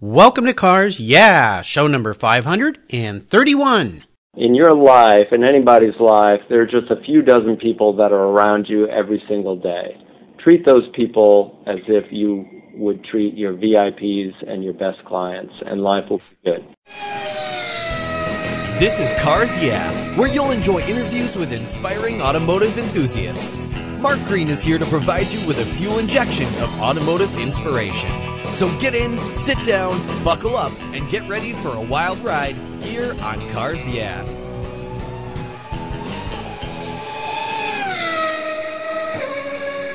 Welcome 0.00 0.46
to 0.46 0.54
Cars 0.54 1.00
Yeah, 1.00 1.60
show 1.62 1.88
number 1.88 2.14
531. 2.14 4.04
In 4.36 4.54
your 4.54 4.72
life, 4.72 5.26
in 5.32 5.42
anybody's 5.42 5.98
life, 5.98 6.38
there 6.48 6.62
are 6.62 6.66
just 6.66 6.88
a 6.92 7.02
few 7.04 7.20
dozen 7.20 7.56
people 7.56 7.96
that 7.96 8.12
are 8.12 8.28
around 8.28 8.66
you 8.68 8.86
every 8.86 9.20
single 9.28 9.56
day. 9.56 9.96
Treat 10.38 10.64
those 10.64 10.88
people 10.94 11.64
as 11.66 11.78
if 11.88 12.04
you 12.12 12.46
would 12.74 13.02
treat 13.06 13.36
your 13.36 13.54
VIPs 13.54 14.34
and 14.46 14.62
your 14.62 14.74
best 14.74 15.04
clients, 15.04 15.52
and 15.66 15.82
life 15.82 16.04
will 16.08 16.18
be 16.18 16.24
good. 16.44 16.64
This 18.78 19.00
is 19.00 19.12
Cars 19.14 19.58
Yeah, 19.58 19.92
where 20.16 20.28
you'll 20.28 20.52
enjoy 20.52 20.78
interviews 20.82 21.34
with 21.34 21.52
inspiring 21.52 22.22
automotive 22.22 22.78
enthusiasts. 22.78 23.66
Mark 23.98 24.22
Green 24.26 24.46
is 24.46 24.62
here 24.62 24.78
to 24.78 24.86
provide 24.86 25.26
you 25.26 25.44
with 25.44 25.58
a 25.58 25.64
fuel 25.64 25.98
injection 25.98 26.46
of 26.62 26.80
automotive 26.80 27.36
inspiration. 27.40 28.37
So 28.52 28.76
get 28.78 28.94
in, 28.94 29.18
sit 29.34 29.62
down, 29.64 30.00
buckle 30.24 30.56
up, 30.56 30.72
and 30.92 31.08
get 31.08 31.28
ready 31.28 31.52
for 31.52 31.74
a 31.74 31.80
wild 31.80 32.18
ride 32.20 32.56
here 32.82 33.14
on 33.22 33.48
Cars 33.50 33.88
Yeah. 33.88 34.24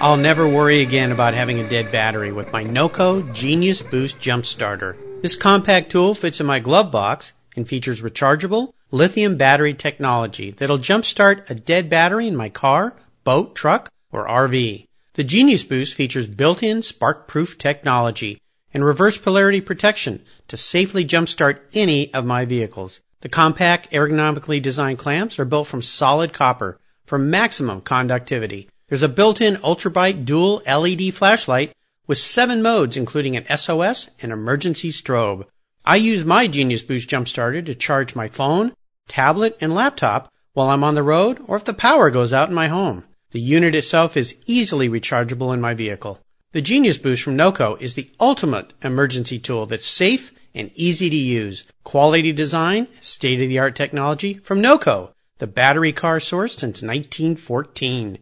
I'll 0.04 0.18
never 0.18 0.48
worry 0.48 0.82
again 0.82 1.14
about 1.14 1.34
having 1.34 1.62
a 1.62 1.70
dead 1.70 1.90
battery 1.90 2.34
with 2.34 2.52
my 2.52 2.64
NOCO 2.64 3.34
Genius 3.34 3.82
Boost 3.82 4.20
Jump 4.20 4.46
Starter. 4.46 4.98
This 5.22 5.38
compact 5.38 5.92
tool 5.92 6.14
fits 6.14 6.42
in 6.42 6.46
my 6.46 6.60
glove 6.60 6.92
box 6.92 7.32
and 7.56 7.66
features 7.66 8.02
rechargeable 8.02 8.74
lithium 8.92 9.38
battery 9.38 9.74
technology 9.74 10.52
that'll 10.52 10.78
jumpstart 10.78 11.50
a 11.50 11.56
dead 11.56 11.90
battery 11.90 12.28
in 12.28 12.36
my 12.36 12.50
car, 12.50 12.94
boat, 13.24 13.56
truck, 13.56 13.90
or 14.12 14.28
RV. 14.28 14.86
The 15.14 15.24
Genius 15.24 15.64
Boost 15.64 15.94
features 15.94 16.28
built-in 16.28 16.82
spark-proof 16.82 17.58
technology 17.58 18.42
and 18.74 18.84
reverse 18.84 19.18
polarity 19.18 19.62
protection 19.62 20.24
to 20.48 20.58
safely 20.58 21.06
jumpstart 21.06 21.60
any 21.74 22.14
of 22.14 22.26
my 22.26 22.46
vehicles. 22.46 23.02
The 23.22 23.30
compact, 23.30 23.92
ergonomically 23.92 24.62
designed 24.62 25.00
clamps 25.00 25.40
are 25.40 25.46
built 25.46 25.68
from 25.68 25.82
solid 25.82 26.34
copper 26.34 26.80
for 27.06 27.18
maximum 27.18 27.82
conductivity. 27.82 28.70
There's 28.90 29.04
a 29.04 29.10
built-in 29.10 29.56
ultrabright 29.56 30.26
dual 30.26 30.62
LED 30.68 31.14
flashlight 31.14 31.74
with 32.06 32.18
seven 32.18 32.62
modes 32.62 32.98
including 32.98 33.36
an 33.36 33.58
SOS 33.58 34.10
and 34.22 34.32
emergency 34.32 34.92
strobe. 34.92 35.46
I 35.86 35.98
use 35.98 36.26
my 36.26 36.48
Genius 36.48 36.82
Boost 36.82 37.10
Jump 37.10 37.28
Starter 37.28 37.62
to 37.62 37.76
charge 37.76 38.16
my 38.16 38.28
phone, 38.28 38.74
tablet, 39.08 39.58
and 39.62 39.74
laptop 39.74 40.32
while 40.54 40.70
I'm 40.70 40.84
on 40.84 40.96
the 40.96 41.04
road 41.04 41.40
or 41.48 41.58
if 41.58 41.66
the 41.66 41.74
power 41.74 42.10
goes 42.10 42.34
out 42.34 42.50
in 42.50 42.56
my 42.56 42.68
home. 42.68 43.06
The 43.32 43.42
unit 43.42 43.74
itself 43.74 44.16
is 44.16 44.36
easily 44.46 44.88
rechargeable 44.88 45.54
in 45.54 45.60
my 45.60 45.74
vehicle. 45.74 46.20
The 46.54 46.62
Genius 46.62 47.00
Boost 47.00 47.24
from 47.24 47.36
NOCO 47.36 47.82
is 47.82 47.96
the 47.96 48.12
ultimate 48.20 48.74
emergency 48.84 49.40
tool 49.40 49.66
that's 49.66 49.88
safe 49.88 50.32
and 50.54 50.72
easy 50.76 51.10
to 51.10 51.16
use. 51.16 51.66
Quality 51.84 52.32
design, 52.32 52.88
state 53.02 53.42
of 53.42 53.50
the 53.50 53.58
art 53.58 53.76
technology 53.76 54.36
from 54.36 54.62
NOCO, 54.62 55.10
the 55.40 55.48
battery 55.48 55.92
car 55.92 56.20
source 56.20 56.52
since 56.52 56.84
1914. 56.84 58.20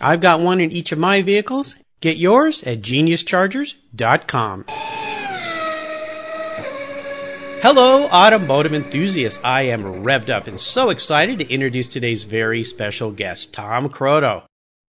I've 0.00 0.22
got 0.22 0.40
one 0.40 0.62
in 0.62 0.72
each 0.72 0.92
of 0.92 0.98
my 0.98 1.20
vehicles. 1.20 1.74
Get 2.00 2.16
yours 2.16 2.62
at 2.62 2.80
geniuschargers.com. 2.80 4.64
Hello, 7.60 8.06
automotive 8.06 8.72
enthusiasts. 8.72 9.40
I 9.44 9.64
am 9.64 10.02
revved 10.02 10.30
up 10.30 10.46
and 10.46 10.58
so 10.58 10.88
excited 10.88 11.38
to 11.38 11.52
introduce 11.52 11.88
today's 11.88 12.24
very 12.24 12.64
special 12.64 13.10
guest, 13.10 13.52
Tom 13.52 13.90
Croteau. 13.90 14.44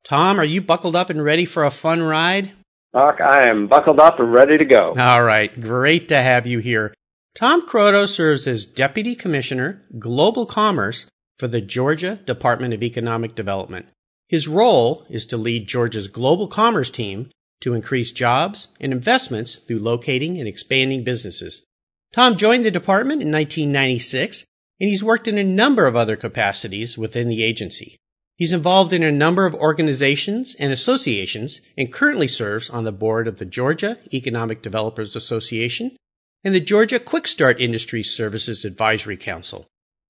Tom, 0.05 0.39
are 0.39 0.45
you 0.45 0.61
buckled 0.61 0.95
up 0.95 1.09
and 1.09 1.21
ready 1.21 1.43
for 1.43 1.65
a 1.65 1.71
fun 1.71 2.01
ride? 2.01 2.53
Doc, 2.95 3.19
I 3.19 3.49
am 3.49 3.67
buckled 3.67 3.99
up 3.99 4.21
and 4.21 4.31
ready 4.31 4.57
to 4.57 4.63
go. 4.63 4.95
All 4.97 5.21
right, 5.21 5.53
great 5.59 6.07
to 6.07 6.21
have 6.21 6.47
you 6.47 6.59
here. 6.59 6.93
Tom 7.35 7.67
Croteau 7.67 8.07
serves 8.07 8.47
as 8.47 8.65
Deputy 8.65 9.15
Commissioner, 9.15 9.83
Global 9.99 10.45
Commerce 10.45 11.05
for 11.37 11.49
the 11.49 11.59
Georgia 11.59 12.15
Department 12.25 12.73
of 12.73 12.81
Economic 12.81 13.35
Development. 13.35 13.87
His 14.29 14.47
role 14.47 15.05
is 15.09 15.25
to 15.25 15.35
lead 15.35 15.67
Georgia's 15.67 16.07
global 16.07 16.47
commerce 16.47 16.89
team 16.89 17.29
to 17.59 17.73
increase 17.73 18.13
jobs 18.13 18.69
and 18.79 18.93
investments 18.93 19.55
through 19.55 19.79
locating 19.79 20.39
and 20.39 20.47
expanding 20.47 21.03
businesses. 21.03 21.65
Tom 22.13 22.37
joined 22.37 22.63
the 22.63 22.71
department 22.71 23.21
in 23.21 23.29
1996, 23.29 24.45
and 24.79 24.89
he's 24.89 25.03
worked 25.03 25.27
in 25.27 25.37
a 25.37 25.43
number 25.43 25.85
of 25.85 25.97
other 25.97 26.15
capacities 26.15 26.97
within 26.97 27.27
the 27.27 27.43
agency. 27.43 27.97
He's 28.37 28.51
involved 28.51 28.91
in 28.91 29.01
a 29.01 29.11
number 29.11 29.45
of 29.45 29.55
organizations 29.55 30.55
and 30.59 30.73
associations 30.73 31.61
and 31.77 31.91
currently 31.91 32.27
serves 32.27 32.69
on 32.69 32.83
the 32.83 32.91
board 32.91 33.27
of 33.27 33.39
the 33.39 33.45
Georgia 33.45 33.97
Economic 34.13 34.61
Developers 34.61 35.15
Association 35.15 35.95
and 36.43 36.53
the 36.53 36.59
Georgia 36.59 36.99
Quick 36.99 37.27
Start 37.27 37.61
Industry 37.61 38.03
Services 38.03 38.65
Advisory 38.65 39.15
Council. 39.15 39.65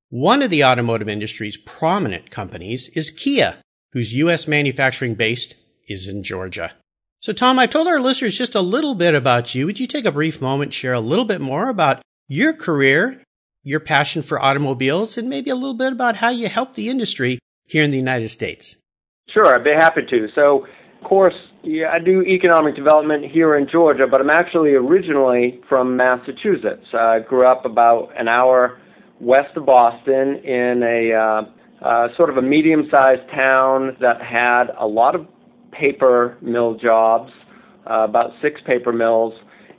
One 0.09 0.41
of 0.41 0.49
the 0.49 0.63
automotive 0.63 1.07
industry's 1.07 1.57
prominent 1.57 2.31
companies 2.31 2.89
is 2.95 3.11
Kia, 3.11 3.57
whose 3.93 4.13
U.S. 4.15 4.47
manufacturing 4.47 5.13
base 5.13 5.53
is 5.87 6.07
in 6.07 6.23
Georgia. 6.23 6.73
So, 7.19 7.31
Tom, 7.31 7.59
I've 7.59 7.69
told 7.69 7.87
our 7.87 7.99
listeners 7.99 8.37
just 8.37 8.55
a 8.55 8.61
little 8.61 8.95
bit 8.95 9.13
about 9.13 9.53
you. 9.53 9.67
Would 9.67 9.79
you 9.79 9.87
take 9.87 10.05
a 10.05 10.11
brief 10.11 10.41
moment, 10.41 10.73
share 10.73 10.93
a 10.93 10.99
little 10.99 11.25
bit 11.25 11.41
more 11.41 11.69
about 11.69 12.01
your 12.27 12.53
career, 12.53 13.21
your 13.63 13.79
passion 13.79 14.23
for 14.23 14.41
automobiles, 14.41 15.17
and 15.17 15.29
maybe 15.29 15.51
a 15.51 15.55
little 15.55 15.75
bit 15.75 15.91
about 15.91 16.17
how 16.17 16.29
you 16.29 16.49
help 16.49 16.73
the 16.73 16.89
industry 16.89 17.39
here 17.67 17.83
in 17.83 17.91
the 17.91 17.97
United 17.97 18.29
States? 18.29 18.77
Sure, 19.29 19.55
I'd 19.55 19.63
be 19.63 19.71
happy 19.71 20.01
to. 20.09 20.27
So, 20.35 20.65
of 21.01 21.07
course, 21.07 21.33
yeah, 21.63 21.89
I 21.91 21.99
do 21.99 22.21
economic 22.21 22.75
development 22.75 23.25
here 23.31 23.55
in 23.55 23.67
Georgia, 23.71 24.05
but 24.09 24.21
I'm 24.21 24.29
actually 24.29 24.73
originally 24.73 25.59
from 25.67 25.97
Massachusetts. 25.97 26.85
I 26.93 27.19
grew 27.27 27.47
up 27.47 27.65
about 27.65 28.09
an 28.17 28.27
hour 28.27 28.79
west 29.19 29.55
of 29.55 29.65
Boston 29.65 30.35
in 30.43 30.83
a 30.83 31.13
uh, 31.13 31.85
uh, 31.85 32.07
sort 32.15 32.29
of 32.29 32.37
a 32.37 32.41
medium-sized 32.41 33.29
town 33.33 33.97
that 33.99 34.21
had 34.21 34.65
a 34.79 34.87
lot 34.87 35.15
of 35.15 35.27
paper 35.71 36.37
mill 36.41 36.75
jobs, 36.75 37.31
uh, 37.89 38.05
about 38.05 38.31
six 38.41 38.61
paper 38.65 38.93
mills, 38.93 39.33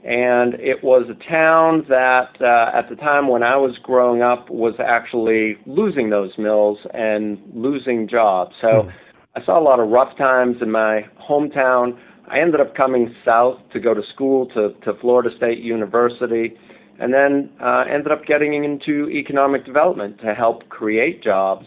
and 0.06 0.54
it 0.54 0.84
was 0.84 1.10
a 1.10 1.28
town 1.28 1.84
that 1.88 2.30
uh, 2.40 2.78
at 2.78 2.88
the 2.88 2.94
time 2.94 3.26
when 3.26 3.42
I 3.42 3.56
was 3.56 3.76
growing 3.82 4.22
up 4.22 4.48
was 4.48 4.74
actually 4.78 5.56
losing 5.66 6.10
those 6.10 6.30
mills 6.38 6.78
and 6.94 7.38
losing 7.52 8.08
jobs. 8.08 8.54
So 8.60 8.68
mm. 8.68 8.92
I 9.34 9.44
saw 9.44 9.58
a 9.58 9.64
lot 9.64 9.80
of 9.80 9.88
rough 9.88 10.16
times 10.16 10.58
in 10.62 10.70
my 10.70 11.00
hometown. 11.28 11.98
I 12.28 12.38
ended 12.38 12.60
up 12.60 12.76
coming 12.76 13.16
south 13.24 13.58
to 13.72 13.80
go 13.80 13.94
to 13.94 14.02
school 14.14 14.46
to, 14.50 14.74
to 14.84 14.94
Florida 15.00 15.30
State 15.36 15.58
University, 15.58 16.56
and 17.00 17.12
then 17.12 17.50
uh, 17.60 17.84
ended 17.92 18.12
up 18.12 18.24
getting 18.26 18.62
into 18.62 19.10
economic 19.10 19.66
development 19.66 20.20
to 20.20 20.34
help 20.34 20.68
create 20.68 21.20
jobs. 21.20 21.66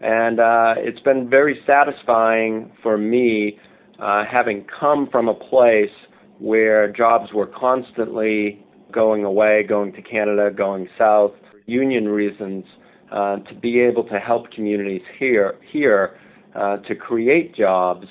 And 0.00 0.40
uh, 0.40 0.74
it's 0.78 1.00
been 1.00 1.30
very 1.30 1.60
satisfying 1.64 2.72
for 2.82 2.98
me 2.98 3.60
uh, 4.00 4.24
having 4.28 4.66
come 4.80 5.08
from 5.08 5.28
a 5.28 5.34
place 5.34 5.94
where 6.38 6.92
jobs 6.92 7.32
were 7.32 7.46
constantly 7.46 8.64
going 8.92 9.24
away, 9.24 9.64
going 9.68 9.92
to 9.92 10.02
Canada, 10.02 10.50
going 10.50 10.88
south, 10.98 11.32
for 11.50 11.58
union 11.66 12.08
reasons, 12.08 12.64
uh, 13.12 13.36
to 13.36 13.54
be 13.54 13.80
able 13.80 14.04
to 14.04 14.18
help 14.18 14.50
communities 14.50 15.02
here, 15.18 15.58
here 15.70 16.18
uh, 16.54 16.78
to 16.78 16.94
create 16.94 17.54
jobs 17.54 18.06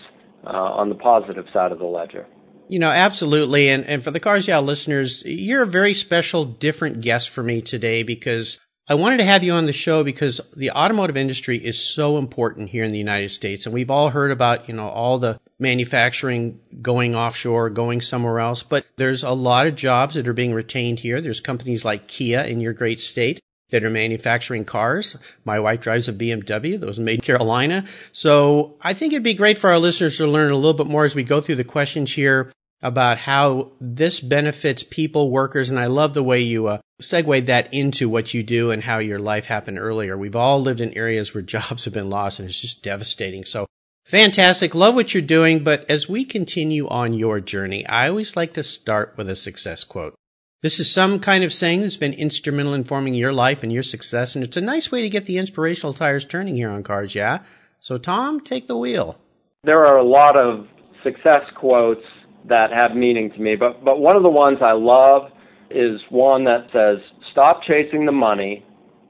uh, 0.46 0.50
on 0.50 0.90
the 0.90 0.96
positive 0.96 1.46
side 1.53 1.72
of 1.72 1.80
the 1.80 1.85
ledger. 1.85 2.25
You 2.68 2.80
know, 2.80 2.90
absolutely. 2.90 3.69
And, 3.69 3.85
and 3.85 4.03
for 4.03 4.12
the 4.12 4.19
Cars 4.19 4.47
listeners, 4.47 5.24
you're 5.25 5.64
a 5.64 5.68
very 5.68 5.94
special, 5.94 6.46
different 6.46 7.02
guest 7.02 7.30
for 7.30 7.44
me 7.44 7.62
today 7.62 8.03
because 8.03 8.59
I 8.88 8.96
wanted 8.96 9.18
to 9.18 9.25
have 9.25 9.44
you 9.44 9.53
on 9.53 9.66
the 9.66 9.74
show 9.74 10.03
because 10.03 10.41
the 10.56 10.72
automotive 10.72 11.18
industry 11.18 11.58
is 11.58 11.80
so 11.80 12.18
important 12.18 12.69
here 12.69 12.84
in 12.84 12.91
the 12.91 12.97
United 12.97 13.31
States. 13.31 13.66
And 13.66 13.74
we've 13.74 13.91
all 13.91 14.09
heard 14.09 14.31
about, 14.31 14.68
you 14.68 14.75
know, 14.75 14.90
all 14.90 15.18
the 15.19 15.40
manufacturing 15.60 16.60
going 16.82 17.16
offshore, 17.16 17.70
going 17.70 18.02
somewhere 18.02 18.40
else. 18.40 18.64
But 18.64 18.86
there's 18.98 19.24
a 19.24 19.32
lot 19.32 19.68
of 19.68 19.76
jobs 19.76 20.16
that 20.16 20.28
are 20.28 20.34
being 20.34 20.54
retained 20.54 21.00
here. 21.00 21.22
There's 21.22 21.40
companies 21.40 21.86
like 21.86 22.08
Kia 22.08 22.41
in 22.41 22.62
your 22.62 22.74
great 22.74 23.00
state 23.00 23.40
that 23.70 23.84
are 23.84 23.90
manufacturing 23.90 24.66
cars. 24.66 25.18
My 25.44 25.59
wife 25.59 25.82
drives 25.82 26.08
a 26.08 26.14
BMW 26.14 26.79
that 26.79 26.85
was 26.85 27.00
made 27.00 27.16
in 27.16 27.22
Carolina. 27.22 27.85
So 28.12 28.78
I 28.82 28.94
think 28.94 29.14
it'd 29.14 29.24
be 29.24 29.34
great 29.34 29.58
for 29.58 29.70
our 29.70 29.79
listeners 29.79 30.18
to 30.18 30.28
learn 30.28 30.52
a 30.52 30.56
little 30.56 30.74
bit 30.74 30.88
more 30.88 31.06
as 31.06 31.16
we 31.16 31.24
go 31.24 31.41
through 31.41 31.56
the 31.56 31.64
questions 31.64 32.14
here 32.14 32.52
about 32.82 33.18
how 33.18 33.72
this 33.82 34.20
benefits 34.20 34.84
people, 34.84 35.32
workers, 35.32 35.70
and 35.72 35.79
I 35.79 35.88
love 35.88 36.14
the 36.14 36.24
way 36.24 36.41
you 36.41 36.68
uh, 36.68 36.79
segue 37.02 37.47
that 37.47 37.74
into 37.74 38.08
what 38.08 38.34
you 38.34 38.44
do 38.44 38.70
and 38.72 38.84
how 38.84 39.00
your 39.00 39.18
life 39.18 39.47
happened 39.47 39.79
earlier. 39.79 40.16
We've 40.16 40.35
all 40.35 40.62
lived 40.62 40.82
in 40.82 40.96
areas 40.96 41.34
where 41.34 41.41
jobs 41.56 41.85
have 41.85 41.94
been 41.94 42.09
lost 42.09 42.40
and 42.40 42.47
it's 42.47 42.59
just 42.59 42.84
devastating. 42.84 43.46
So 43.46 43.66
fantastic. 44.05 44.73
Love 44.73 44.96
what 44.96 45.13
you're 45.13 45.22
doing. 45.22 45.63
But 45.63 45.90
as 45.90 46.07
we 46.07 46.23
continue 46.23 46.87
on 46.87 47.13
your 47.13 47.40
journey, 47.41 47.85
I 47.85 48.07
always 48.07 48.35
like 48.35 48.53
to 48.53 48.63
start 48.63 49.13
with 49.17 49.29
a 49.29 49.35
success 49.35 49.84
quote. 49.84 50.16
This 50.61 50.79
is 50.79 50.90
some 50.90 51.19
kind 51.19 51.43
of 51.43 51.53
saying 51.53 51.81
that's 51.81 51.97
been 51.97 52.13
instrumental 52.13 52.73
in 52.73 52.85
forming 52.85 53.13
your 53.13 53.34
life 53.34 53.61
and 53.61 53.72
your 53.72 53.84
success. 53.84 54.35
And 54.35 54.43
it's 54.43 54.57
a 54.57 54.61
nice 54.61 54.91
way 54.91 55.02
to 55.02 55.09
get 55.09 55.25
the 55.25 55.37
inspirational 55.37 55.93
tires 55.93 56.25
turning 56.25 56.55
here 56.55 56.72
on 56.72 56.81
cars. 56.81 57.13
Yeah. 57.13 57.43
So 57.79 57.97
Tom, 57.97 58.40
take 58.40 58.66
the 58.66 58.78
wheel. 58.78 59.19
There 59.63 59.85
are 59.85 59.97
a 59.97 60.03
lot 60.03 60.35
of 60.35 60.67
success 61.03 61.43
quotes 61.55 62.05
that 62.47 62.72
have 62.72 62.96
meaning 62.96 63.31
to 63.31 63.40
me. 63.40 63.55
But 63.55 63.84
but 63.84 63.99
one 63.99 64.16
of 64.16 64.23
the 64.23 64.29
ones 64.29 64.57
I 64.61 64.72
love 64.72 65.31
is 65.69 65.99
one 66.09 66.46
that 66.46 66.67
says 66.72 66.97
stop 67.31 67.61
chasing 67.63 68.05
the 68.05 68.11
money 68.11 68.66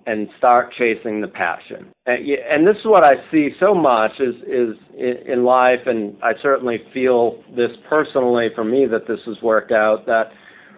and 0.08 0.28
start 0.38 0.74
chasing 0.78 1.22
the 1.22 1.28
passion. 1.28 1.92
And, 2.06 2.28
and 2.28 2.68
this 2.68 2.76
is 2.78 2.86
what 2.86 3.04
I 3.04 3.16
see 3.32 3.50
so 3.60 3.74
much 3.74 4.12
is 4.20 4.36
is 4.48 4.76
in 4.98 5.44
life, 5.44 5.80
and 5.86 6.16
I 6.22 6.34
certainly 6.42 6.78
feel 6.94 7.44
this 7.56 7.72
personally 7.90 8.50
for 8.54 8.64
me 8.64 8.86
that 8.86 9.08
this 9.08 9.20
has 9.26 9.42
worked 9.42 9.72
out 9.72 10.06
that 10.06 10.32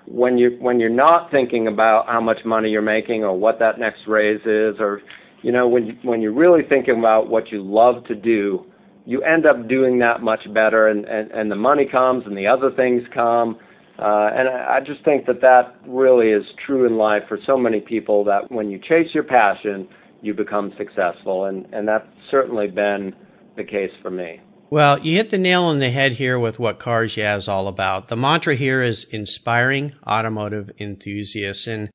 when 0.08 0.38
you 0.38 0.58
when 0.62 0.80
you're 0.80 0.90
not 0.90 1.30
thinking 1.32 1.68
about 1.68 2.08
how 2.08 2.22
much 2.22 2.40
money 2.46 2.70
you're 2.70 2.82
making 2.82 3.24
or 3.24 3.38
what 3.38 3.60
that 3.60 3.78
next 3.78 4.02
raise 4.08 4.40
is 4.46 4.76
or 4.80 5.02
you 5.44 5.52
know 5.52 5.68
when 5.68 5.86
you, 5.88 5.94
when 6.04 6.22
you're 6.22 6.34
really 6.34 6.62
thinking 6.68 6.98
about 6.98 7.30
what 7.30 7.52
you 7.52 7.62
love 7.62 8.06
to 8.06 8.16
do 8.16 8.66
you 9.06 9.22
end 9.24 9.46
up 9.46 9.68
doing 9.68 10.00
that 10.00 10.22
much 10.22 10.40
better 10.54 10.88
and 10.88 11.04
and, 11.06 11.30
and 11.32 11.52
the 11.52 11.56
money 11.56 11.86
comes 11.92 12.24
and 12.26 12.38
the 12.38 12.48
other 12.48 12.72
things 12.78 13.04
come 13.14 13.60
uh, 14.00 14.30
and 14.34 14.48
I 14.48 14.80
just 14.86 15.04
think 15.04 15.26
that 15.26 15.42
that 15.42 15.76
really 15.88 16.30
is 16.30 16.46
true 16.66 16.86
in 16.86 16.98
life 16.98 17.24
for 17.28 17.40
so 17.46 17.58
many 17.58 17.80
people 17.80 18.24
that 18.26 18.52
when 18.52 18.70
you 18.70 18.80
chase 18.80 19.14
your 19.14 19.24
passion, 19.24 19.88
you 20.22 20.34
become 20.34 20.72
successful. 20.78 21.46
And, 21.46 21.66
and 21.74 21.88
that's 21.88 22.08
certainly 22.30 22.68
been 22.68 23.16
the 23.56 23.64
case 23.64 23.92
for 24.02 24.12
me. 24.12 24.42
Well, 24.70 25.00
you 25.00 25.16
hit 25.16 25.30
the 25.30 25.38
nail 25.38 25.64
on 25.64 25.80
the 25.80 25.90
head 25.90 26.12
here 26.14 26.38
with 26.38 26.60
what 26.60 26.78
Cars 26.78 27.16
Yeah 27.16 27.38
is 27.38 27.48
all 27.48 27.68
about. 27.68 28.10
The 28.10 28.18
mantra 28.18 28.56
here 28.56 28.82
is 28.82 29.06
inspiring 29.06 29.96
automotive 30.06 30.72
enthusiasts. 30.78 31.68
And 31.68 31.90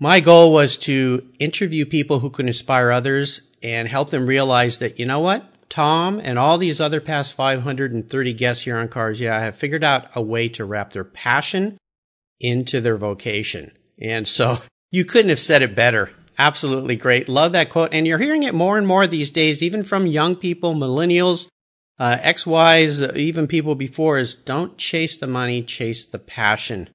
my 0.00 0.20
goal 0.20 0.52
was 0.52 0.78
to 0.78 1.28
interview 1.38 1.84
people 1.84 2.20
who 2.20 2.30
can 2.30 2.46
inspire 2.46 2.90
others 2.90 3.42
and 3.62 3.88
help 3.88 4.10
them 4.10 4.26
realize 4.26 4.78
that, 4.78 4.98
you 4.98 5.06
know 5.06 5.20
what? 5.20 5.44
Tom 5.68 6.20
and 6.22 6.38
all 6.38 6.58
these 6.58 6.80
other 6.80 7.00
past 7.00 7.34
530 7.34 8.32
guests 8.34 8.64
here 8.64 8.76
on 8.76 8.88
Cars 8.88 9.20
Yeah 9.20 9.40
have 9.40 9.56
figured 9.56 9.84
out 9.84 10.08
a 10.14 10.22
way 10.22 10.48
to 10.50 10.64
wrap 10.64 10.92
their 10.92 11.04
passion 11.04 11.78
into 12.40 12.80
their 12.80 12.96
vocation. 12.96 13.72
And 14.00 14.26
so 14.26 14.58
you 14.90 15.04
couldn't 15.04 15.30
have 15.30 15.40
said 15.40 15.62
it 15.62 15.74
better. 15.74 16.10
Absolutely 16.38 16.96
great. 16.96 17.28
Love 17.28 17.52
that 17.52 17.70
quote. 17.70 17.92
And 17.92 18.06
you're 18.06 18.18
hearing 18.18 18.44
it 18.44 18.54
more 18.54 18.78
and 18.78 18.86
more 18.86 19.06
these 19.06 19.30
days, 19.30 19.62
even 19.62 19.82
from 19.82 20.06
young 20.06 20.36
people, 20.36 20.74
millennials, 20.74 21.48
uh, 21.98 22.16
XYs, 22.18 23.16
even 23.16 23.48
people 23.48 23.74
before 23.74 24.18
is 24.18 24.36
don't 24.36 24.78
chase 24.78 25.16
the 25.16 25.26
money, 25.26 25.62
chase 25.62 26.06
the 26.06 26.18
passion. 26.18 26.88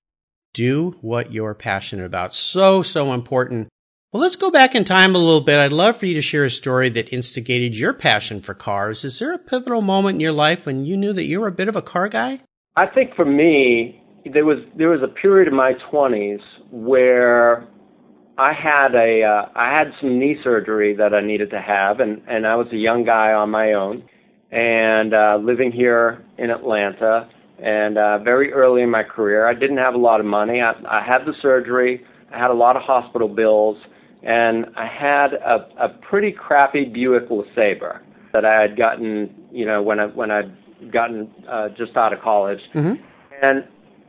Do 0.54 0.98
what 1.02 1.34
you're 1.34 1.56
passionate 1.56 2.06
about. 2.06 2.34
So, 2.34 2.84
so 2.84 3.14
important. 3.14 3.68
Well, 4.14 4.22
let's 4.22 4.36
go 4.36 4.52
back 4.52 4.76
in 4.76 4.84
time 4.84 5.16
a 5.16 5.18
little 5.18 5.42
bit. 5.42 5.58
I'd 5.58 5.74
love 5.74 5.98
for 5.98 6.06
you 6.06 6.14
to 6.14 6.22
share 6.22 6.46
a 6.46 6.50
story 6.52 6.88
that 6.90 7.12
instigated 7.12 7.74
your 7.74 7.94
passion 7.94 8.42
for 8.42 8.54
cars. 8.54 9.04
Is 9.04 9.18
there 9.18 9.34
a 9.34 9.40
pivotal 9.40 9.82
moment 9.82 10.18
in 10.18 10.20
your 10.20 10.32
life 10.32 10.68
when 10.68 10.86
you 10.86 10.96
knew 10.96 11.14
that 11.14 11.24
you 11.24 11.42
were 11.42 11.48
a 11.48 11.52
bit 11.52 11.68
of 11.68 11.76
a 11.76 11.82
car 11.82 12.10
guy? 12.10 12.42
I 12.76 12.86
think 12.86 13.16
for 13.16 13.26
me, 13.26 14.04
there 14.32 14.46
was 14.46 14.60
there 14.78 14.90
was 14.90 15.02
a 15.02 15.08
period 15.08 15.48
in 15.48 15.56
my 15.56 15.74
20s 15.92 16.42
where 16.70 17.68
I 18.38 18.54
had 18.54 18.94
a 18.94 19.24
uh, 19.24 19.50
I 19.56 19.74
had 19.76 19.88
some 20.00 20.20
knee 20.20 20.38
surgery 20.44 20.96
that 20.96 21.16
I 21.16 21.22
needed 21.22 21.50
to 21.50 21.60
have, 21.60 22.00
and 22.00 22.22
and 22.28 22.46
I 22.46 22.56
was 22.56 22.68
a 22.72 22.78
young 22.78 23.04
guy 23.04 23.34
on 23.34 23.50
my 23.50 23.74
own, 23.74 24.04
and 24.52 25.16
uh, 25.16 25.40
living 25.42 25.72
here 25.72 26.24
in 26.38 26.52
Atlanta, 26.52 27.28
and 27.58 27.98
uh, 27.98 28.20
very 28.20 28.54
early 28.54 28.84
in 28.84 28.92
my 28.92 29.02
career, 29.02 29.48
I 29.48 29.56
didn't 29.56 29.78
have 29.78 29.96
a 29.96 30.00
lot 30.10 30.20
of 30.20 30.28
money. 30.28 30.62
I, 30.62 30.74
I 30.88 31.04
had 31.04 31.26
the 31.26 31.34
surgery, 31.42 32.06
I 32.32 32.38
had 32.38 32.52
a 32.52 32.54
lot 32.54 32.76
of 32.76 32.84
hospital 32.84 33.28
bills, 33.28 33.78
and 34.24 34.66
I 34.76 34.88
had 34.88 35.34
a 35.34 35.68
a 35.78 35.90
pretty 35.90 36.32
crappy 36.32 36.86
Buick 36.86 37.30
LeSabre 37.30 38.00
that 38.32 38.46
I 38.46 38.62
had 38.62 38.78
gotten, 38.78 39.34
you 39.52 39.66
know, 39.66 39.82
when 39.82 40.00
I 40.00 40.08
when 40.08 40.32
I'd 40.32 40.92
gotten 40.92 41.30
uh, 41.50 41.70
just 41.70 41.96
out 41.96 42.14
of 42.14 42.22
college, 42.22 42.60
mm-hmm. 42.74 43.02
and 43.42 43.64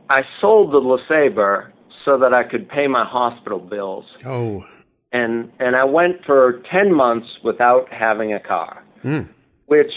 I 0.09 0.21
sold 0.41 0.73
the 0.73 0.79
LeSabre 0.79 1.71
so 2.03 2.17
that 2.19 2.33
I 2.33 2.43
could 2.43 2.69
pay 2.69 2.87
my 2.87 3.05
hospital 3.05 3.59
bills. 3.59 4.05
Oh. 4.25 4.63
And 5.11 5.51
and 5.59 5.75
I 5.75 5.83
went 5.83 6.25
for 6.25 6.61
10 6.71 6.93
months 6.93 7.27
without 7.43 7.91
having 7.91 8.33
a 8.33 8.39
car. 8.39 8.83
Mm. 9.03 9.29
Which 9.67 9.91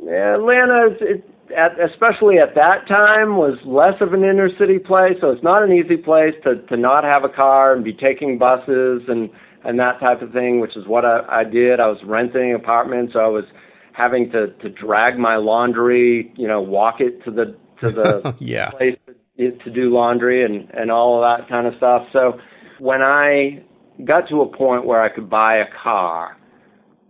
Atlanta 0.00 0.96
it, 1.00 1.27
at, 1.56 1.78
especially 1.80 2.38
at 2.38 2.54
that 2.54 2.86
time 2.88 3.36
was 3.36 3.58
less 3.64 4.00
of 4.00 4.12
an 4.12 4.24
inner 4.24 4.48
city 4.58 4.78
place, 4.78 5.16
so 5.20 5.30
it's 5.30 5.42
not 5.42 5.62
an 5.62 5.72
easy 5.72 5.96
place 5.96 6.34
to 6.44 6.56
to 6.66 6.76
not 6.76 7.04
have 7.04 7.24
a 7.24 7.28
car 7.28 7.74
and 7.74 7.84
be 7.84 7.92
taking 7.92 8.38
buses 8.38 9.02
and 9.08 9.30
and 9.64 9.78
that 9.78 10.00
type 10.00 10.22
of 10.22 10.32
thing, 10.32 10.60
which 10.60 10.76
is 10.76 10.86
what 10.86 11.04
I, 11.04 11.20
I 11.28 11.44
did. 11.44 11.80
I 11.80 11.88
was 11.88 11.98
renting 12.04 12.54
apartments, 12.54 13.12
so 13.12 13.20
I 13.20 13.28
was 13.28 13.44
having 13.92 14.30
to 14.32 14.48
to 14.48 14.68
drag 14.68 15.18
my 15.18 15.36
laundry, 15.36 16.32
you 16.36 16.48
know, 16.48 16.60
walk 16.60 17.00
it 17.00 17.22
to 17.24 17.30
the 17.30 17.56
to 17.80 17.90
the 17.90 18.34
yeah. 18.38 18.70
place 18.70 18.96
to 19.38 19.70
do 19.70 19.92
laundry 19.92 20.44
and 20.44 20.70
and 20.70 20.90
all 20.90 21.22
of 21.22 21.38
that 21.38 21.48
kind 21.48 21.66
of 21.66 21.74
stuff. 21.76 22.06
So 22.12 22.38
when 22.78 23.02
I 23.02 23.64
got 24.04 24.28
to 24.28 24.42
a 24.42 24.56
point 24.56 24.86
where 24.86 25.02
I 25.02 25.08
could 25.08 25.28
buy 25.28 25.56
a 25.56 25.66
car, 25.82 26.36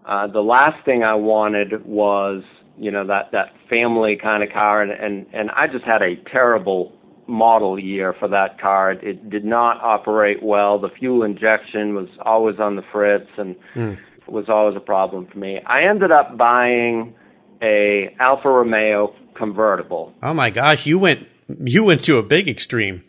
uh, 0.07 0.27
the 0.27 0.41
last 0.41 0.85
thing 0.85 1.03
I 1.03 1.15
wanted 1.15 1.85
was 1.85 2.43
you 2.79 2.91
know 2.91 3.07
that 3.07 3.33
that 3.33 3.53
family 3.69 4.19
kind 4.21 4.43
of 4.43 4.51
car, 4.51 4.83
and 4.83 4.93
and 4.93 5.27
and 5.33 5.51
I 5.51 5.67
just 5.67 5.85
had 5.85 6.03
a 6.03 6.17
terrible 6.31 6.93
model 7.27 7.79
year 7.79 8.15
for 8.19 8.29
that 8.29 8.61
car. 8.61 8.93
It, 8.93 9.05
it 9.05 9.31
did 9.31 9.45
not 9.45 9.81
operate 9.83 10.43
well. 10.43 10.79
The 10.79 10.89
fuel 10.99 11.23
injection 11.23 11.95
was 11.95 12.09
always 12.23 12.59
on 12.59 12.77
the 12.77 12.83
fritz, 12.91 13.29
and 13.37 13.57
mm. 13.75 13.99
was 14.27 14.47
always 14.49 14.77
a 14.77 14.81
problem 14.81 15.27
for 15.31 15.39
me. 15.39 15.61
I 15.65 15.89
ended 15.89 16.11
up 16.11 16.37
buying 16.37 17.15
a 17.63 18.15
Alfa 18.19 18.49
Romeo 18.49 19.15
convertible. 19.37 20.15
Oh 20.23 20.35
my 20.35 20.51
gosh, 20.51 20.87
you 20.87 20.99
went 20.99 21.27
you 21.49 21.85
went 21.85 22.05
to 22.05 22.19
a 22.19 22.23
big 22.23 22.49
extreme. 22.49 23.05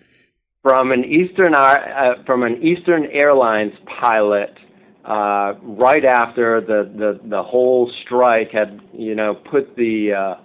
From 0.61 0.91
an 0.91 1.05
Eastern 1.05 1.55
uh, 1.55 2.23
from 2.25 2.43
an 2.43 2.61
Eastern 2.61 3.05
Airlines 3.05 3.73
pilot, 3.99 4.53
uh, 5.09 5.55
right 5.63 6.05
after 6.05 6.61
the, 6.61 6.89
the 6.95 7.29
the 7.29 7.41
whole 7.41 7.91
strike 8.05 8.51
had 8.51 8.79
you 8.93 9.15
know 9.15 9.33
put 9.33 9.75
the 9.75 10.13
uh, 10.13 10.41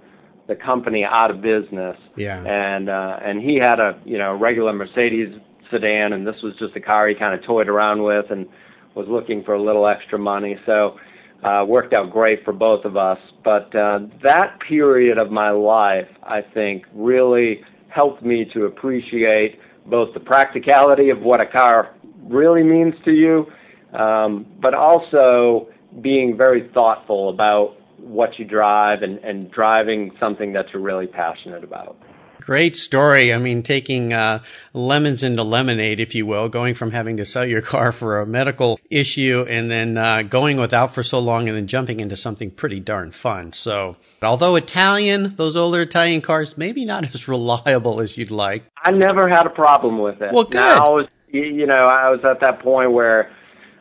the 0.48 0.56
company 0.56 1.04
out 1.04 1.30
of 1.30 1.40
business. 1.40 1.96
Yeah. 2.16 2.42
And 2.44 2.88
uh, 2.88 3.18
and 3.22 3.40
he 3.40 3.56
had 3.56 3.78
a 3.78 4.00
you 4.04 4.18
know 4.18 4.36
regular 4.36 4.72
Mercedes 4.72 5.28
sedan, 5.70 6.12
and 6.14 6.26
this 6.26 6.36
was 6.42 6.54
just 6.58 6.74
a 6.76 6.80
car 6.80 7.08
he 7.08 7.14
kind 7.14 7.38
of 7.38 7.44
toyed 7.44 7.68
around 7.68 8.02
with, 8.02 8.26
and 8.30 8.46
was 8.94 9.06
looking 9.08 9.44
for 9.44 9.54
a 9.54 9.62
little 9.62 9.86
extra 9.86 10.18
money. 10.18 10.56
So 10.66 10.96
uh, 11.44 11.64
worked 11.66 11.92
out 11.92 12.10
great 12.10 12.44
for 12.44 12.52
both 12.52 12.84
of 12.84 12.96
us. 12.96 13.18
But 13.44 13.74
uh, 13.74 14.00
that 14.22 14.58
period 14.66 15.18
of 15.18 15.30
my 15.30 15.50
life, 15.50 16.08
I 16.22 16.40
think, 16.54 16.84
really 16.94 17.60
helped 17.88 18.22
me 18.22 18.46
to 18.54 18.64
appreciate 18.64 19.58
both 19.86 20.14
the 20.14 20.20
practicality 20.20 21.10
of 21.10 21.20
what 21.20 21.40
a 21.40 21.46
car 21.46 21.94
really 22.22 22.62
means 22.62 22.94
to 23.04 23.12
you, 23.12 23.46
but 23.94 24.74
also 24.74 25.68
being 26.02 26.36
very 26.36 26.68
thoughtful 26.74 27.28
about 27.30 27.76
what 27.98 28.38
you 28.38 28.44
drive 28.44 29.02
and, 29.02 29.18
and 29.18 29.50
driving 29.50 30.12
something 30.20 30.52
that 30.52 30.66
you're 30.72 30.82
really 30.82 31.06
passionate 31.06 31.64
about. 31.64 31.96
Great 32.40 32.76
story. 32.76 33.32
I 33.32 33.38
mean, 33.38 33.62
taking 33.62 34.12
uh, 34.12 34.42
lemons 34.74 35.22
into 35.22 35.42
lemonade, 35.42 35.98
if 35.98 36.14
you 36.14 36.26
will, 36.26 36.50
going 36.50 36.74
from 36.74 36.90
having 36.90 37.16
to 37.16 37.24
sell 37.24 37.46
your 37.46 37.62
car 37.62 37.90
for 37.90 38.20
a 38.20 38.26
medical 38.26 38.78
issue 38.90 39.46
and 39.48 39.70
then 39.70 39.96
uh, 39.96 40.20
going 40.20 40.58
without 40.58 40.94
for 40.94 41.02
so 41.02 41.20
long 41.20 41.48
and 41.48 41.56
then 41.56 41.66
jumping 41.66 42.00
into 42.00 42.16
something 42.16 42.50
pretty 42.50 42.80
darn 42.80 43.12
fun. 43.12 43.54
So, 43.54 43.96
although 44.22 44.56
Italian, 44.56 45.36
those 45.36 45.56
older 45.56 45.80
Italian 45.80 46.20
cars, 46.20 46.58
maybe 46.58 46.84
not 46.84 47.04
as 47.14 47.28
reliable 47.28 48.02
as 48.02 48.18
you'd 48.18 48.30
like. 48.30 48.64
I 48.82 48.90
never 48.90 49.26
had 49.26 49.46
a 49.46 49.50
problem 49.50 49.98
with 49.98 50.20
it. 50.20 50.30
Well, 50.30 50.44
good. 50.44 50.54
Now, 50.54 50.84
I 50.84 50.90
was, 50.90 51.06
you 51.28 51.66
know, 51.66 51.86
I 51.86 52.10
was 52.10 52.20
at 52.24 52.40
that 52.40 52.60
point 52.60 52.92
where 52.92 53.33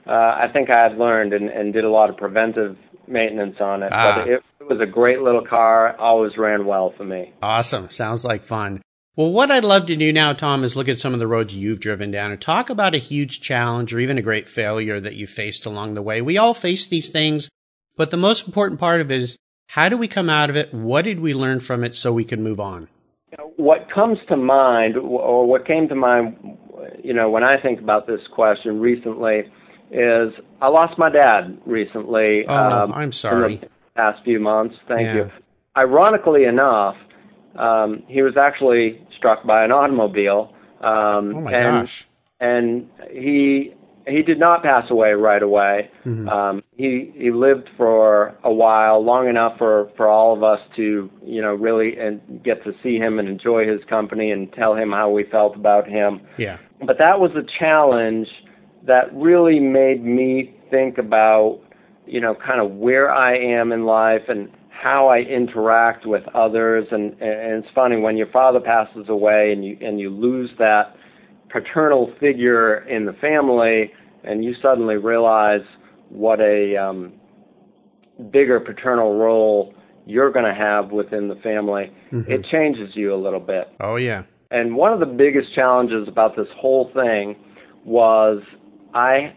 uh, 0.07 0.12
I 0.12 0.48
think 0.51 0.69
I 0.69 0.83
had 0.83 0.98
learned 0.98 1.33
and, 1.33 1.50
and 1.50 1.74
did 1.74 1.83
a 1.83 1.89
lot 1.89 2.10
of 2.10 2.17
preventive 2.17 2.77
maintenance 3.07 3.57
on 3.60 3.83
it. 3.83 3.89
Ah. 3.91 4.17
But 4.17 4.27
it, 4.29 4.43
it 4.60 4.67
was 4.67 4.79
a 4.81 4.86
great 4.86 5.22
little 5.22 5.45
car. 5.45 5.95
Always 5.98 6.38
ran 6.38 6.65
well 6.65 6.93
for 6.95 7.03
me. 7.03 7.33
Awesome. 7.41 7.89
Sounds 7.89 8.24
like 8.24 8.43
fun. 8.43 8.81
Well, 9.15 9.31
what 9.31 9.51
I'd 9.51 9.63
love 9.63 9.86
to 9.88 9.95
do 9.95 10.12
now, 10.12 10.33
Tom, 10.33 10.63
is 10.63 10.75
look 10.75 10.88
at 10.88 10.98
some 10.98 11.13
of 11.13 11.19
the 11.19 11.27
roads 11.27 11.55
you've 11.55 11.79
driven 11.79 12.10
down 12.10 12.31
and 12.31 12.41
talk 12.41 12.72
about 12.72 12.95
a 12.95 13.00
huge 13.00 13.41
challenge 13.41 13.93
or 13.93 14.00
even 14.00 14.17
a 14.17 14.24
great 14.24 14.50
failure 14.50 15.00
that 15.00 15.13
you 15.13 15.27
faced 15.27 15.67
along 15.67 15.93
the 15.93 16.01
way. 16.01 16.22
We 16.22 16.39
all 16.39 16.55
face 16.55 16.88
these 16.88 17.10
things, 17.10 17.50
but 17.95 18.10
the 18.10 18.17
most 18.17 18.48
important 18.48 18.79
part 18.79 19.01
of 19.01 19.12
it 19.12 19.22
is 19.22 19.38
how 19.67 19.88
do 19.88 19.98
we 19.98 20.07
come 20.07 20.31
out 20.31 20.50
of 20.50 20.55
it? 20.55 20.74
What 20.74 21.05
did 21.05 21.19
we 21.19 21.36
learn 21.36 21.60
from 21.60 21.83
it 21.83 21.95
so 21.95 22.12
we 22.12 22.24
can 22.24 22.41
move 22.41 22.60
on? 22.60 22.88
What 23.57 23.88
comes 23.93 24.17
to 24.29 24.36
mind, 24.36 24.98
or 24.98 25.45
what 25.45 25.67
came 25.67 25.88
to 25.89 25.95
mind, 25.95 26.57
you 27.03 27.13
know, 27.13 27.29
when 27.29 27.43
I 27.43 27.62
think 27.62 27.79
about 27.79 28.07
this 28.07 28.22
question 28.33 28.79
recently, 28.79 29.43
is 29.93 30.33
I 30.62 30.67
lost 30.67 30.97
my 30.97 31.09
dad 31.09 31.57
recently. 31.65 32.45
Oh, 32.47 32.55
um, 32.55 32.91
I'm 32.93 33.12
sorry. 33.12 33.55
In 33.55 33.62
the 33.62 33.67
past 33.95 34.23
few 34.23 34.39
months. 34.39 34.75
Thank 34.88 35.01
yeah. 35.01 35.15
you. 35.15 35.31
Ironically 35.77 36.45
enough, 36.45 36.95
um, 37.55 38.03
he 38.07 38.21
was 38.21 38.35
actually 38.38 39.05
struck 39.17 39.45
by 39.45 39.63
an 39.63 39.71
automobile. 39.71 40.53
Um, 40.81 41.33
oh 41.35 41.41
my 41.41 41.51
and, 41.51 41.62
gosh! 41.62 42.07
And 42.39 42.89
he 43.12 43.73
he 44.07 44.21
did 44.21 44.39
not 44.39 44.63
pass 44.63 44.89
away 44.89 45.12
right 45.12 45.41
away. 45.41 45.89
Mm-hmm. 46.05 46.27
Um, 46.27 46.63
he 46.75 47.12
he 47.15 47.31
lived 47.31 47.69
for 47.77 48.35
a 48.43 48.51
while, 48.51 49.03
long 49.03 49.27
enough 49.27 49.57
for 49.57 49.91
for 49.95 50.07
all 50.07 50.35
of 50.35 50.43
us 50.43 50.59
to 50.75 51.09
you 51.23 51.41
know 51.41 51.53
really 51.53 51.97
and 51.97 52.43
get 52.43 52.63
to 52.63 52.73
see 52.83 52.97
him 52.97 53.19
and 53.19 53.27
enjoy 53.27 53.67
his 53.67 53.81
company 53.89 54.31
and 54.31 54.51
tell 54.53 54.75
him 54.75 54.91
how 54.91 55.09
we 55.09 55.23
felt 55.23 55.55
about 55.55 55.88
him. 55.88 56.21
Yeah. 56.38 56.57
but 56.85 56.97
that 56.97 57.19
was 57.19 57.31
a 57.35 57.43
challenge 57.59 58.27
that 58.85 59.13
really 59.13 59.59
made 59.59 60.03
me 60.03 60.55
think 60.69 60.97
about, 60.97 61.59
you 62.05 62.19
know, 62.19 62.35
kind 62.35 62.59
of 62.59 62.71
where 62.71 63.11
I 63.11 63.37
am 63.37 63.71
in 63.71 63.85
life 63.85 64.23
and 64.27 64.49
how 64.69 65.07
I 65.07 65.19
interact 65.19 66.05
with 66.05 66.23
others. 66.35 66.87
And, 66.91 67.11
and 67.21 67.63
it's 67.63 67.73
funny 67.73 67.97
when 67.97 68.17
your 68.17 68.27
father 68.27 68.59
passes 68.59 69.05
away 69.07 69.51
and 69.53 69.63
you 69.63 69.77
and 69.81 69.99
you 69.99 70.09
lose 70.09 70.49
that 70.59 70.95
paternal 71.49 72.11
figure 72.19 72.79
in 72.89 73.05
the 73.05 73.13
family, 73.13 73.91
and 74.23 74.43
you 74.43 74.55
suddenly 74.61 74.95
realize 74.95 75.61
what 76.09 76.39
a 76.39 76.75
um, 76.75 77.13
bigger 78.31 78.59
paternal 78.59 79.17
role 79.17 79.73
you're 80.05 80.31
going 80.31 80.45
to 80.45 80.53
have 80.53 80.91
within 80.91 81.27
the 81.27 81.35
family. 81.35 81.91
Mm-hmm. 82.11 82.31
It 82.31 82.45
changes 82.51 82.89
you 82.95 83.13
a 83.13 83.19
little 83.21 83.39
bit. 83.39 83.67
Oh 83.79 83.95
yeah. 83.95 84.23
And 84.51 84.75
one 84.75 84.93
of 84.93 84.99
the 84.99 85.05
biggest 85.05 85.53
challenges 85.55 86.07
about 86.07 86.35
this 86.35 86.47
whole 86.57 86.91
thing 86.93 87.35
was 87.85 88.41
I 88.93 89.33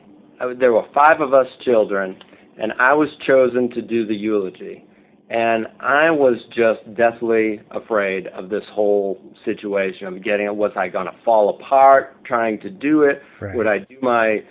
there 0.58 0.72
were 0.72 0.84
five 0.94 1.20
of 1.20 1.32
us 1.32 1.46
children, 1.64 2.16
and 2.58 2.72
I 2.78 2.94
was 2.94 3.08
chosen 3.26 3.70
to 3.70 3.82
do 3.82 4.06
the 4.06 4.14
eulogy. 4.14 4.84
And 5.28 5.66
I 5.80 6.10
was 6.10 6.36
just 6.50 6.94
deathly 6.96 7.60
afraid 7.72 8.28
of 8.28 8.48
this 8.48 8.62
whole 8.72 9.20
situation 9.44 10.06
of 10.06 10.22
getting 10.22 10.46
it. 10.46 10.54
Was 10.54 10.70
I 10.76 10.86
going 10.88 11.06
to 11.06 11.14
fall 11.24 11.58
apart 11.58 12.24
trying 12.24 12.60
to 12.60 12.70
do 12.70 13.02
it? 13.02 13.22
Right. 13.40 13.56
Would 13.56 13.66
I 13.66 13.78
do 13.78 13.96
my 14.02 14.44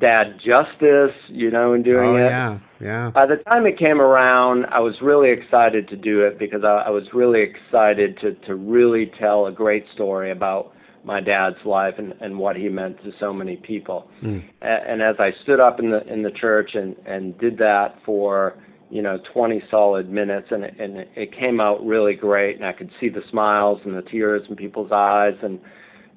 dad 0.00 0.38
justice, 0.44 1.14
you 1.28 1.50
know, 1.50 1.74
in 1.74 1.84
doing 1.84 2.08
oh, 2.08 2.16
it? 2.16 2.28
yeah, 2.28 2.58
yeah. 2.80 3.10
By 3.10 3.26
the 3.26 3.36
time 3.36 3.66
it 3.66 3.78
came 3.78 4.00
around, 4.00 4.66
I 4.66 4.80
was 4.80 4.94
really 5.00 5.30
excited 5.30 5.88
to 5.88 5.96
do 5.96 6.22
it 6.22 6.40
because 6.40 6.64
I, 6.64 6.86
I 6.86 6.90
was 6.90 7.04
really 7.12 7.42
excited 7.42 8.18
to, 8.20 8.34
to 8.46 8.56
really 8.56 9.12
tell 9.20 9.46
a 9.46 9.52
great 9.52 9.84
story 9.94 10.32
about 10.32 10.72
my 11.06 11.20
dad's 11.20 11.64
life 11.64 11.94
and, 11.98 12.12
and 12.20 12.36
what 12.36 12.56
he 12.56 12.68
meant 12.68 13.02
to 13.04 13.12
so 13.20 13.32
many 13.32 13.56
people. 13.56 14.10
Mm. 14.22 14.44
And, 14.60 15.00
and 15.00 15.02
as 15.02 15.14
I 15.18 15.30
stood 15.44 15.60
up 15.60 15.78
in 15.78 15.90
the 15.90 16.04
in 16.12 16.22
the 16.22 16.32
church 16.32 16.72
and, 16.74 16.96
and 17.06 17.38
did 17.38 17.56
that 17.58 17.94
for 18.04 18.58
you 18.90 19.02
know 19.02 19.18
20 19.32 19.62
solid 19.70 20.10
minutes 20.10 20.48
and 20.50 20.64
it, 20.64 20.74
and 20.78 20.98
it 21.14 21.32
came 21.32 21.60
out 21.60 21.84
really 21.86 22.14
great 22.14 22.56
and 22.56 22.66
I 22.66 22.72
could 22.72 22.90
see 23.00 23.08
the 23.08 23.22
smiles 23.30 23.80
and 23.84 23.96
the 23.96 24.02
tears 24.02 24.42
in 24.48 24.56
people's 24.56 24.90
eyes 24.92 25.34
and 25.42 25.60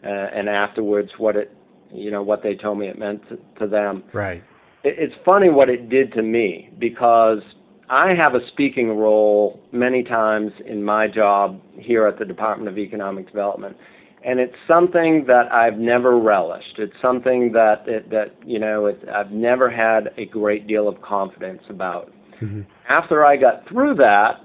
uh, 0.04 0.08
and 0.08 0.50
afterwards 0.50 1.12
what 1.18 1.36
it 1.36 1.56
you 1.92 2.12
know 2.12 2.24
what 2.24 2.44
they 2.44 2.56
told 2.56 2.80
me 2.80 2.88
it 2.88 2.98
meant 2.98 3.22
to, 3.30 3.38
to 3.60 3.68
them 3.68 4.04
right 4.14 4.44
it, 4.84 4.96
it's 4.98 5.16
funny 5.24 5.50
what 5.50 5.70
it 5.70 5.90
did 5.90 6.14
to 6.14 6.22
me 6.22 6.70
because 6.80 7.40
I 7.92 8.14
have 8.22 8.36
a 8.36 8.48
speaking 8.52 8.90
role 8.98 9.60
many 9.72 10.04
times 10.04 10.52
in 10.66 10.84
my 10.84 11.08
job 11.08 11.60
here 11.76 12.06
at 12.06 12.20
the 12.20 12.26
Department 12.26 12.70
of 12.70 12.78
Economic 12.78 13.26
Development 13.26 13.76
and 14.24 14.40
it's 14.40 14.56
something 14.68 15.26
that 15.28 15.52
I've 15.52 15.78
never 15.78 16.18
relished. 16.18 16.78
It's 16.78 16.94
something 17.02 17.54
that 17.54 17.86
that, 17.86 18.10
that 18.10 18.48
you 18.48 18.60
know 18.60 18.88
it, 18.88 19.02
I've 19.14 19.32
never 19.32 19.70
had 19.70 20.14
a 20.18 20.26
great 20.26 20.68
deal 20.68 20.88
of 20.88 21.02
confidence 21.02 21.64
about. 21.70 22.12
Mm-hmm. 22.42 22.62
After 22.88 23.26
I 23.26 23.38
got 23.38 23.68
through 23.68 23.96
that, 23.96 24.42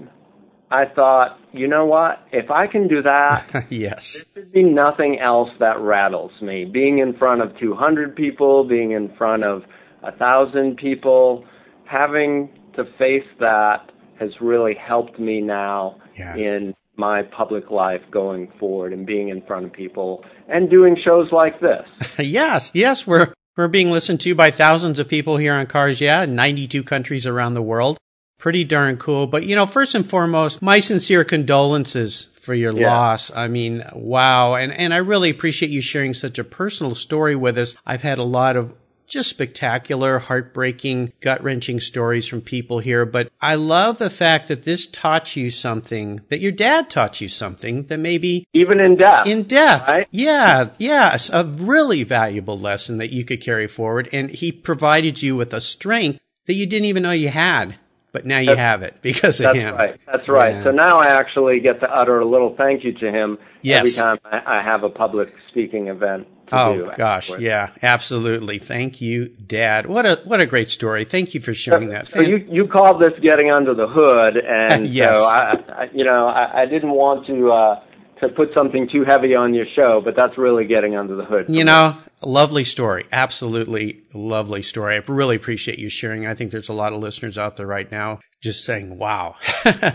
I 0.71 0.87
thought, 0.87 1.38
you 1.52 1.69
know 1.69 1.87
what? 1.87 2.26
If 2.33 2.50
I 2.50 2.66
can 2.66 2.88
do 2.88 3.02
that, 3.02 3.66
yes, 3.71 4.25
there 4.35 4.43
should 4.43 4.52
be 4.52 4.62
nothing 4.62 5.19
else 5.21 5.50
that 5.61 5.78
rattles 5.78 6.33
me. 6.43 6.64
Being 6.64 6.99
in 6.99 7.16
front 7.16 7.43
of 7.43 7.57
200 7.59 8.16
people, 8.16 8.64
being 8.64 8.93
in 8.93 9.14
front 9.16 9.45
of 9.45 9.62
a 10.02 10.12
thousand 10.12 10.76
people, 10.76 11.45
having 11.85 12.49
to 12.76 12.85
face 12.99 13.26
that 13.40 13.90
has 14.19 14.31
really 14.40 14.75
helped 14.75 15.19
me 15.19 15.40
now 15.40 15.97
yeah. 16.16 16.37
in 16.37 16.75
my 16.96 17.22
public 17.22 17.70
life 17.70 18.02
going 18.10 18.50
forward 18.58 18.92
and 18.92 19.06
being 19.06 19.28
in 19.28 19.42
front 19.42 19.66
of 19.66 19.72
people 19.72 20.24
and 20.48 20.70
doing 20.70 20.96
shows 21.04 21.32
like 21.32 21.60
this. 21.60 21.86
yes, 22.18 22.70
yes, 22.74 23.06
we're 23.06 23.32
we're 23.56 23.68
being 23.68 23.90
listened 23.90 24.20
to 24.22 24.34
by 24.34 24.50
thousands 24.50 24.98
of 24.98 25.08
people 25.08 25.36
here 25.36 25.54
on 25.54 25.66
Cars 25.66 26.00
Yeah, 26.00 26.24
92 26.24 26.82
countries 26.82 27.26
around 27.26 27.54
the 27.54 27.62
world. 27.62 27.98
Pretty 28.38 28.64
darn 28.64 28.96
cool. 28.96 29.26
But, 29.28 29.46
you 29.46 29.54
know, 29.54 29.64
first 29.64 29.94
and 29.94 30.08
foremost, 30.08 30.60
my 30.60 30.80
sincere 30.80 31.24
condolences 31.24 32.30
for 32.40 32.52
your 32.52 32.72
Yeah. 32.76 32.88
loss. 32.92 33.34
I 33.34 33.46
mean, 33.48 33.84
wow. 33.94 34.54
And, 34.54 34.72
and 34.72 34.92
I 34.92 34.96
really 34.98 35.30
appreciate 35.30 35.70
you 35.70 35.80
sharing 35.80 36.14
such 36.14 36.38
a 36.38 36.44
personal 36.44 36.94
story 36.96 37.36
with 37.36 37.56
us. 37.56 37.76
I've 37.86 38.02
had 38.02 38.18
a 38.18 38.24
lot 38.24 38.56
of 38.56 38.72
just 39.06 39.30
spectacular, 39.30 40.18
heartbreaking, 40.18 41.12
gut 41.20 41.42
wrenching 41.42 41.80
stories 41.80 42.26
from 42.26 42.40
people 42.40 42.78
here. 42.78 43.04
But 43.04 43.30
I 43.40 43.54
love 43.54 43.99
the 43.99 44.11
fact 44.11 44.49
that 44.49 44.64
this 44.64 44.87
taught 44.87 45.37
you 45.37 45.50
something, 45.50 46.20
that 46.28 46.40
your 46.40 46.52
dad 46.52 46.90
taught 46.90 47.20
you 47.20 47.28
something 47.28 47.84
that 47.84 47.99
maybe 47.99 48.46
Even 48.52 48.80
in 48.80 48.96
death. 48.96 49.26
in 49.26 49.44
death. 49.44 49.88
Right? 49.88 50.08
Yeah, 50.11 50.70
yes, 50.78 51.30
a 51.30 51.44
really 51.44 52.04
valuable 52.04 52.58
lesson 52.58 52.99
that 52.99 53.12
you 53.12 53.25
could 53.25 53.40
carry 53.40 53.66
forward. 53.66 54.08
And 54.12 54.30
he 54.30 54.52
provided 54.52 55.23
you 55.23 55.37
with 55.37 55.52
a 55.54 55.61
strength 55.61 56.20
that 56.46 56.54
you 56.54 56.66
didn't 56.66 56.87
even 56.87 57.02
know 57.02 57.11
you 57.11 57.28
had, 57.28 57.76
but 58.14 58.25
now 58.25 58.38
you 58.38 58.47
That's- 58.47 58.64
have 58.64 58.83
it 58.83 58.94
because 59.02 59.40
of 59.40 59.44
That's 59.44 59.59
him. 59.59 59.75
right. 59.75 60.00
That's 60.06 60.28
right. 60.28 60.54
Yeah. 60.54 60.64
So 60.64 60.71
now 60.71 60.99
I 61.00 61.09
actually 61.09 61.61
get 61.61 61.80
to 61.80 61.87
utter 61.94 62.18
a 62.21 62.25
little 62.25 62.54
thank 62.56 62.85
you 62.85 62.92
to 62.94 63.11
him 63.11 63.38
Yes. 63.61 63.80
every 63.80 63.90
time 63.92 64.18
I, 64.25 64.59
I 64.61 64.62
have 64.62 64.85
a 64.85 64.88
public 64.88 65.35
speaking 65.50 65.88
event 65.88 66.28
to 66.49 66.54
Oh 66.56 66.92
gosh, 66.97 67.25
afterwards. 67.30 67.42
yeah, 67.42 67.71
absolutely. 67.83 68.59
Thank 68.59 69.00
you, 69.00 69.28
Dad. 69.28 69.87
What 69.87 70.06
a 70.06 70.21
what 70.25 70.40
a 70.40 70.47
great 70.47 70.71
story. 70.71 71.04
Thank 71.04 71.35
you 71.35 71.40
for 71.40 71.54
sharing 71.54 71.88
that. 71.88 72.06
So 72.09 72.21
you 72.21 72.37
you 72.49 72.68
called 72.68 73.02
this 73.02 73.12
getting 73.21 73.50
under 73.50 73.75
the 73.75 73.87
hood, 73.88 74.37
and 74.37 74.87
Yes. 75.00 75.16
so 75.18 75.25
I, 75.25 75.54
I 75.83 75.90
you 75.92 76.04
know 76.04 76.26
I, 76.28 76.62
I 76.62 76.66
didn't 76.66 76.90
want 76.92 77.26
to 77.26 77.50
uh, 77.50 77.80
to 78.21 78.28
put 78.28 78.50
something 78.54 78.88
too 78.90 79.04
heavy 79.04 79.35
on 79.35 79.54
your 79.54 79.66
show, 79.75 80.00
but 80.04 80.14
that's 80.16 80.38
really 80.38 80.64
getting 80.64 80.97
under 80.97 81.16
the 81.16 81.25
hood. 81.25 81.47
You 81.49 81.64
know, 81.64 81.97
lovely 82.23 82.64
story. 82.64 83.06
Absolutely 83.12 84.02
lovely 84.12 84.62
story. 84.62 84.97
I 84.97 85.02
really 85.06 85.37
appreciate 85.37 85.78
you 85.78 85.88
sharing. 85.88 86.26
I 86.26 86.35
think 86.35 86.50
there's 86.50 86.68
a 86.68 86.75
lot 86.75 86.92
of 86.92 87.00
listeners 87.00 87.38
out 87.38 87.56
there 87.56 87.66
right 87.66 87.90
now 87.90 88.21
just 88.42 88.64
saying, 88.64 88.99
wow, 88.99 89.37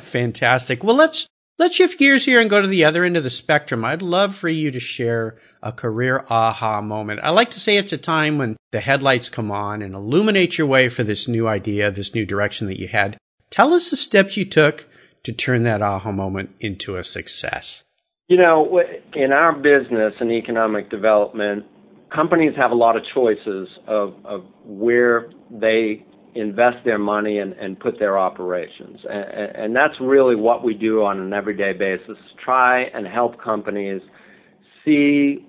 fantastic. 0.01 0.83
Well, 0.83 0.95
let's, 0.95 1.27
let's 1.57 1.75
shift 1.75 1.99
gears 1.99 2.25
here 2.25 2.41
and 2.41 2.49
go 2.49 2.61
to 2.61 2.67
the 2.67 2.85
other 2.85 3.03
end 3.03 3.17
of 3.17 3.23
the 3.23 3.29
spectrum. 3.29 3.85
I'd 3.85 4.01
love 4.01 4.35
for 4.35 4.49
you 4.49 4.71
to 4.71 4.79
share 4.79 5.37
a 5.61 5.71
career 5.71 6.25
aha 6.29 6.81
moment. 6.81 7.21
I 7.23 7.29
like 7.29 7.51
to 7.51 7.59
say 7.59 7.77
it's 7.77 7.93
a 7.93 7.97
time 7.97 8.37
when 8.37 8.57
the 8.71 8.79
headlights 8.79 9.29
come 9.29 9.51
on 9.51 9.81
and 9.81 9.93
illuminate 9.95 10.57
your 10.57 10.67
way 10.67 10.89
for 10.89 11.03
this 11.03 11.27
new 11.27 11.47
idea, 11.47 11.91
this 11.91 12.15
new 12.15 12.25
direction 12.25 12.67
that 12.67 12.79
you 12.79 12.87
had. 12.87 13.17
Tell 13.49 13.73
us 13.73 13.89
the 13.89 13.95
steps 13.95 14.37
you 14.37 14.45
took 14.45 14.87
to 15.23 15.33
turn 15.33 15.63
that 15.63 15.81
aha 15.81 16.11
moment 16.11 16.51
into 16.59 16.95
a 16.95 17.03
success. 17.03 17.83
You 18.29 18.37
know, 18.37 18.79
in 19.15 19.31
our 19.31 19.53
business 19.53 20.13
and 20.19 20.31
economic 20.31 20.91
development, 20.91 21.65
companies 22.13 22.53
have 22.55 22.69
a 22.69 22.75
lot 22.75 22.95
of 22.95 23.01
choices 23.11 23.67
of, 23.87 24.13
of 24.23 24.45
where 24.63 25.31
they 25.49 26.05
invest 26.35 26.77
their 26.85 26.99
money 26.99 27.39
and, 27.39 27.53
and 27.53 27.79
put 27.79 27.97
their 27.97 28.19
operations. 28.19 28.99
And, 29.09 29.55
and 29.55 29.75
that's 29.75 29.95
really 29.99 30.35
what 30.35 30.63
we 30.63 30.75
do 30.75 31.03
on 31.03 31.19
an 31.19 31.33
everyday 31.33 31.73
basis. 31.73 32.17
Try 32.45 32.83
and 32.93 33.07
help 33.07 33.41
companies 33.41 33.99
see 34.85 35.47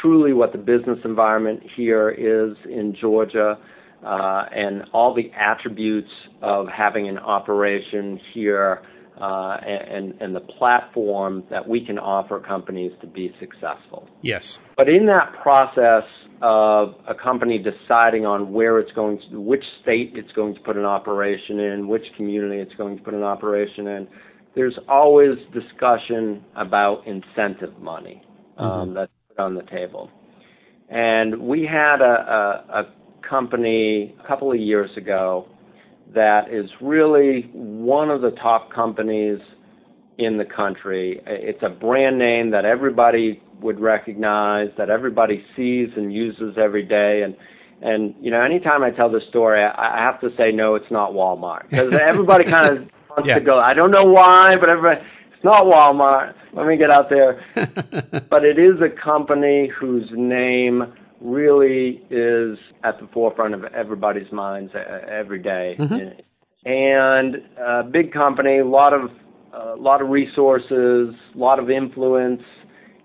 truly 0.00 0.32
what 0.32 0.52
the 0.52 0.58
business 0.58 1.00
environment 1.04 1.60
here 1.76 2.10
is 2.10 2.56
in 2.66 2.94
Georgia 3.00 3.58
uh, 4.06 4.44
and 4.54 4.84
all 4.92 5.12
the 5.12 5.32
attributes 5.36 6.10
of 6.42 6.68
having 6.68 7.08
an 7.08 7.18
operation 7.18 8.20
here 8.32 8.82
and, 9.20 10.14
and 10.20 10.34
the 10.34 10.40
platform 10.40 11.44
that 11.50 11.66
we 11.68 11.84
can 11.84 11.98
offer 11.98 12.40
companies 12.40 12.92
to 13.00 13.06
be 13.06 13.34
successful. 13.38 14.08
Yes. 14.22 14.58
But 14.76 14.88
in 14.88 15.06
that 15.06 15.32
process 15.42 16.04
of 16.42 16.94
a 17.06 17.14
company 17.14 17.58
deciding 17.58 18.24
on 18.24 18.52
where 18.52 18.78
it's 18.78 18.92
going 18.92 19.20
to, 19.30 19.40
which 19.40 19.64
state 19.82 20.12
it's 20.14 20.32
going 20.32 20.54
to 20.54 20.60
put 20.60 20.76
an 20.76 20.84
operation 20.84 21.60
in, 21.60 21.86
which 21.86 22.04
community 22.16 22.60
it's 22.60 22.74
going 22.74 22.96
to 22.96 23.02
put 23.02 23.14
an 23.14 23.22
operation 23.22 23.86
in, 23.86 24.08
there's 24.54 24.78
always 24.88 25.36
discussion 25.52 26.42
about 26.56 27.06
incentive 27.06 27.78
money 27.78 28.22
um, 28.56 28.94
that's 28.94 29.12
put 29.28 29.38
on 29.38 29.54
the 29.54 29.62
table. 29.62 30.10
And 30.88 31.40
we 31.40 31.64
had 31.64 32.00
a, 32.00 32.64
a, 32.72 32.80
a 32.80 32.94
company 33.28 34.16
a 34.22 34.26
couple 34.26 34.50
of 34.50 34.58
years 34.58 34.90
ago 34.96 35.46
that 36.14 36.52
is 36.52 36.68
really 36.80 37.50
one 37.52 38.10
of 38.10 38.20
the 38.20 38.30
top 38.32 38.72
companies 38.72 39.40
in 40.18 40.36
the 40.38 40.44
country. 40.44 41.20
It's 41.26 41.62
a 41.62 41.68
brand 41.68 42.18
name 42.18 42.50
that 42.50 42.64
everybody 42.64 43.42
would 43.60 43.80
recognize, 43.80 44.68
that 44.76 44.90
everybody 44.90 45.44
sees 45.56 45.88
and 45.96 46.12
uses 46.12 46.56
every 46.58 46.84
day. 46.84 47.22
And 47.22 47.36
and 47.82 48.14
you 48.20 48.30
know, 48.30 48.42
anytime 48.42 48.82
I 48.82 48.90
tell 48.90 49.10
this 49.10 49.22
story, 49.30 49.62
I, 49.62 49.96
I 49.96 50.02
have 50.02 50.20
to 50.20 50.30
say 50.36 50.52
no, 50.52 50.74
it's 50.74 50.90
not 50.90 51.12
Walmart 51.12 51.68
because 51.70 51.94
everybody 51.94 52.44
kind 52.50 52.66
of 52.78 52.88
wants 53.10 53.26
Yeah. 53.28 53.34
to 53.34 53.40
go. 53.40 53.58
I 53.58 53.72
don't 53.74 53.90
know 53.90 54.04
why, 54.04 54.56
but 54.58 54.68
everybody, 54.68 55.00
it's 55.32 55.44
not 55.44 55.62
Walmart. 55.64 56.34
Let 56.52 56.66
me 56.66 56.76
get 56.76 56.90
out 56.90 57.08
there. 57.08 57.42
but 58.28 58.44
it 58.44 58.58
is 58.58 58.80
a 58.82 58.88
company 58.90 59.68
whose 59.68 60.08
name 60.12 60.92
really 61.20 62.02
is 62.10 62.58
at 62.82 62.98
the 63.00 63.08
forefront 63.12 63.54
of 63.54 63.64
everybody's 63.64 64.30
minds 64.32 64.72
uh, 64.74 65.06
every 65.10 65.42
day. 65.42 65.76
Mm-hmm. 65.78 66.20
And 66.68 67.36
a 67.58 67.82
big 67.84 68.12
company, 68.12 68.58
a 68.58 68.66
lot 68.66 68.92
of 68.92 69.10
a 69.52 69.76
lot 69.76 70.00
of 70.00 70.08
resources, 70.08 71.14
a 71.34 71.38
lot 71.38 71.58
of 71.58 71.70
influence, 71.70 72.42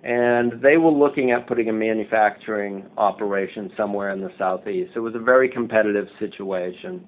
and 0.03 0.62
they 0.62 0.77
were 0.77 0.91
looking 0.91 1.31
at 1.31 1.48
putting 1.48 1.69
a 1.69 1.74
manufacturing 1.74 2.86
operation 2.98 3.72
somewhere 3.75 4.12
in 4.12 4.22
the 4.22 4.29
southeast. 4.38 4.91
It 4.95 5.00
was 5.00 5.15
a 5.15 5.19
very 5.19 5.50
competitive 5.50 6.07
situation. 6.19 7.05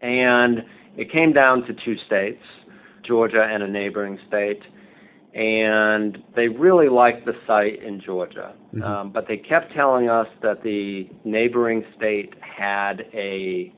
And 0.00 0.60
it 0.96 1.12
came 1.12 1.32
down 1.32 1.66
to 1.66 1.74
two 1.84 1.96
states, 2.06 2.42
Georgia 3.06 3.46
and 3.50 3.62
a 3.62 3.68
neighboring 3.68 4.18
state. 4.28 4.62
And 5.36 6.16
they 6.34 6.48
really 6.48 6.88
liked 6.88 7.26
the 7.26 7.34
site 7.46 7.82
in 7.82 8.00
Georgia. 8.00 8.54
Mm-hmm. 8.74 8.82
Um, 8.82 9.12
but 9.12 9.26
they 9.28 9.36
kept 9.36 9.74
telling 9.74 10.08
us 10.08 10.26
that 10.42 10.62
the 10.62 11.10
neighboring 11.24 11.84
state 11.94 12.32
had 12.40 13.02
a 13.12 13.72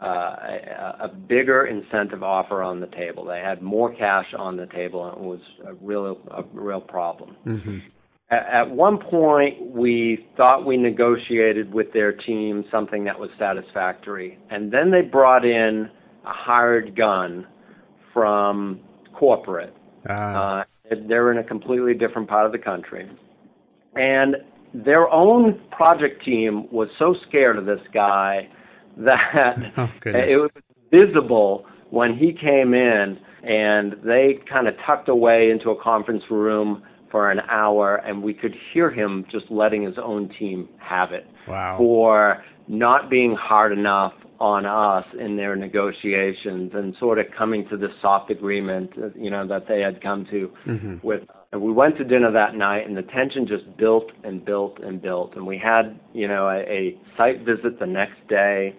uh, 0.00 0.06
a, 0.06 0.96
a 1.04 1.08
bigger 1.08 1.66
incentive 1.66 2.22
offer 2.22 2.62
on 2.62 2.80
the 2.80 2.86
table. 2.86 3.24
They 3.24 3.40
had 3.40 3.60
more 3.60 3.94
cash 3.94 4.26
on 4.38 4.56
the 4.56 4.66
table, 4.66 5.06
and 5.06 5.18
it 5.18 5.28
was 5.28 5.40
a 5.66 5.74
real 5.74 6.18
a 6.30 6.44
real 6.54 6.80
problem. 6.80 7.36
Mm-hmm. 7.44 7.78
At, 8.30 8.46
at 8.52 8.70
one 8.70 8.98
point, 8.98 9.60
we 9.60 10.26
thought 10.36 10.64
we 10.64 10.76
negotiated 10.76 11.74
with 11.74 11.92
their 11.92 12.12
team 12.12 12.64
something 12.70 13.04
that 13.04 13.18
was 13.18 13.28
satisfactory, 13.38 14.38
and 14.50 14.72
then 14.72 14.92
they 14.92 15.02
brought 15.02 15.44
in 15.44 15.90
a 16.24 16.32
hired 16.32 16.96
gun 16.96 17.46
from 18.14 18.80
corporate. 19.12 19.74
Ah. 20.08 20.60
Uh, 20.60 20.64
they're 21.06 21.30
in 21.30 21.38
a 21.38 21.44
completely 21.44 21.94
different 21.94 22.28
part 22.28 22.46
of 22.46 22.52
the 22.52 22.58
country, 22.58 23.08
and 23.94 24.36
their 24.74 25.08
own 25.08 25.60
project 25.70 26.24
team 26.24 26.70
was 26.72 26.88
so 26.98 27.14
scared 27.28 27.58
of 27.58 27.66
this 27.66 27.80
guy 27.92 28.48
that 28.96 29.56
oh, 29.76 29.88
it 30.04 30.40
was 30.40 30.50
visible 30.90 31.64
when 31.90 32.16
he 32.16 32.32
came 32.32 32.74
in 32.74 33.18
and 33.42 33.94
they 34.04 34.38
kind 34.50 34.68
of 34.68 34.74
tucked 34.86 35.08
away 35.08 35.50
into 35.50 35.70
a 35.70 35.82
conference 35.82 36.22
room 36.30 36.82
for 37.10 37.30
an 37.30 37.40
hour 37.48 37.96
and 37.96 38.22
we 38.22 38.34
could 38.34 38.54
hear 38.72 38.90
him 38.90 39.24
just 39.30 39.50
letting 39.50 39.82
his 39.82 39.94
own 40.02 40.28
team 40.38 40.68
have 40.78 41.12
it 41.12 41.26
wow. 41.48 41.76
for 41.78 42.44
not 42.68 43.10
being 43.10 43.34
hard 43.34 43.72
enough 43.72 44.12
on 44.40 44.64
us 44.64 45.04
in 45.20 45.36
their 45.36 45.54
negotiations 45.54 46.72
and 46.74 46.96
sort 46.98 47.18
of 47.18 47.26
coming 47.36 47.68
to 47.68 47.76
this 47.76 47.90
soft 48.00 48.30
agreement 48.30 48.90
you 49.14 49.30
know 49.30 49.46
that 49.46 49.68
they 49.68 49.80
had 49.80 50.02
come 50.02 50.26
to 50.30 50.50
mm-hmm. 50.66 50.96
with 51.02 51.20
and 51.52 51.60
we 51.60 51.72
went 51.72 51.96
to 51.98 52.04
dinner 52.04 52.30
that 52.30 52.54
night 52.54 52.86
and 52.86 52.96
the 52.96 53.02
tension 53.02 53.46
just 53.46 53.76
built 53.76 54.12
and 54.22 54.44
built 54.44 54.78
and 54.78 55.02
built. 55.02 55.34
And 55.34 55.46
we 55.46 55.58
had 55.58 55.98
you 56.12 56.28
know 56.28 56.48
a, 56.48 56.60
a 56.60 56.98
site 57.16 57.40
visit 57.40 57.78
the 57.80 57.86
next 57.86 58.26
day 58.28 58.76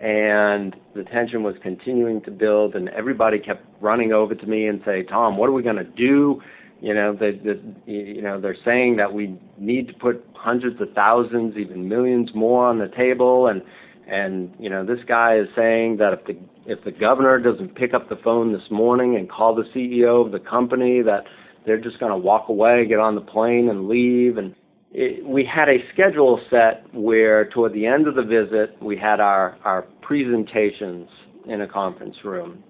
and 0.00 0.74
the 0.94 1.04
tension 1.04 1.44
was 1.44 1.54
continuing 1.62 2.20
to 2.22 2.30
build 2.30 2.74
and 2.74 2.88
everybody 2.90 3.38
kept 3.38 3.64
running 3.80 4.12
over 4.12 4.34
to 4.34 4.46
me 4.46 4.66
and 4.66 4.82
say 4.84 5.04
tom 5.04 5.36
what 5.36 5.48
are 5.48 5.52
we 5.52 5.62
going 5.62 5.76
to 5.76 5.84
do? 5.84 6.42
You 6.80 6.92
know 6.94 7.16
they, 7.18 7.32
they 7.32 7.60
you 7.86 8.22
know 8.22 8.40
they're 8.40 8.56
saying 8.64 8.96
that 8.96 9.14
we 9.14 9.38
need 9.56 9.86
to 9.86 9.94
put 9.94 10.26
hundreds 10.34 10.80
of 10.80 10.88
thousands 10.94 11.56
even 11.56 11.88
millions 11.88 12.30
more 12.34 12.66
on 12.66 12.78
the 12.78 12.88
table 12.88 13.46
and 13.46 13.62
and 14.06 14.54
you 14.58 14.68
know 14.68 14.84
this 14.84 14.98
guy 15.06 15.36
is 15.36 15.48
saying 15.56 15.96
that 15.98 16.12
if 16.12 16.24
the 16.26 16.36
if 16.66 16.82
the 16.84 16.90
governor 16.90 17.38
doesn't 17.38 17.74
pick 17.74 17.94
up 17.94 18.08
the 18.08 18.16
phone 18.16 18.52
this 18.52 18.70
morning 18.70 19.16
and 19.16 19.30
call 19.30 19.54
the 19.54 19.64
CEO 19.74 20.24
of 20.24 20.32
the 20.32 20.38
company 20.38 21.02
that 21.02 21.24
they're 21.66 21.80
just 21.80 21.98
going 21.98 22.12
to 22.12 22.18
walk 22.18 22.48
away 22.48 22.86
get 22.86 22.98
on 22.98 23.14
the 23.14 23.20
plane 23.20 23.68
and 23.68 23.88
leave. 23.88 24.36
And 24.36 24.54
it, 24.92 25.24
we 25.24 25.44
had 25.44 25.68
a 25.68 25.78
schedule 25.92 26.40
set 26.50 26.84
where 26.94 27.48
toward 27.50 27.72
the 27.72 27.86
end 27.86 28.06
of 28.06 28.14
the 28.14 28.22
visit 28.22 28.80
we 28.82 28.96
had 28.96 29.20
our 29.20 29.58
our 29.64 29.82
presentations 30.02 31.08
in 31.46 31.62
a 31.62 31.68
conference 31.68 32.16
room. 32.24 32.62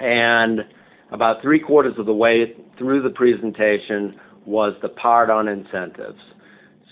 And 0.00 0.60
about 1.10 1.42
three 1.42 1.60
quarters 1.60 1.94
of 1.98 2.06
the 2.06 2.14
way 2.14 2.54
through 2.76 3.02
the 3.02 3.10
presentation 3.10 4.20
was 4.44 4.74
the 4.82 4.88
part 4.90 5.30
on 5.30 5.48
incentives 5.48 6.20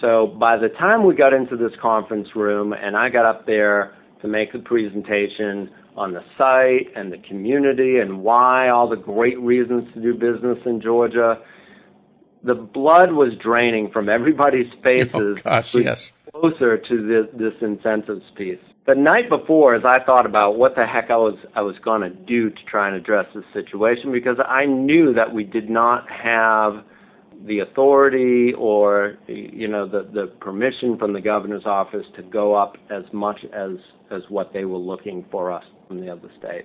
so 0.00 0.26
by 0.26 0.56
the 0.56 0.68
time 0.68 1.04
we 1.04 1.14
got 1.14 1.32
into 1.32 1.56
this 1.56 1.72
conference 1.80 2.28
room 2.34 2.72
and 2.72 2.96
I 2.96 3.08
got 3.08 3.24
up 3.24 3.46
there 3.46 3.94
to 4.20 4.28
make 4.28 4.52
the 4.52 4.58
presentation 4.58 5.70
on 5.96 6.12
the 6.12 6.22
site 6.36 6.92
and 6.94 7.10
the 7.10 7.18
community 7.18 7.98
and 7.98 8.22
why 8.22 8.68
all 8.68 8.88
the 8.88 8.96
great 8.96 9.40
reasons 9.40 9.92
to 9.94 10.00
do 10.00 10.12
business 10.12 10.58
in 10.66 10.80
Georgia, 10.82 11.38
the 12.44 12.54
blood 12.54 13.12
was 13.12 13.32
draining 13.42 13.90
from 13.90 14.08
everybody's 14.08 14.70
oh, 14.78 14.82
faces. 14.82 15.12
Oh, 15.14 15.34
gosh, 15.34 15.74
yes. 15.74 16.12
Closer 16.32 16.76
to 16.76 17.06
this, 17.06 17.26
this 17.38 17.54
incentives 17.62 18.24
piece. 18.36 18.58
The 18.86 18.94
night 18.94 19.28
before, 19.30 19.74
as 19.74 19.84
I 19.84 20.04
thought 20.04 20.26
about 20.26 20.58
what 20.58 20.76
the 20.76 20.86
heck 20.86 21.10
I 21.10 21.16
was 21.16 21.34
I 21.56 21.62
was 21.62 21.74
going 21.82 22.02
to 22.02 22.10
do 22.10 22.50
to 22.50 22.64
try 22.70 22.86
and 22.86 22.96
address 22.96 23.26
this 23.34 23.44
situation, 23.52 24.12
because 24.12 24.36
I 24.46 24.64
knew 24.66 25.12
that 25.14 25.34
we 25.34 25.42
did 25.42 25.68
not 25.68 26.08
have 26.08 26.84
the 27.44 27.60
authority 27.60 28.52
or 28.56 29.16
you 29.26 29.68
know 29.68 29.86
the 29.86 30.08
the 30.12 30.26
permission 30.40 30.98
from 30.98 31.12
the 31.12 31.20
governor's 31.20 31.66
office 31.66 32.06
to 32.16 32.22
go 32.22 32.54
up 32.54 32.76
as 32.90 33.04
much 33.12 33.38
as 33.52 33.72
as 34.10 34.22
what 34.28 34.52
they 34.52 34.64
were 34.64 34.78
looking 34.78 35.24
for 35.30 35.52
us 35.52 35.64
from 35.88 36.00
the 36.00 36.10
other 36.10 36.30
state. 36.38 36.64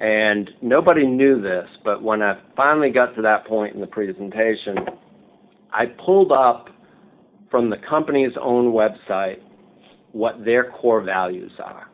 And 0.00 0.50
nobody 0.62 1.06
knew 1.06 1.42
this, 1.42 1.68
but 1.84 2.02
when 2.02 2.22
I 2.22 2.40
finally 2.56 2.90
got 2.90 3.14
to 3.16 3.22
that 3.22 3.46
point 3.46 3.74
in 3.74 3.82
the 3.82 3.86
presentation, 3.86 4.78
I 5.72 5.86
pulled 5.86 6.32
up 6.32 6.68
from 7.50 7.68
the 7.68 7.76
company's 7.88 8.32
own 8.40 8.72
website 8.72 9.40
what 10.12 10.42
their 10.44 10.70
core 10.70 11.02
values 11.02 11.52
are. 11.62 11.88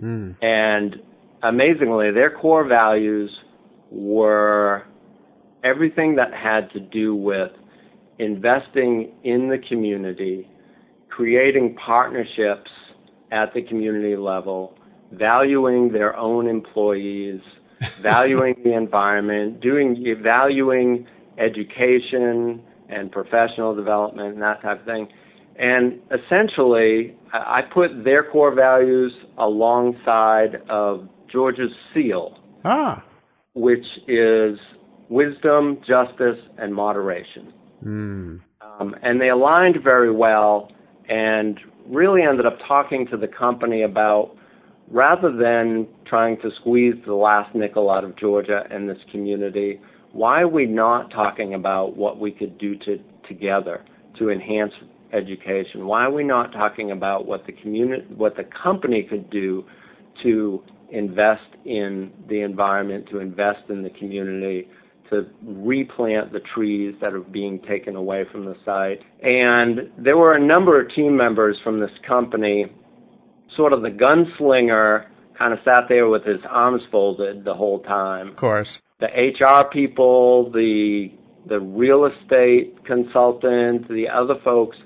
Mm. 0.00 0.36
And 0.42 0.96
amazingly, 1.42 2.12
their 2.12 2.30
core 2.30 2.64
values 2.64 3.30
were 3.90 4.84
everything 5.64 6.16
that 6.16 6.32
had 6.32 6.70
to 6.72 6.80
do 6.80 7.14
with 7.14 7.50
investing 8.18 9.12
in 9.24 9.48
the 9.48 9.58
community, 9.68 10.48
creating 11.08 11.76
partnerships 11.76 12.70
at 13.32 13.52
the 13.54 13.62
community 13.62 14.16
level, 14.16 14.76
valuing 15.12 15.92
their 15.92 16.16
own 16.16 16.46
employees, 16.46 17.40
valuing 18.00 18.54
the 18.64 18.74
environment, 18.74 19.60
doing 19.60 20.04
valuing 20.22 21.06
education, 21.38 22.62
and 22.90 23.10
professional 23.10 23.74
development 23.74 24.34
and 24.34 24.42
that 24.42 24.60
type 24.62 24.80
of 24.80 24.86
thing. 24.86 25.08
And 25.56 26.00
essentially, 26.10 27.16
I 27.32 27.62
put 27.62 28.04
their 28.04 28.24
core 28.24 28.54
values 28.54 29.12
alongside 29.38 30.62
of 30.68 31.08
Georgia's 31.30 31.70
seal, 31.94 32.38
ah. 32.64 33.04
which 33.54 33.84
is 34.08 34.58
wisdom, 35.10 35.78
justice, 35.86 36.38
and 36.56 36.74
moderation. 36.74 37.52
Mm. 37.84 38.40
Um, 38.62 38.96
and 39.02 39.20
they 39.20 39.28
aligned 39.28 39.76
very 39.82 40.10
well 40.10 40.70
and 41.08 41.60
really 41.86 42.22
ended 42.22 42.46
up 42.46 42.56
talking 42.66 43.06
to 43.08 43.16
the 43.18 43.28
company 43.28 43.82
about 43.82 44.36
rather 44.90 45.30
than 45.30 45.86
trying 46.06 46.36
to 46.38 46.50
squeeze 46.60 46.94
the 47.06 47.14
last 47.14 47.54
nickel 47.54 47.90
out 47.90 48.04
of 48.04 48.16
Georgia 48.16 48.64
and 48.70 48.88
this 48.88 48.98
community, 49.10 49.80
why 50.12 50.40
are 50.40 50.48
we 50.48 50.66
not 50.66 51.10
talking 51.10 51.54
about 51.54 51.96
what 51.96 52.18
we 52.18 52.32
could 52.32 52.58
do 52.58 52.76
to, 52.76 52.98
together 53.28 53.84
to 54.18 54.30
enhance 54.30 54.72
education? 55.12 55.86
Why 55.86 56.04
are 56.04 56.12
we 56.12 56.24
not 56.24 56.52
talking 56.52 56.90
about 56.90 57.26
what 57.26 57.46
the 57.46 57.52
community, 57.52 58.04
what 58.14 58.36
the 58.36 58.44
company 58.62 59.06
could 59.08 59.30
do 59.30 59.64
to 60.22 60.62
invest 60.90 61.42
in 61.64 62.12
the 62.28 62.40
environment, 62.40 63.06
to 63.10 63.20
invest 63.20 63.68
in 63.68 63.82
the 63.82 63.90
community, 63.90 64.68
to 65.10 65.26
replant 65.42 66.32
the 66.32 66.40
trees 66.54 66.94
that 67.00 67.12
are 67.12 67.20
being 67.20 67.60
taken 67.60 67.96
away 67.96 68.24
from 68.30 68.44
the 68.44 68.56
site? 68.64 69.00
And 69.22 69.90
there 69.98 70.16
were 70.16 70.34
a 70.34 70.40
number 70.40 70.80
of 70.80 70.92
team 70.94 71.16
members 71.16 71.56
from 71.62 71.80
this 71.80 71.90
company, 72.06 72.66
sort 73.56 73.72
of 73.72 73.82
the 73.82 73.90
gunslinger 73.90 75.06
kind 75.38 75.52
of 75.52 75.58
sat 75.64 75.84
there 75.88 76.08
with 76.08 76.24
his 76.24 76.40
arms 76.48 76.82
folded 76.90 77.44
the 77.44 77.54
whole 77.54 77.80
time. 77.80 78.28
Of 78.28 78.36
course 78.36 78.82
the 79.00 79.06
HR 79.06 79.68
people, 79.70 80.50
the 80.52 81.10
the 81.46 81.58
real 81.58 82.04
estate 82.04 82.84
consultant, 82.84 83.88
the 83.88 84.06
other 84.08 84.34
folks, 84.44 84.76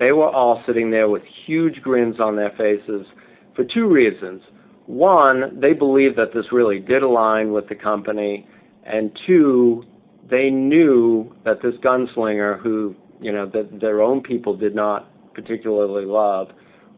they 0.00 0.10
were 0.10 0.28
all 0.28 0.60
sitting 0.66 0.90
there 0.90 1.08
with 1.08 1.22
huge 1.46 1.80
grins 1.82 2.18
on 2.18 2.34
their 2.34 2.50
faces 2.58 3.06
for 3.54 3.64
two 3.64 3.86
reasons. 3.86 4.42
One, 4.86 5.60
they 5.60 5.72
believed 5.72 6.16
that 6.16 6.34
this 6.34 6.46
really 6.50 6.80
did 6.80 7.04
align 7.04 7.52
with 7.52 7.68
the 7.68 7.76
company, 7.76 8.48
and 8.92 9.16
two, 9.26 9.84
they 10.28 10.50
knew 10.50 11.34
that 11.44 11.62
this 11.62 11.74
gunslinger, 11.84 12.60
who 12.60 12.94
you 13.20 13.32
know 13.32 13.46
that 13.46 13.80
their 13.80 14.00
own 14.02 14.22
people 14.22 14.56
did 14.56 14.74
not 14.74 15.08
particularly 15.34 16.04
love, 16.04 16.48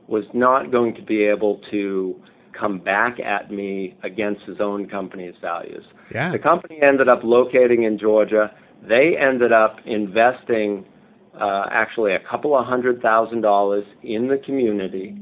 was 0.07 0.25
not 0.35 0.71
going 0.71 0.95
to 0.95 1.03
be 1.03 1.25
able 1.25 1.61
to 1.71 2.15
come 2.59 2.79
back 2.79 3.19
at 3.21 3.51
me 3.51 3.97
against 4.03 4.43
his 4.43 4.61
own 4.61 4.89
company's 4.89 5.35
values. 5.41 5.85
Yeah. 6.15 6.33
The 6.33 6.39
company 6.39 6.79
ended 6.83 7.09
up 7.09 7.21
locating 7.25 7.85
in 7.85 7.99
Georgia. 7.99 8.55
They 8.87 9.17
ended 9.19 9.53
up 9.53 9.77
investing 9.87 10.85
uh, 11.41 11.65
actually 11.71 12.15
a 12.15 12.21
couple 12.31 12.57
of 12.57 12.67
hundred 12.67 13.01
thousand 13.01 13.41
dollars 13.41 13.85
in 14.03 14.29
the 14.29 14.39
community 14.39 15.17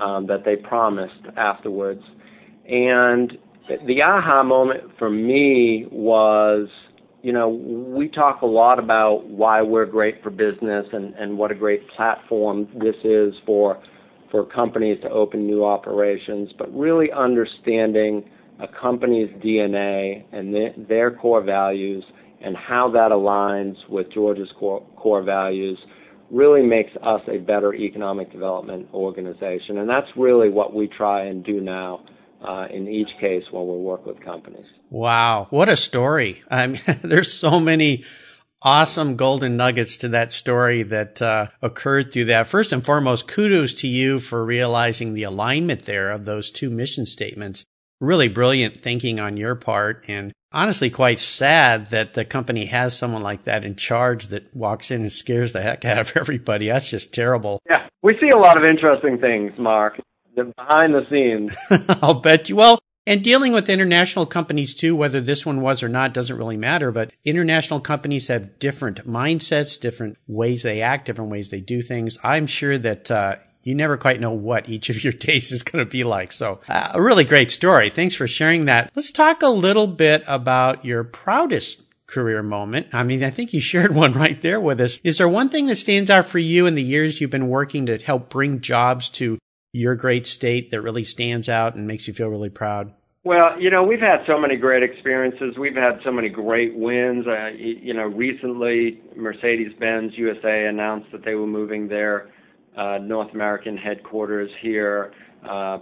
um, 0.00 0.26
that 0.26 0.44
they 0.44 0.56
promised 0.56 1.26
afterwards. 1.36 2.02
And 2.66 3.36
the 3.86 4.02
aha 4.02 4.42
moment 4.42 4.84
for 4.98 5.10
me 5.10 5.86
was 5.90 6.68
you 7.22 7.32
know, 7.32 7.48
we 7.48 8.08
talk 8.08 8.42
a 8.42 8.46
lot 8.46 8.78
about 8.78 9.26
why 9.26 9.60
we're 9.60 9.86
great 9.86 10.22
for 10.22 10.30
business 10.30 10.86
and, 10.92 11.14
and 11.14 11.36
what 11.36 11.50
a 11.50 11.54
great 11.54 11.86
platform 11.90 12.66
this 12.78 12.96
is 13.04 13.34
for 13.44 13.80
for 14.30 14.46
companies 14.46 14.96
to 15.02 15.10
open 15.10 15.44
new 15.44 15.64
operations, 15.64 16.50
but 16.56 16.72
really 16.72 17.10
understanding 17.10 18.24
a 18.60 18.68
company's 18.80 19.28
DNA 19.44 20.24
and 20.32 20.54
the, 20.54 20.68
their 20.88 21.10
core 21.10 21.42
values 21.42 22.04
and 22.40 22.56
how 22.56 22.88
that 22.88 23.10
aligns 23.10 23.74
with 23.88 24.10
Georgia's 24.12 24.48
core, 24.56 24.86
core 24.96 25.22
values 25.24 25.76
really 26.30 26.62
makes 26.62 26.92
us 27.02 27.20
a 27.26 27.38
better 27.38 27.74
economic 27.74 28.30
development 28.30 28.86
organization. 28.94 29.78
And 29.78 29.90
that's 29.90 30.06
really 30.16 30.48
what 30.48 30.74
we 30.74 30.86
try 30.86 31.24
and 31.24 31.44
do 31.44 31.60
now 31.60 32.04
uh, 32.42 32.66
in 32.70 32.88
each 32.88 33.10
case 33.20 33.44
when 33.50 33.66
we 33.66 33.76
work 33.76 34.06
with 34.06 34.20
companies. 34.20 34.72
Wow, 34.90 35.46
what 35.50 35.68
a 35.68 35.76
story! 35.76 36.42
I 36.50 36.66
mean, 36.66 36.80
there's 37.02 37.32
so 37.32 37.60
many 37.60 38.04
awesome 38.62 39.16
golden 39.16 39.56
nuggets 39.56 39.96
to 39.98 40.08
that 40.08 40.32
story 40.32 40.82
that 40.84 41.20
uh, 41.22 41.46
occurred 41.62 42.12
through 42.12 42.26
that. 42.26 42.48
First 42.48 42.72
and 42.72 42.84
foremost, 42.84 43.28
kudos 43.28 43.74
to 43.74 43.88
you 43.88 44.18
for 44.18 44.44
realizing 44.44 45.14
the 45.14 45.22
alignment 45.22 45.82
there 45.82 46.10
of 46.10 46.24
those 46.24 46.50
two 46.50 46.70
mission 46.70 47.06
statements. 47.06 47.64
Really 48.00 48.28
brilliant 48.28 48.82
thinking 48.82 49.20
on 49.20 49.36
your 49.36 49.54
part, 49.54 50.04
and 50.08 50.32
honestly 50.52 50.88
quite 50.88 51.18
sad 51.18 51.90
that 51.90 52.14
the 52.14 52.24
company 52.24 52.66
has 52.66 52.96
someone 52.96 53.22
like 53.22 53.44
that 53.44 53.64
in 53.64 53.76
charge 53.76 54.28
that 54.28 54.54
walks 54.56 54.90
in 54.90 55.02
and 55.02 55.12
scares 55.12 55.52
the 55.52 55.60
heck 55.60 55.84
out 55.84 55.98
of 55.98 56.12
everybody. 56.16 56.68
That's 56.68 56.90
just 56.90 57.12
terrible. 57.12 57.60
Yeah, 57.68 57.88
we 58.02 58.16
see 58.18 58.30
a 58.30 58.38
lot 58.38 58.56
of 58.56 58.64
interesting 58.64 59.18
things, 59.18 59.52
Mark 59.58 60.00
behind 60.34 60.94
the 60.94 61.06
scenes. 61.10 61.56
I'll 62.02 62.20
bet 62.20 62.48
you. 62.48 62.56
Well, 62.56 62.80
and 63.06 63.24
dealing 63.24 63.52
with 63.52 63.68
international 63.68 64.26
companies 64.26 64.74
too, 64.74 64.94
whether 64.94 65.20
this 65.20 65.44
one 65.44 65.60
was 65.60 65.82
or 65.82 65.88
not 65.88 66.14
doesn't 66.14 66.36
really 66.36 66.56
matter, 66.56 66.92
but 66.92 67.12
international 67.24 67.80
companies 67.80 68.28
have 68.28 68.58
different 68.58 69.06
mindsets, 69.06 69.80
different 69.80 70.18
ways 70.26 70.62
they 70.62 70.82
act, 70.82 71.06
different 71.06 71.30
ways 71.30 71.50
they 71.50 71.60
do 71.60 71.82
things. 71.82 72.18
I'm 72.22 72.46
sure 72.46 72.78
that, 72.78 73.10
uh, 73.10 73.36
you 73.62 73.74
never 73.74 73.96
quite 73.98 74.20
know 74.20 74.32
what 74.32 74.68
each 74.68 74.90
of 74.90 75.02
your 75.02 75.12
days 75.28 75.52
is 75.52 75.62
going 75.62 75.84
to 75.84 75.90
be 75.90 76.04
like. 76.04 76.32
So, 76.32 76.60
uh, 76.68 76.92
a 76.94 77.02
really 77.02 77.24
great 77.24 77.50
story. 77.50 77.90
Thanks 77.90 78.14
for 78.14 78.26
sharing 78.26 78.66
that. 78.66 78.90
Let's 78.94 79.10
talk 79.10 79.42
a 79.42 79.48
little 79.48 79.86
bit 79.86 80.22
about 80.26 80.84
your 80.84 81.04
proudest 81.04 81.82
career 82.06 82.42
moment. 82.42 82.88
I 82.92 83.02
mean, 83.02 83.22
I 83.22 83.30
think 83.30 83.52
you 83.52 83.60
shared 83.60 83.94
one 83.94 84.12
right 84.12 84.40
there 84.42 84.60
with 84.60 84.80
us. 84.80 85.00
Is 85.04 85.18
there 85.18 85.28
one 85.28 85.48
thing 85.48 85.66
that 85.66 85.76
stands 85.76 86.10
out 86.10 86.26
for 86.26 86.38
you 86.38 86.66
in 86.66 86.74
the 86.74 86.82
years 86.82 87.20
you've 87.20 87.30
been 87.30 87.48
working 87.48 87.86
to 87.86 87.98
help 87.98 88.30
bring 88.30 88.60
jobs 88.60 89.08
to 89.10 89.38
your 89.72 89.94
great 89.94 90.26
state 90.26 90.70
that 90.70 90.82
really 90.82 91.04
stands 91.04 91.48
out 91.48 91.74
and 91.74 91.86
makes 91.86 92.08
you 92.08 92.14
feel 92.14 92.28
really 92.28 92.50
proud? 92.50 92.92
Well, 93.22 93.60
you 93.60 93.70
know, 93.70 93.82
we've 93.82 94.00
had 94.00 94.24
so 94.26 94.38
many 94.38 94.56
great 94.56 94.82
experiences. 94.82 95.58
We've 95.58 95.76
had 95.76 96.00
so 96.04 96.10
many 96.10 96.30
great 96.30 96.74
wins. 96.74 97.26
Uh, 97.26 97.48
you 97.54 97.92
know, 97.92 98.04
recently 98.04 99.02
Mercedes-Benz 99.14 100.12
USA 100.16 100.66
announced 100.66 101.12
that 101.12 101.24
they 101.24 101.34
were 101.34 101.46
moving 101.46 101.88
their 101.88 102.30
uh, 102.76 102.96
North 102.98 103.32
American 103.34 103.76
headquarters 103.76 104.50
here. 104.62 105.12
Uh, 105.44 105.78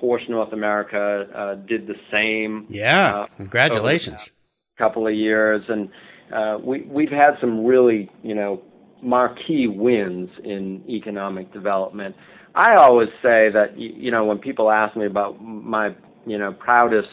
Porsche 0.00 0.30
North 0.30 0.52
America 0.52 1.26
uh, 1.34 1.54
did 1.66 1.86
the 1.86 1.96
same. 2.10 2.66
Yeah, 2.70 3.22
uh, 3.22 3.26
congratulations. 3.36 4.30
couple 4.78 5.06
of 5.06 5.14
years, 5.14 5.62
and 5.68 5.90
uh, 6.32 6.58
we 6.62 6.82
we've 6.82 7.10
had 7.10 7.32
some 7.40 7.64
really 7.66 8.08
you 8.22 8.34
know 8.34 8.62
marquee 9.02 9.66
wins 9.66 10.30
in 10.44 10.84
economic 10.88 11.52
development. 11.52 12.14
I 12.54 12.74
always 12.74 13.08
say 13.22 13.50
that 13.52 13.74
you 13.76 14.10
know 14.10 14.24
when 14.24 14.38
people 14.38 14.70
ask 14.70 14.96
me 14.96 15.06
about 15.06 15.42
my 15.42 15.94
you 16.26 16.38
know 16.38 16.52
proudest 16.52 17.08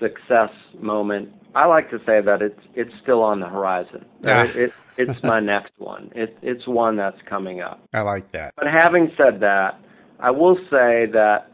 success 0.00 0.50
moment, 0.78 1.30
I 1.54 1.66
like 1.66 1.90
to 1.90 1.98
say 2.00 2.20
that 2.20 2.42
it's 2.42 2.60
it's 2.74 2.92
still 3.02 3.22
on 3.22 3.40
the 3.40 3.48
horizon. 3.48 4.04
Ah. 4.26 4.44
It, 4.44 4.56
it, 4.56 4.72
it's 4.98 5.22
my 5.22 5.40
next 5.40 5.72
one. 5.78 6.12
It, 6.14 6.36
it's 6.42 6.66
one 6.66 6.96
that's 6.96 7.20
coming 7.28 7.60
up. 7.60 7.80
I 7.94 8.02
like 8.02 8.30
that. 8.32 8.54
But 8.56 8.66
having 8.66 9.10
said 9.16 9.40
that, 9.40 9.80
I 10.20 10.30
will 10.30 10.56
say 10.70 11.06
that 11.12 11.50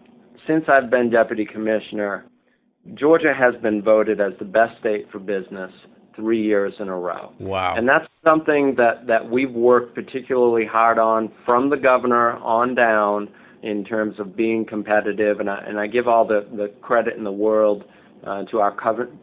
since 0.47 0.64
I've 0.68 0.90
been 0.90 1.11
deputy 1.11 1.45
commissioner, 1.45 2.25
Georgia 2.95 3.33
has 3.33 3.55
been 3.62 3.83
voted 3.83 4.21
as 4.21 4.33
the 4.38 4.45
best 4.45 4.79
state 4.81 5.07
for 5.11 5.18
business 5.18 5.71
three 6.14 6.42
years 6.42 6.75
in 6.79 6.88
a 6.88 6.96
row. 6.96 7.33
Wow. 7.38 7.75
And 7.77 7.88
that's 7.88 8.07
something 8.25 8.75
that, 8.77 9.07
that 9.07 9.31
we've 9.31 9.53
worked 9.53 9.94
particularly 9.94 10.66
hard 10.66 10.98
on 10.98 11.33
from 11.44 11.70
the 11.70 11.77
governor 11.77 12.33
on 12.38 12.75
down 12.75 13.29
in 13.62 13.85
terms 13.85 14.18
of 14.18 14.37
being 14.37 14.64
competitive. 14.64 15.40
And 15.40 15.48
I, 15.48 15.59
and 15.66 15.79
I 15.79 15.87
give 15.87 16.09
all 16.09 16.27
the, 16.27 16.46
the 16.53 16.68
credit 16.81 17.16
in 17.16 17.25
the 17.25 17.33
world 17.33 17.85
uh, 18.27 18.44
to 18.44 18.61
our 18.61 18.72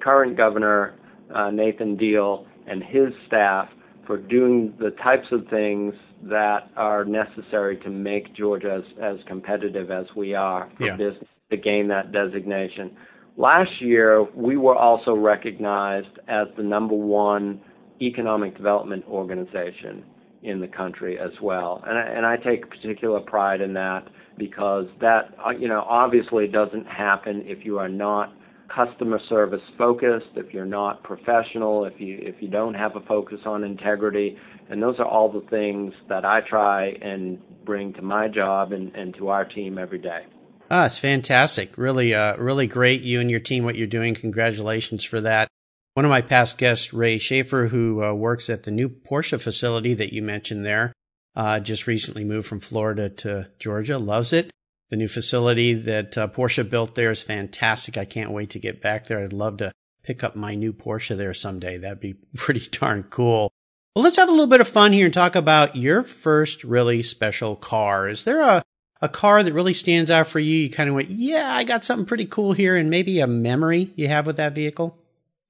current 0.02 0.38
governor, 0.38 0.95
uh, 1.34 1.52
Nathan 1.52 1.95
Deal, 1.95 2.45
and 2.67 2.84
his 2.84 3.10
staff 3.28 3.69
for 4.06 4.17
doing 4.17 4.73
the 4.80 4.91
types 4.91 5.28
of 5.32 5.47
things 5.49 5.93
that 6.23 6.71
are 6.75 7.06
necessary 7.06 7.78
to 7.78 7.89
make 7.89 8.36
Georgia 8.36 8.84
as, 8.84 9.04
as 9.04 9.17
competitive 9.28 9.91
as 9.91 10.06
we 10.15 10.34
are 10.34 10.69
for 10.78 10.86
yeah. 10.86 10.95
business 10.95 11.28
to 11.52 11.58
gain 11.58 11.88
that 11.88 12.12
designation. 12.12 12.95
Last 13.39 13.71
year, 13.80 14.28
we 14.36 14.58
were 14.58 14.75
also 14.75 15.15
recognized 15.15 16.19
as 16.28 16.47
the 16.58 16.63
number 16.63 16.93
one 16.93 17.62
economic 18.02 18.58
development 18.58 19.06
organization 19.08 20.04
in 20.43 20.60
the 20.60 20.67
country 20.67 21.17
as 21.17 21.32
well. 21.41 21.82
And 21.88 21.97
I, 21.97 22.02
and 22.02 22.25
I 22.25 22.36
take 22.36 22.69
particular 22.69 23.21
pride 23.21 23.62
in 23.62 23.73
that 23.75 24.10
because 24.38 24.88
that, 24.99 25.34
you 25.58 25.69
know, 25.69 25.86
obviously 25.88 26.47
doesn't 26.47 26.86
happen 26.86 27.43
if 27.45 27.63
you 27.63 27.80
are 27.80 27.88
not 27.88 28.34
customer 28.75 29.21
service 29.30 29.62
focused, 29.78 30.32
if 30.36 30.54
you're 30.54 30.65
not 30.65 31.02
professional, 31.04 31.86
if 31.86 31.93
you 31.97 32.19
if 32.21 32.41
you 32.41 32.49
don't 32.49 32.73
have 32.73 32.97
a 32.97 33.02
focus 33.08 33.39
on 33.45 33.63
integrity, 33.63 34.36
and 34.69 34.84
those 34.84 34.99
are 34.99 35.08
all 35.08 35.32
the 35.32 35.47
things 35.49 35.93
that 36.10 36.25
I 36.25 36.41
try 36.41 36.88
and 37.02 37.39
bring 37.63 37.93
to 37.93 38.02
my 38.02 38.28
job 38.28 38.73
and, 38.73 38.93
and 38.97 39.15
to 39.15 39.30
our 39.30 39.45
team 39.45 39.78
every 39.78 39.99
day. 39.99 40.25
Ah, 40.69 40.86
it's 40.86 40.99
fantastic. 40.99 41.77
Really, 41.77 42.13
uh, 42.13 42.38
really 42.38 42.67
great. 42.67 43.01
You 43.01 43.19
and 43.19 43.32
your 43.32 43.39
team, 43.39 43.63
what 43.63 43.75
you're 43.75 43.88
doing. 43.88 44.13
Congratulations 44.13 45.03
for 45.03 45.19
that. 45.21 45.47
One 45.95 46.05
of 46.05 46.10
my 46.10 46.21
past 46.21 46.58
guests, 46.58 46.93
Ray 46.93 47.17
Schaefer, 47.17 47.67
who 47.67 48.03
uh, 48.03 48.13
works 48.13 48.49
at 48.49 48.63
the 48.63 48.71
new 48.71 48.88
Porsche 48.88 49.41
facility 49.41 49.95
that 49.95 50.13
you 50.13 50.21
mentioned 50.21 50.65
there, 50.65 50.93
uh, 51.36 51.60
just 51.60 51.88
recently 51.88 52.23
moved 52.23 52.47
from 52.47 52.60
Florida 52.60 53.10
to 53.10 53.49
Georgia, 53.58 53.97
loves 53.97 54.32
it. 54.32 54.51
The 54.89 54.95
new 54.95 55.08
facility 55.08 55.73
that 55.73 56.17
uh, 56.17 56.27
Porsche 56.27 56.67
built 56.69 56.95
there 56.95 57.12
is 57.12 57.23
fantastic. 57.23 57.97
I 57.97 58.05
can't 58.05 58.32
wait 58.32 58.51
to 58.51 58.60
get 58.60 58.82
back 58.82 59.08
there. 59.08 59.19
I'd 59.19 59.34
love 59.34 59.58
to 59.58 59.71
pick 60.03 60.23
up 60.23 60.36
my 60.36 60.55
new 60.55 60.71
Porsche 60.71 61.17
there 61.17 61.34
someday. 61.34 61.77
That'd 61.77 61.99
be 61.99 62.13
pretty 62.36 62.67
darn 62.69 63.03
cool. 63.03 63.51
Well, 63.95 64.03
let's 64.03 64.17
have 64.17 64.29
a 64.29 64.32
little 64.32 64.47
bit 64.47 64.62
of 64.62 64.67
fun 64.67 64.93
here 64.93 65.05
and 65.05 65.13
talk 65.13 65.36
about 65.36 65.75
your 65.75 66.03
first 66.03 66.63
really 66.63 67.01
special 67.01 67.55
car. 67.55 68.08
Is 68.08 68.23
there 68.23 68.41
a 68.41 68.63
a 69.01 69.09
car 69.09 69.43
that 69.43 69.53
really 69.53 69.73
stands 69.73 70.12
out 70.12 70.27
for 70.27 70.39
you? 70.39 70.57
You 70.57 70.69
kind 70.69 70.89
of 70.89 70.95
went, 70.95 71.09
yeah, 71.09 71.53
I 71.53 71.63
got 71.63 71.83
something 71.83 72.05
pretty 72.05 72.25
cool 72.25 72.53
here, 72.53 72.75
and 72.75 72.89
maybe 72.89 73.19
a 73.19 73.27
memory 73.27 73.91
you 73.95 74.07
have 74.07 74.25
with 74.25 74.38
that 74.38 74.53
vehicle. 74.53 74.97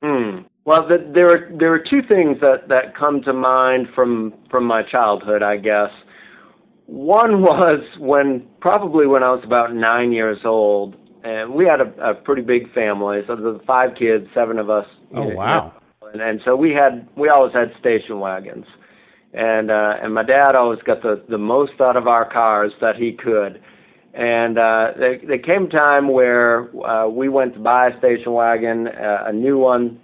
Hmm. 0.02 0.40
Well, 0.66 0.88
the, 0.88 0.98
there 1.14 1.30
are 1.30 1.58
there 1.58 1.74
are 1.74 1.80
two 1.80 2.02
things 2.08 2.40
that 2.42 2.68
that 2.68 2.96
come 2.98 3.22
to 3.24 3.34
mind 3.34 3.88
from 3.96 4.34
from 4.52 4.66
my 4.66 4.84
childhood, 4.84 5.42
I 5.42 5.58
guess. 5.58 5.90
One 6.86 7.42
was 7.42 7.82
when 7.98 8.48
probably 8.62 9.08
when 9.08 9.24
I 9.24 9.32
was 9.32 9.42
about 9.44 9.74
nine 9.74 10.12
years 10.12 10.40
old, 10.46 10.96
and 11.24 11.54
we 11.54 11.66
had 11.66 11.82
a, 11.82 12.12
a 12.12 12.14
pretty 12.14 12.44
big 12.44 12.72
family. 12.74 13.22
So 13.28 13.36
the 13.36 13.60
five 13.66 13.92
kids, 13.98 14.28
seven 14.34 14.60
of 14.60 14.70
us. 14.70 14.86
Oh 15.16 15.30
wow! 15.30 15.74
And, 16.14 16.22
and 16.22 16.42
so 16.46 16.56
we 16.56 16.72
had 16.72 17.08
we 17.18 17.30
always 17.30 17.54
had 17.54 17.72
station 17.80 18.20
wagons 18.20 18.66
and 19.34 19.70
uh, 19.70 19.94
and 20.02 20.14
my 20.14 20.24
dad 20.24 20.56
always 20.56 20.82
got 20.84 21.02
the 21.02 21.24
the 21.30 21.38
most 21.38 21.74
out 21.80 21.96
of 21.96 22.08
our 22.08 22.32
cars 22.32 22.72
that 22.82 22.96
he 22.96 23.14
could. 23.14 23.62
And 24.14 24.58
uh, 24.58 24.88
there, 24.98 25.20
there 25.28 25.38
came 25.38 25.66
a 25.66 25.70
time 25.70 26.10
where 26.12 26.76
uh, 26.84 27.08
we 27.08 27.30
went 27.30 27.54
to 27.54 27.60
buy 27.60 27.90
a 27.90 27.98
station 28.00 28.34
wagon, 28.34 28.88
uh, 28.88 29.26
a 29.28 29.32
new 29.32 29.60
one, 29.60 30.00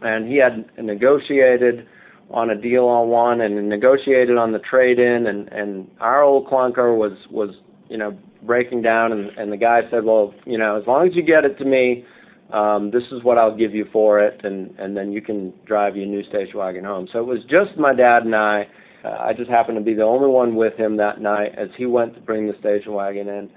and 0.00 0.26
he 0.26 0.38
had 0.38 0.64
negotiated 0.82 1.86
on 2.30 2.48
a 2.48 2.54
deal 2.56 2.86
on 2.86 3.08
one 3.08 3.42
and 3.42 3.68
negotiated 3.68 4.38
on 4.38 4.52
the 4.52 4.58
trade 4.58 4.98
in, 4.98 5.26
and 5.26 5.48
and 5.48 5.90
our 6.00 6.22
old 6.22 6.46
clunker 6.46 6.96
was 6.96 7.12
was 7.30 7.50
you 7.88 7.98
know 7.98 8.16
breaking 8.42 8.82
down, 8.82 9.12
and 9.12 9.30
and 9.36 9.52
the 9.52 9.56
guy 9.56 9.80
said, 9.90 10.04
well, 10.04 10.32
you 10.46 10.56
know, 10.56 10.80
as 10.80 10.86
long 10.86 11.06
as 11.06 11.14
you 11.14 11.22
get 11.22 11.44
it 11.44 11.58
to 11.58 11.64
me, 11.64 12.04
um, 12.52 12.90
this 12.90 13.04
is 13.10 13.24
what 13.24 13.38
I'll 13.38 13.56
give 13.56 13.74
you 13.74 13.86
for 13.92 14.20
it, 14.20 14.44
and 14.44 14.78
and 14.78 14.96
then 14.96 15.10
you 15.10 15.22
can 15.22 15.52
drive 15.64 15.96
your 15.96 16.06
new 16.06 16.22
station 16.24 16.58
wagon 16.58 16.84
home. 16.84 17.08
So 17.12 17.18
it 17.18 17.26
was 17.26 17.40
just 17.44 17.78
my 17.78 17.94
dad 17.94 18.24
and 18.24 18.34
I. 18.34 18.68
Uh, 19.04 19.16
I 19.20 19.32
just 19.32 19.50
happened 19.50 19.78
to 19.78 19.82
be 19.82 19.94
the 19.94 20.04
only 20.04 20.28
one 20.28 20.54
with 20.54 20.74
him 20.76 20.96
that 20.98 21.20
night 21.20 21.54
as 21.58 21.68
he 21.76 21.86
went 21.86 22.14
to 22.14 22.20
bring 22.20 22.46
the 22.46 22.56
station 22.60 22.92
wagon 22.92 23.28
in, 23.28 23.50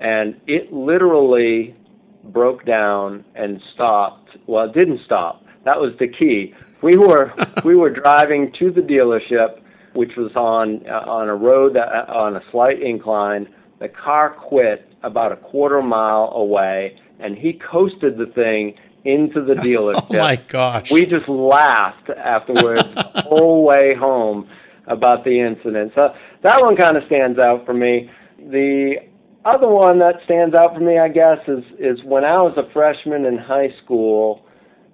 and 0.00 0.40
it 0.46 0.72
literally 0.72 1.76
broke 2.24 2.64
down 2.64 3.24
and 3.34 3.60
stopped. 3.74 4.30
Well, 4.46 4.64
it 4.64 4.74
didn't 4.74 5.00
stop. 5.04 5.44
That 5.64 5.78
was 5.78 5.92
the 6.00 6.08
key. 6.08 6.54
We 6.82 6.96
were 6.96 7.32
we 7.64 7.76
were 7.76 7.90
driving 7.90 8.52
to 8.58 8.72
the 8.72 8.80
dealership, 8.80 9.60
which 9.94 10.16
was 10.16 10.34
on 10.34 10.86
uh, 10.88 11.10
on 11.10 11.28
a 11.28 11.36
road 11.36 11.74
that, 11.74 11.88
uh, 11.88 12.12
on 12.12 12.36
a 12.36 12.40
slight 12.50 12.82
incline. 12.82 13.46
The 13.78 13.88
car 13.88 14.30
quit 14.30 14.90
about 15.02 15.32
a 15.32 15.36
quarter 15.36 15.82
mile 15.82 16.32
away 16.34 16.98
and 17.20 17.36
he 17.36 17.52
coasted 17.52 18.18
the 18.18 18.26
thing 18.26 18.74
into 19.04 19.42
the 19.42 19.54
dealership. 19.66 20.06
oh 20.10 20.18
my 20.18 20.36
gosh! 20.36 20.90
We 20.90 21.06
just 21.06 21.28
laughed 21.28 22.10
afterwards 22.10 22.82
the 22.94 23.22
whole 23.26 23.64
way 23.64 23.94
home 23.94 24.48
about 24.86 25.24
the 25.24 25.40
incident. 25.40 25.92
So 25.94 26.14
that 26.42 26.60
one 26.60 26.76
kind 26.76 26.96
of 26.96 27.04
stands 27.06 27.38
out 27.38 27.66
for 27.66 27.74
me. 27.74 28.10
The 28.38 28.96
other 29.44 29.68
one 29.68 29.98
that 30.00 30.16
stands 30.24 30.54
out 30.54 30.74
for 30.74 30.80
me, 30.80 30.98
I 30.98 31.08
guess, 31.08 31.38
is 31.46 31.64
is 31.78 32.04
when 32.04 32.24
I 32.24 32.40
was 32.42 32.56
a 32.56 32.70
freshman 32.72 33.24
in 33.24 33.38
high 33.38 33.70
school. 33.84 34.44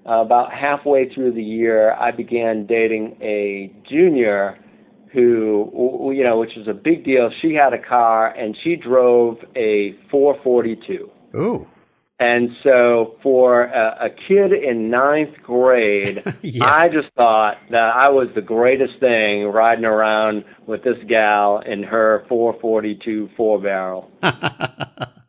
Uh, 0.07 0.21
about 0.21 0.53
halfway 0.53 1.09
through 1.15 1.33
the 1.33 1.43
year, 1.43 1.95
I 1.95 2.11
began 2.11 2.67
dating 2.67 3.17
a 3.23 3.73
junior 3.89 4.59
who, 5.15 6.13
you 6.15 6.25
know, 6.25 6.39
which 6.39 6.51
was 6.57 6.67
a 6.67 6.75
big 6.75 7.05
deal. 7.05 7.31
She 7.41 7.55
had 7.55 7.73
a 7.73 7.79
car 7.79 8.29
and 8.29 8.57
she 8.63 8.77
drove 8.77 9.39
a 9.55 9.95
442. 10.11 11.11
Ooh. 11.37 11.67
And 12.21 12.51
so 12.63 13.17
for 13.23 13.65
a, 13.65 14.07
a 14.07 14.11
kid 14.11 14.53
in 14.53 14.89
ninth 14.89 15.35
grade, 15.43 16.23
yeah. 16.43 16.65
I 16.65 16.89
just 16.89 17.09
thought 17.17 17.57
that 17.71 17.93
I 17.95 18.11
was 18.11 18.29
the 18.35 18.41
greatest 18.41 19.01
thing 19.01 19.47
riding 19.47 19.85
around 19.85 20.45
with 20.67 20.85
this 20.85 20.99
gal 21.09 21.61
in 21.61 21.83
her 21.83 22.25
442 22.29 23.31
four 23.37 23.61
barrel. 23.61 24.11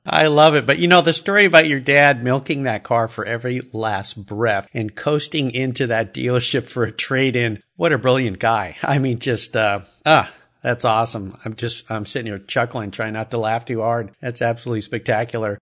I 0.06 0.28
love 0.28 0.54
it. 0.54 0.68
But 0.68 0.78
you 0.78 0.88
know, 0.88 1.02
the 1.02 1.14
story 1.14 1.46
about 1.46 1.68
your 1.68 1.80
dad 1.80 2.24
milking 2.24 2.64
that 2.64 2.84
car 2.84 3.08
for 3.08 3.26
every 3.26 3.62
last 3.74 4.24
breath 4.24 4.68
and 4.74 4.96
coasting 4.96 5.52
into 5.52 5.88
that 5.88 6.14
dealership 6.14 6.68
for 6.68 6.84
a 6.84 6.92
trade 6.92 7.36
in. 7.36 7.64
What 7.76 7.94
a 7.94 7.98
brilliant 7.98 8.38
guy. 8.38 8.78
I 8.84 9.00
mean, 9.00 9.18
just, 9.18 9.58
uh, 9.58 9.82
ah, 10.06 10.32
that's 10.62 10.86
awesome. 10.86 11.36
I'm 11.44 11.56
just, 11.56 11.90
I'm 11.90 12.06
sitting 12.06 12.32
here 12.32 12.40
chuckling, 12.40 12.92
trying 12.92 13.14
not 13.14 13.32
to 13.32 13.40
laugh 13.40 13.66
too 13.66 13.82
hard. 13.82 14.12
That's 14.22 14.44
absolutely 14.44 14.82
spectacular. 14.82 15.58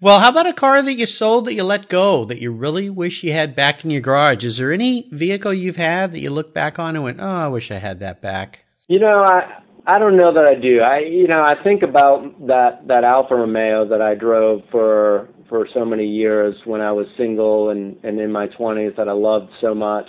Well, 0.00 0.20
how 0.20 0.30
about 0.30 0.46
a 0.46 0.52
car 0.52 0.82
that 0.82 0.94
you 0.94 1.06
sold 1.06 1.46
that 1.46 1.54
you 1.54 1.64
let 1.64 1.88
go 1.88 2.24
that 2.26 2.40
you 2.40 2.52
really 2.52 2.90
wish 2.90 3.24
you 3.24 3.32
had 3.32 3.56
back 3.56 3.84
in 3.84 3.90
your 3.90 4.02
garage? 4.02 4.44
Is 4.44 4.58
there 4.58 4.72
any 4.72 5.08
vehicle 5.10 5.54
you've 5.54 5.76
had 5.76 6.12
that 6.12 6.20
you 6.20 6.30
look 6.30 6.52
back 6.52 6.78
on 6.78 6.94
and 6.94 7.04
went, 7.04 7.20
oh, 7.20 7.26
I 7.26 7.48
wish 7.48 7.70
I 7.70 7.78
had 7.78 8.00
that 8.00 8.20
back? 8.20 8.64
You 8.86 8.98
know, 8.98 9.22
I, 9.22 9.62
I 9.86 9.98
don't 9.98 10.16
know 10.16 10.32
that 10.32 10.44
I 10.44 10.54
do. 10.54 10.80
I 10.80 10.98
you 10.98 11.28
know 11.28 11.42
I 11.42 11.54
think 11.62 11.82
about 11.82 12.46
that 12.46 12.86
that 12.88 13.04
Alfa 13.04 13.34
Romeo 13.34 13.86
that 13.88 14.00
I 14.00 14.14
drove 14.14 14.62
for 14.70 15.28
for 15.48 15.68
so 15.74 15.84
many 15.84 16.06
years 16.06 16.54
when 16.64 16.80
I 16.80 16.92
was 16.92 17.06
single 17.16 17.70
and 17.70 17.96
and 18.02 18.18
in 18.18 18.32
my 18.32 18.46
20s 18.48 18.96
that 18.96 19.08
I 19.08 19.12
loved 19.12 19.50
so 19.60 19.74
much. 19.74 20.06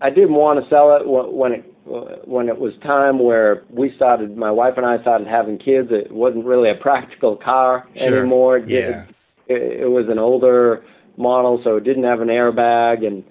I 0.00 0.08
didn't 0.08 0.34
want 0.34 0.62
to 0.62 0.70
sell 0.70 0.96
it 0.96 1.02
when 1.06 1.52
it 1.52 1.64
when 2.26 2.48
it 2.48 2.58
was 2.58 2.72
time 2.82 3.18
where 3.18 3.64
we 3.68 3.92
started. 3.96 4.36
My 4.36 4.50
wife 4.50 4.74
and 4.78 4.86
I 4.86 5.00
started 5.02 5.26
having 5.26 5.58
kids. 5.58 5.88
It 5.90 6.10
wasn't 6.10 6.46
really 6.46 6.70
a 6.70 6.74
practical 6.74 7.36
car 7.36 7.86
sure. 7.94 8.18
anymore. 8.18 8.58
Yeah. 8.58 9.06
It, 9.50 9.82
it, 9.82 9.90
was 9.90 10.06
an 10.08 10.18
older 10.18 10.84
model, 11.16 11.60
so 11.64 11.76
it 11.76 11.84
didn't 11.84 12.04
have 12.04 12.20
an 12.20 12.28
airbag 12.28 13.06
and 13.06 13.24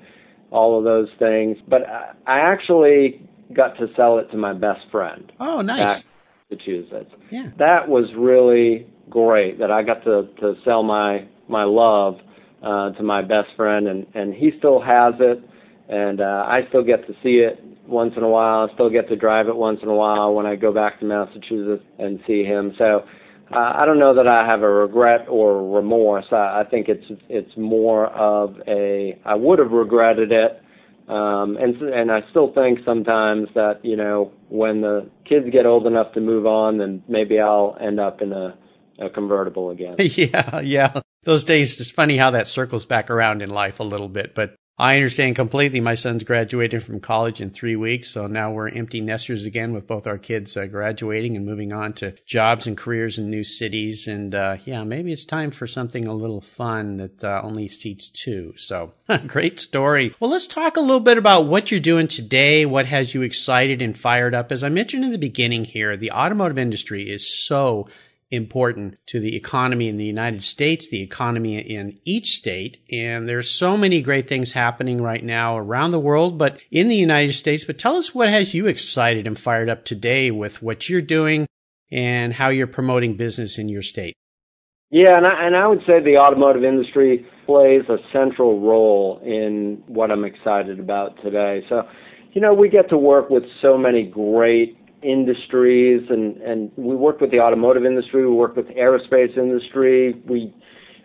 all 0.52 0.78
of 0.78 0.84
those 0.84 1.10
things. 1.18 1.58
But 1.68 1.88
I, 1.88 2.12
I 2.28 2.40
actually 2.40 3.28
got 3.54 3.78
to 3.78 3.88
sell 3.96 4.20
it 4.20 4.30
to 4.32 4.38
my 4.38 4.54
best 4.54 4.82
friend. 4.92 5.32
Oh, 5.40 5.62
nice. 5.62 6.06
Massachusetts. 6.50 7.14
Yeah. 7.32 7.52
That 7.58 7.88
was 7.88 8.06
really 8.16 8.88
great 9.10 9.60
that 9.60 9.72
I 9.72 9.84
got 9.84 10.04
to 10.04 10.28
to 10.40 10.56
sell 10.64 10.84
my 10.84 11.28
my 11.48 11.64
love 11.64 12.20
uh 12.62 12.92
to 12.92 13.02
my 13.04 13.24
best 13.24 13.48
friend 13.56 13.88
and 13.88 14.06
and 14.14 14.34
he 14.36 14.52
still 14.60 14.80
has 14.80 15.16
it 15.20 15.42
and 15.88 16.22
uh 16.22 16.46
I 16.48 16.62
still 16.70 16.84
get 16.84 17.08
to 17.08 17.14
see 17.24 17.38
it 17.38 17.60
once 17.88 18.14
in 18.16 18.24
a 18.24 18.30
while. 18.30 18.68
I 18.70 18.74
still 18.76 18.90
get 18.90 19.08
to 19.10 19.16
drive 19.16 19.48
it 19.48 19.56
once 19.56 19.80
in 19.82 19.90
a 19.90 19.96
while 19.96 20.34
when 20.34 20.46
I 20.46 20.56
go 20.56 20.72
back 20.72 21.00
to 21.00 21.06
Massachusetts 21.06 21.84
and 21.98 22.20
see 22.28 22.44
him. 22.44 22.74
So 22.78 23.04
I 23.52 23.86
don't 23.86 24.00
know 24.00 24.14
that 24.16 24.28
I 24.28 24.46
have 24.46 24.62
a 24.62 24.70
regret 24.70 25.28
or 25.28 25.76
remorse. 25.76 26.26
I, 26.32 26.62
I 26.62 26.64
think 26.70 26.88
it's 26.88 27.06
it's 27.30 27.56
more 27.58 28.08
of 28.08 28.56
a 28.68 29.20
I 29.26 29.36
would 29.36 29.60
have 29.60 29.72
regretted 29.72 30.32
it 30.32 30.62
um, 31.10 31.58
and 31.58 31.76
and 31.82 32.12
I 32.12 32.22
still 32.30 32.54
think 32.54 32.80
sometimes 32.86 33.50
that 33.56 33.84
you 33.84 33.96
know 33.96 34.32
when 34.50 34.82
the 34.82 35.10
kids 35.28 35.48
get 35.52 35.66
old 35.66 35.88
enough 35.88 36.14
to 36.14 36.22
move 36.22 36.46
on, 36.46 36.78
then 36.78 37.04
maybe 37.08 37.40
I'll 37.40 37.76
end 37.82 38.00
up 38.00 38.22
in 38.22 38.32
a, 38.32 38.56
a 39.00 39.10
convertible 39.10 39.72
again. 39.72 39.96
yeah, 40.00 40.60
yeah. 40.60 41.02
Those 41.24 41.44
days, 41.44 41.82
it's 41.82 41.90
funny 41.90 42.16
how 42.16 42.32
that 42.32 42.48
circles 42.48 42.86
back 42.86 43.10
around 43.10 43.42
in 43.42 43.50
life 43.50 43.80
a 43.80 43.84
little 43.84 44.08
bit. 44.08 44.36
But 44.36 44.56
I 44.80 44.96
understand 44.96 45.36
completely. 45.36 45.82
My 45.82 45.96
son's 45.96 46.24
graduating 46.24 46.80
from 46.80 47.02
college 47.02 47.42
in 47.42 47.50
three 47.50 47.76
weeks, 47.76 48.08
so 48.08 48.28
now 48.28 48.54
we're 48.54 48.70
empty 48.70 49.02
nesters 49.02 49.46
again 49.46 49.74
with 49.74 49.86
both 49.86 50.08
our 50.08 50.18
kids 50.18 50.56
uh, 50.56 50.68
graduating 50.68 51.36
and 51.36 51.46
moving 51.46 51.74
on 51.74 51.92
to 51.94 52.14
jobs 52.26 52.66
and 52.66 52.78
careers 52.78 53.18
in 53.18 53.30
new 53.30 53.44
cities. 53.44 54.08
And 54.08 54.34
uh, 54.34 54.56
yeah, 54.64 54.86
maybe 54.86 55.12
it's 55.12 55.26
time 55.26 55.52
for 55.52 55.68
something 55.68 56.08
a 56.08 56.14
little 56.14 56.40
fun 56.40 56.96
that 56.96 57.24
uh, 57.26 57.42
only 57.44 57.68
seats 57.68 58.08
two. 58.08 58.54
So 58.56 58.94
great 59.28 59.60
story. 59.60 60.16
Well, 60.18 60.32
let's 60.32 60.48
talk 60.48 60.78
a 60.78 60.82
little 60.82 61.02
bit 61.02 61.18
about 61.18 61.46
what 61.46 61.72
you're 61.72 61.82
doing 61.82 62.08
today. 62.08 62.66
What 62.66 62.86
has 62.86 63.14
you 63.14 63.22
excited 63.22 63.82
and 63.82 63.98
fired 63.98 64.34
up? 64.34 64.50
As 64.50 64.64
I 64.64 64.70
mentioned 64.70 65.04
in 65.04 65.12
the 65.12 65.18
beginning 65.18 65.66
here, 65.66 65.98
the 65.98 66.12
automotive 66.12 66.58
industry 66.58 67.10
is 67.10 67.28
so 67.28 67.90
important 68.32 68.98
to 69.08 69.20
the 69.20 69.36
economy 69.36 69.88
in 69.88 69.98
the 69.98 70.06
United 70.06 70.44
States, 70.44 70.88
the 70.88 71.02
economy 71.02 71.58
in 71.58 72.00
each 72.06 72.32
state. 72.32 72.78
And 72.92 73.28
there's 73.28 73.50
so 73.50 73.76
many 73.76 74.02
great 74.02 74.28
things 74.28 74.54
happening 74.54 75.02
right 75.02 75.24
now 75.24 75.58
around 75.58 75.92
the 75.92 76.00
world, 76.00 76.38
but 76.38 76.62
in 76.72 76.88
the 76.88 76.96
United 76.96 77.34
States. 77.34 77.66
But 77.66 77.80
tell 77.80 77.96
us 77.96 78.14
what 78.14 78.30
has 78.30 78.54
you 78.54 78.68
excited 78.68 79.26
and 79.26 79.38
fired 79.38 79.70
up 79.70 79.86
today 79.86 80.32
with 80.32 80.62
what 80.62 80.90
you're 80.90 81.02
doing 81.02 81.48
and 81.92 82.34
how 82.34 82.50
you're 82.50 82.68
promoting 82.68 83.18
business 83.18 83.58
in 83.58 83.68
your 83.68 83.82
state. 83.82 84.16
Yeah, 84.92 85.18
and 85.18 85.28
I, 85.28 85.46
and 85.46 85.56
I 85.56 85.68
would 85.68 85.82
say 85.86 86.02
the 86.04 86.18
automotive 86.18 86.64
industry 86.64 87.26
plays 87.46 87.84
a 87.90 87.98
central 88.12 88.60
role 88.60 89.22
in 89.24 89.84
what 89.88 90.12
I'm 90.12 90.26
excited 90.26 90.80
about 90.80 91.22
today. 91.24 91.64
So, 91.70 91.84
you 92.34 92.42
know, 92.42 92.54
we 92.54 92.70
get 92.70 92.90
to 92.90 92.98
work 92.98 93.30
with 93.30 93.44
so 93.62 93.78
many 93.78 94.04
great 94.04 94.79
industries 95.02 96.02
and, 96.10 96.38
and 96.38 96.72
we 96.76 96.96
work 96.96 97.22
with 97.22 97.32
the 97.32 97.40
automotive 97.40 97.86
industry, 97.86 98.26
we 98.26 98.34
work 98.34 98.56
with 98.56 98.68
the 98.68 98.74
aerospace 98.74 99.38
industry, 99.38 100.22
we 100.28 100.54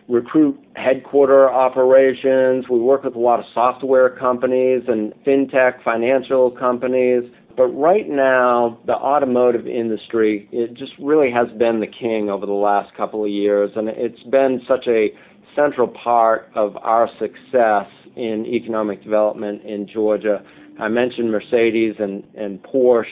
recruit 0.07 0.59
headquarter 0.75 1.49
operations, 1.49 2.65
we 2.69 2.79
work 2.79 3.03
with 3.03 3.15
a 3.15 3.19
lot 3.19 3.39
of 3.39 3.45
software 3.53 4.09
companies 4.09 4.83
and 4.87 5.13
fintech 5.25 5.83
financial 5.83 6.51
companies. 6.51 7.23
But 7.57 7.67
right 7.67 8.07
now, 8.07 8.79
the 8.85 8.93
automotive 8.93 9.65
industry, 9.65 10.49
it 10.51 10.73
just 10.73 10.91
really 10.99 11.31
has 11.31 11.47
been 11.57 11.79
the 11.79 11.87
king 11.87 12.29
over 12.29 12.45
the 12.45 12.51
last 12.51 12.93
couple 12.95 13.23
of 13.23 13.29
years, 13.29 13.71
and 13.75 13.87
it's 13.87 14.21
been 14.23 14.61
such 14.67 14.87
a 14.87 15.07
central 15.55 15.87
part 15.87 16.51
of 16.53 16.75
our 16.77 17.09
success 17.17 17.87
in 18.17 18.45
economic 18.45 19.03
development 19.03 19.63
in 19.63 19.87
Georgia. 19.87 20.43
I 20.79 20.89
mentioned 20.89 21.31
Mercedes 21.31 21.95
and, 21.99 22.23
and 22.35 22.61
Porsche 22.61 23.05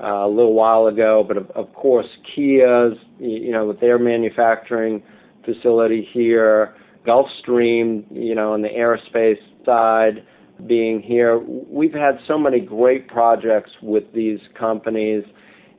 a 0.00 0.28
little 0.28 0.54
while 0.54 0.86
ago, 0.86 1.24
but 1.26 1.36
of, 1.56 1.74
course 1.74 2.06
Kia's, 2.34 2.96
you 3.18 3.50
know, 3.52 3.66
with 3.66 3.80
their 3.80 3.98
manufacturing 3.98 5.02
facility 5.44 6.08
here, 6.12 6.74
Gulfstream, 7.06 8.04
you 8.10 8.34
know, 8.34 8.52
on 8.52 8.62
the 8.62 8.68
aerospace 8.68 9.38
side 9.64 10.24
being 10.66 11.00
here. 11.00 11.38
We've 11.38 11.92
had 11.92 12.18
so 12.26 12.38
many 12.38 12.60
great 12.60 13.08
projects 13.08 13.70
with 13.82 14.04
these 14.12 14.40
companies, 14.58 15.24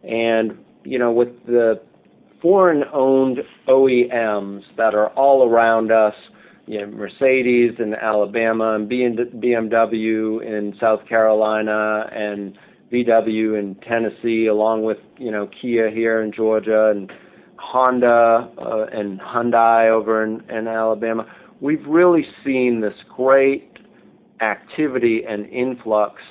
and 0.03 0.57
you 0.83 0.97
know, 0.97 1.11
with 1.11 1.29
the 1.45 1.81
foreign-owned 2.41 3.39
OEMs 3.67 4.61
that 4.77 4.95
are 4.95 5.09
all 5.09 5.47
around 5.47 5.91
us. 5.91 6.13
You 6.65 6.81
know, 6.81 6.87
Mercedes 6.87 7.73
in 7.79 7.95
Alabama 7.95 8.75
and 8.75 8.89
BMW 8.89 10.41
in 10.41 10.75
South 10.79 11.05
Carolina 11.07 12.09
and 12.13 12.57
VW 12.91 13.59
in 13.59 13.75
Tennessee, 13.87 14.47
along 14.47 14.83
with 14.83 14.97
you 15.17 15.31
know 15.31 15.49
Kia 15.61 15.89
here 15.89 16.21
in 16.21 16.31
Georgia 16.31 16.89
and 16.89 17.11
Honda 17.57 18.49
uh, 18.57 18.85
and 18.91 19.19
Hyundai 19.19 19.89
over 19.89 20.23
in, 20.23 20.41
in 20.49 20.67
Alabama. 20.67 21.25
We've 21.61 21.85
really 21.85 22.25
seen 22.43 22.81
this 22.81 22.93
great 23.15 23.69
activity 24.41 25.23
and 25.27 25.45
influx 25.47 26.21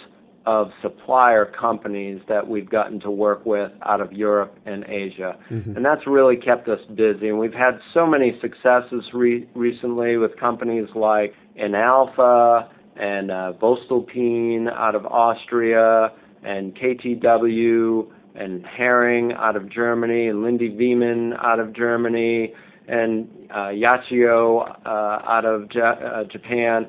of 0.47 0.71
supplier 0.81 1.45
companies 1.45 2.23
that 2.27 2.49
we've 2.49 2.71
gotten 2.71 2.99
to 3.01 3.11
work 3.11 3.45
with 3.45 3.71
out 3.83 4.01
of 4.01 4.11
Europe 4.13 4.57
and 4.65 4.83
Asia. 4.85 5.37
Mm-hmm. 5.51 5.77
And 5.77 5.85
that's 5.85 6.07
really 6.07 6.37
kept 6.37 6.69
us 6.69 6.81
busy. 6.95 7.29
And 7.29 7.39
we've 7.39 7.53
had 7.53 7.79
so 7.93 8.07
many 8.07 8.39
successes 8.41 9.05
re- 9.13 9.47
recently 9.55 10.17
with 10.17 10.35
companies 10.41 10.89
like 10.95 11.35
Inalfa 11.61 12.71
and 12.97 13.31
uh, 13.31 13.53
Voestalpine 13.61 14.73
out 14.73 14.95
of 14.95 15.05
Austria 15.05 16.13
and 16.45 16.77
KTW 16.77 18.09
and 18.35 18.65
Herring 18.65 19.33
out 19.33 19.57
of 19.57 19.71
Germany 19.71 20.29
and 20.29 20.43
Linde 20.43 20.77
Wiemann 20.77 21.35
out 21.43 21.59
of 21.59 21.75
Germany 21.75 22.53
and 22.87 23.29
uh, 23.51 23.69
Yachiyo 23.69 24.77
uh, 24.87 24.89
out 24.89 25.45
of 25.45 25.69
ja- 25.75 25.91
uh, 25.91 26.25
Japan. 26.25 26.87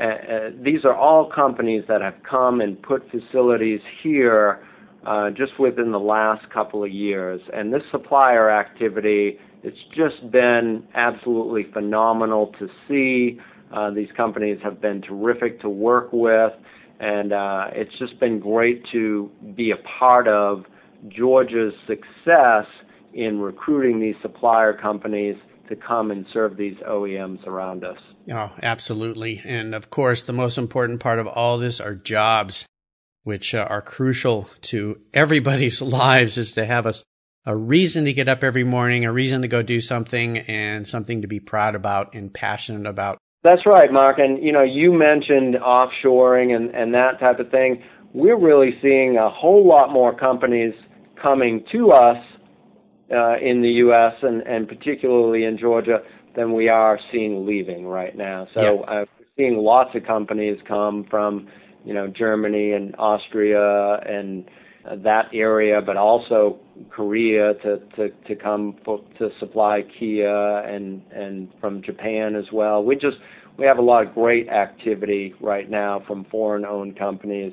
Uh, 0.00 0.04
uh, 0.04 0.50
these 0.62 0.84
are 0.84 0.94
all 0.94 1.30
companies 1.30 1.84
that 1.88 2.00
have 2.00 2.14
come 2.28 2.60
and 2.60 2.80
put 2.82 3.02
facilities 3.10 3.80
here 4.02 4.64
uh, 5.06 5.30
just 5.30 5.58
within 5.58 5.90
the 5.90 5.98
last 5.98 6.48
couple 6.50 6.84
of 6.84 6.90
years. 6.90 7.40
And 7.52 7.72
this 7.72 7.82
supplier 7.90 8.50
activity, 8.50 9.38
it's 9.62 9.76
just 9.96 10.30
been 10.30 10.84
absolutely 10.94 11.66
phenomenal 11.72 12.52
to 12.58 12.68
see. 12.88 13.40
These 13.94 14.08
companies 14.16 14.58
have 14.64 14.80
been 14.80 15.00
terrific 15.00 15.60
to 15.60 15.68
work 15.68 16.08
with, 16.12 16.52
and 17.00 17.32
uh, 17.32 17.68
it's 17.72 17.98
just 17.98 18.20
been 18.20 18.38
great 18.38 18.84
to 18.92 19.30
be 19.56 19.70
a 19.70 19.98
part 19.98 20.28
of 20.28 20.64
Georgia's 21.08 21.72
success 21.86 22.66
in 23.14 23.40
recruiting 23.40 24.00
these 24.00 24.14
supplier 24.20 24.74
companies 24.74 25.36
to 25.70 25.76
come 25.76 26.10
and 26.10 26.26
serve 26.32 26.56
these 26.56 26.76
OEMs 26.86 27.46
around 27.46 27.84
us. 27.84 27.96
Oh, 28.30 28.50
absolutely. 28.62 29.40
And 29.44 29.74
of 29.74 29.88
course, 29.88 30.22
the 30.22 30.32
most 30.34 30.58
important 30.58 31.00
part 31.00 31.18
of 31.18 31.26
all 31.26 31.58
this 31.58 31.80
are 31.80 31.94
jobs, 31.94 32.66
which 33.22 33.54
uh, 33.54 33.66
are 33.70 33.80
crucial 33.80 34.48
to 34.62 35.00
everybody's 35.14 35.80
lives 35.82 36.36
is 36.36 36.52
to 36.52 36.66
have 36.66 36.84
a, 36.84 36.92
a 37.46 37.56
reason 37.56 38.04
to 38.04 38.12
get 38.12 38.28
up 38.28 38.44
every 38.44 38.64
morning, 38.64 39.06
a 39.06 39.12
reason 39.12 39.40
to 39.42 39.48
go 39.48 39.62
do 39.62 39.80
something 39.80 40.38
and 40.38 40.86
something 40.86 41.22
to 41.22 41.28
be 41.28 41.40
proud 41.40 41.74
about 41.74 42.14
and 42.14 42.34
passionate 42.34 42.86
about. 42.86 43.18
That's 43.42 43.64
right, 43.64 43.90
Mark. 43.90 44.18
And 44.18 44.42
you 44.42 44.52
know, 44.52 44.62
you 44.62 44.92
mentioned 44.92 45.54
offshoring 45.54 46.54
and, 46.54 46.74
and 46.74 46.94
that 46.94 47.18
type 47.18 47.38
of 47.38 47.50
thing. 47.50 47.82
We're 48.12 48.38
really 48.38 48.78
seeing 48.82 49.16
a 49.16 49.30
whole 49.30 49.66
lot 49.66 49.92
more 49.92 50.14
companies 50.14 50.74
coming 51.20 51.64
to 51.72 51.92
us 51.92 52.22
uh, 53.10 53.38
in 53.38 53.62
the 53.62 53.70
U.S. 53.84 54.14
and, 54.22 54.42
and 54.42 54.68
particularly 54.68 55.44
in 55.44 55.58
Georgia 55.58 56.00
than 56.36 56.52
we 56.52 56.68
are 56.68 56.98
seeing 57.10 57.46
leaving 57.46 57.86
right 57.86 58.16
now. 58.16 58.46
So 58.54 58.60
yeah. 58.60 58.70
uh, 58.70 59.04
we're 59.18 59.26
seeing 59.36 59.56
lots 59.58 59.94
of 59.94 60.04
companies 60.04 60.58
come 60.66 61.06
from, 61.08 61.48
you 61.84 61.94
know, 61.94 62.08
Germany 62.08 62.72
and 62.72 62.94
Austria 62.98 63.94
and 64.06 64.44
uh, 64.46 64.50
that 64.84 65.26
area, 65.32 65.80
but 65.84 65.96
also 65.96 66.58
Korea 66.90 67.54
to 67.54 68.36
come 68.42 68.76
to 69.18 69.30
supply 69.38 69.82
Kia 69.98 70.58
and 70.58 71.48
from 71.60 71.82
Japan 71.82 72.34
as 72.34 72.46
well. 72.52 72.82
We 72.82 72.96
just 72.96 73.18
we 73.58 73.66
have 73.66 73.78
a 73.78 73.82
lot 73.82 74.06
of 74.06 74.14
great 74.14 74.48
activity 74.48 75.34
right 75.40 75.68
now 75.68 76.02
from 76.06 76.24
foreign-owned 76.30 76.98
companies 76.98 77.52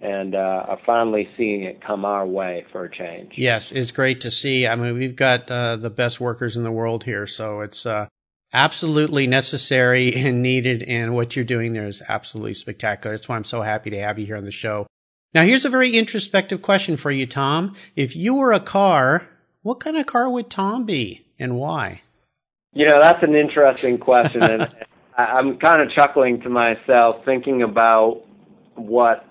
and 0.00 0.34
uh, 0.34 0.38
are 0.68 0.78
finally 0.86 1.28
seeing 1.36 1.64
it 1.64 1.84
come 1.84 2.04
our 2.04 2.26
way 2.26 2.64
for 2.70 2.84
a 2.84 2.90
change. 2.94 3.32
Yes, 3.36 3.72
it's 3.72 3.90
great 3.90 4.20
to 4.20 4.30
see. 4.30 4.66
I 4.66 4.76
mean, 4.76 4.96
we've 4.96 5.16
got 5.16 5.50
uh, 5.50 5.76
the 5.76 5.90
best 5.90 6.20
workers 6.20 6.56
in 6.56 6.62
the 6.62 6.70
world 6.70 7.02
here, 7.04 7.26
so 7.26 7.60
it's 7.60 7.84
uh, 7.84 8.06
absolutely 8.52 9.26
necessary 9.26 10.14
and 10.14 10.40
needed. 10.42 10.84
And 10.84 11.14
what 11.14 11.34
you're 11.34 11.44
doing 11.44 11.72
there 11.72 11.88
is 11.88 12.02
absolutely 12.08 12.54
spectacular. 12.54 13.16
That's 13.16 13.28
why 13.28 13.36
I'm 13.36 13.44
so 13.44 13.62
happy 13.62 13.90
to 13.90 13.98
have 13.98 14.18
you 14.20 14.26
here 14.26 14.36
on 14.36 14.44
the 14.44 14.52
show. 14.52 14.86
Now, 15.34 15.42
here's 15.44 15.64
a 15.64 15.70
very 15.70 15.92
introspective 15.92 16.62
question 16.62 16.96
for 16.96 17.10
you, 17.10 17.26
Tom. 17.26 17.74
If 17.94 18.16
you 18.16 18.34
were 18.34 18.52
a 18.52 18.60
car, 18.60 19.28
what 19.62 19.80
kind 19.80 19.96
of 19.96 20.06
car 20.06 20.30
would 20.30 20.48
Tom 20.48 20.84
be, 20.84 21.26
and 21.38 21.56
why? 21.56 22.02
You 22.72 22.86
know, 22.86 22.98
that's 22.98 23.22
an 23.22 23.34
interesting 23.34 23.98
question, 23.98 24.42
and 24.42 24.70
I'm 25.18 25.58
kind 25.58 25.82
of 25.82 25.90
chuckling 25.94 26.40
to 26.42 26.48
myself 26.48 27.24
thinking 27.24 27.62
about 27.62 28.22
what 28.76 29.24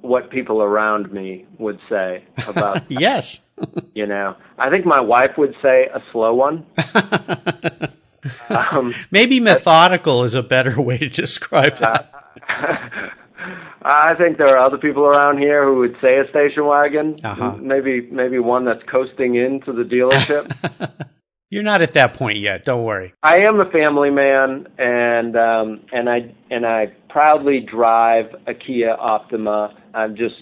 what 0.00 0.30
people 0.30 0.62
around 0.62 1.12
me 1.12 1.46
would 1.58 1.78
say 1.88 2.24
about 2.48 2.82
yes 2.90 3.40
you 3.94 4.04
know 4.04 4.34
i 4.58 4.68
think 4.68 4.84
my 4.84 5.00
wife 5.00 5.30
would 5.38 5.54
say 5.62 5.86
a 5.94 6.02
slow 6.10 6.34
one 6.34 6.66
um, 8.48 8.92
maybe 9.12 9.38
methodical 9.38 10.24
is 10.24 10.34
a 10.34 10.42
better 10.42 10.80
way 10.80 10.98
to 10.98 11.08
describe 11.08 11.76
that 11.76 12.12
uh, 12.48 13.10
i 13.82 14.14
think 14.16 14.38
there 14.38 14.48
are 14.48 14.64
other 14.64 14.78
people 14.78 15.04
around 15.04 15.38
here 15.38 15.64
who 15.64 15.78
would 15.78 15.96
say 16.00 16.18
a 16.18 16.28
station 16.30 16.66
wagon 16.66 17.16
uh-huh. 17.24 17.56
maybe 17.60 18.08
maybe 18.10 18.38
one 18.38 18.64
that's 18.64 18.82
coasting 18.90 19.34
into 19.34 19.72
the 19.72 19.84
dealership 19.84 21.08
You're 21.52 21.62
not 21.62 21.82
at 21.82 21.92
that 21.92 22.14
point 22.14 22.38
yet. 22.38 22.64
Don't 22.64 22.82
worry. 22.82 23.12
I 23.22 23.40
am 23.46 23.60
a 23.60 23.70
family 23.70 24.08
man, 24.08 24.68
and 24.78 25.36
um, 25.36 25.82
and 25.92 26.08
I 26.08 26.34
and 26.50 26.64
I 26.64 26.86
proudly 27.10 27.60
drive 27.60 28.34
a 28.46 28.54
Kia 28.54 28.96
Optima. 28.98 29.76
I'm 29.92 30.16
just 30.16 30.36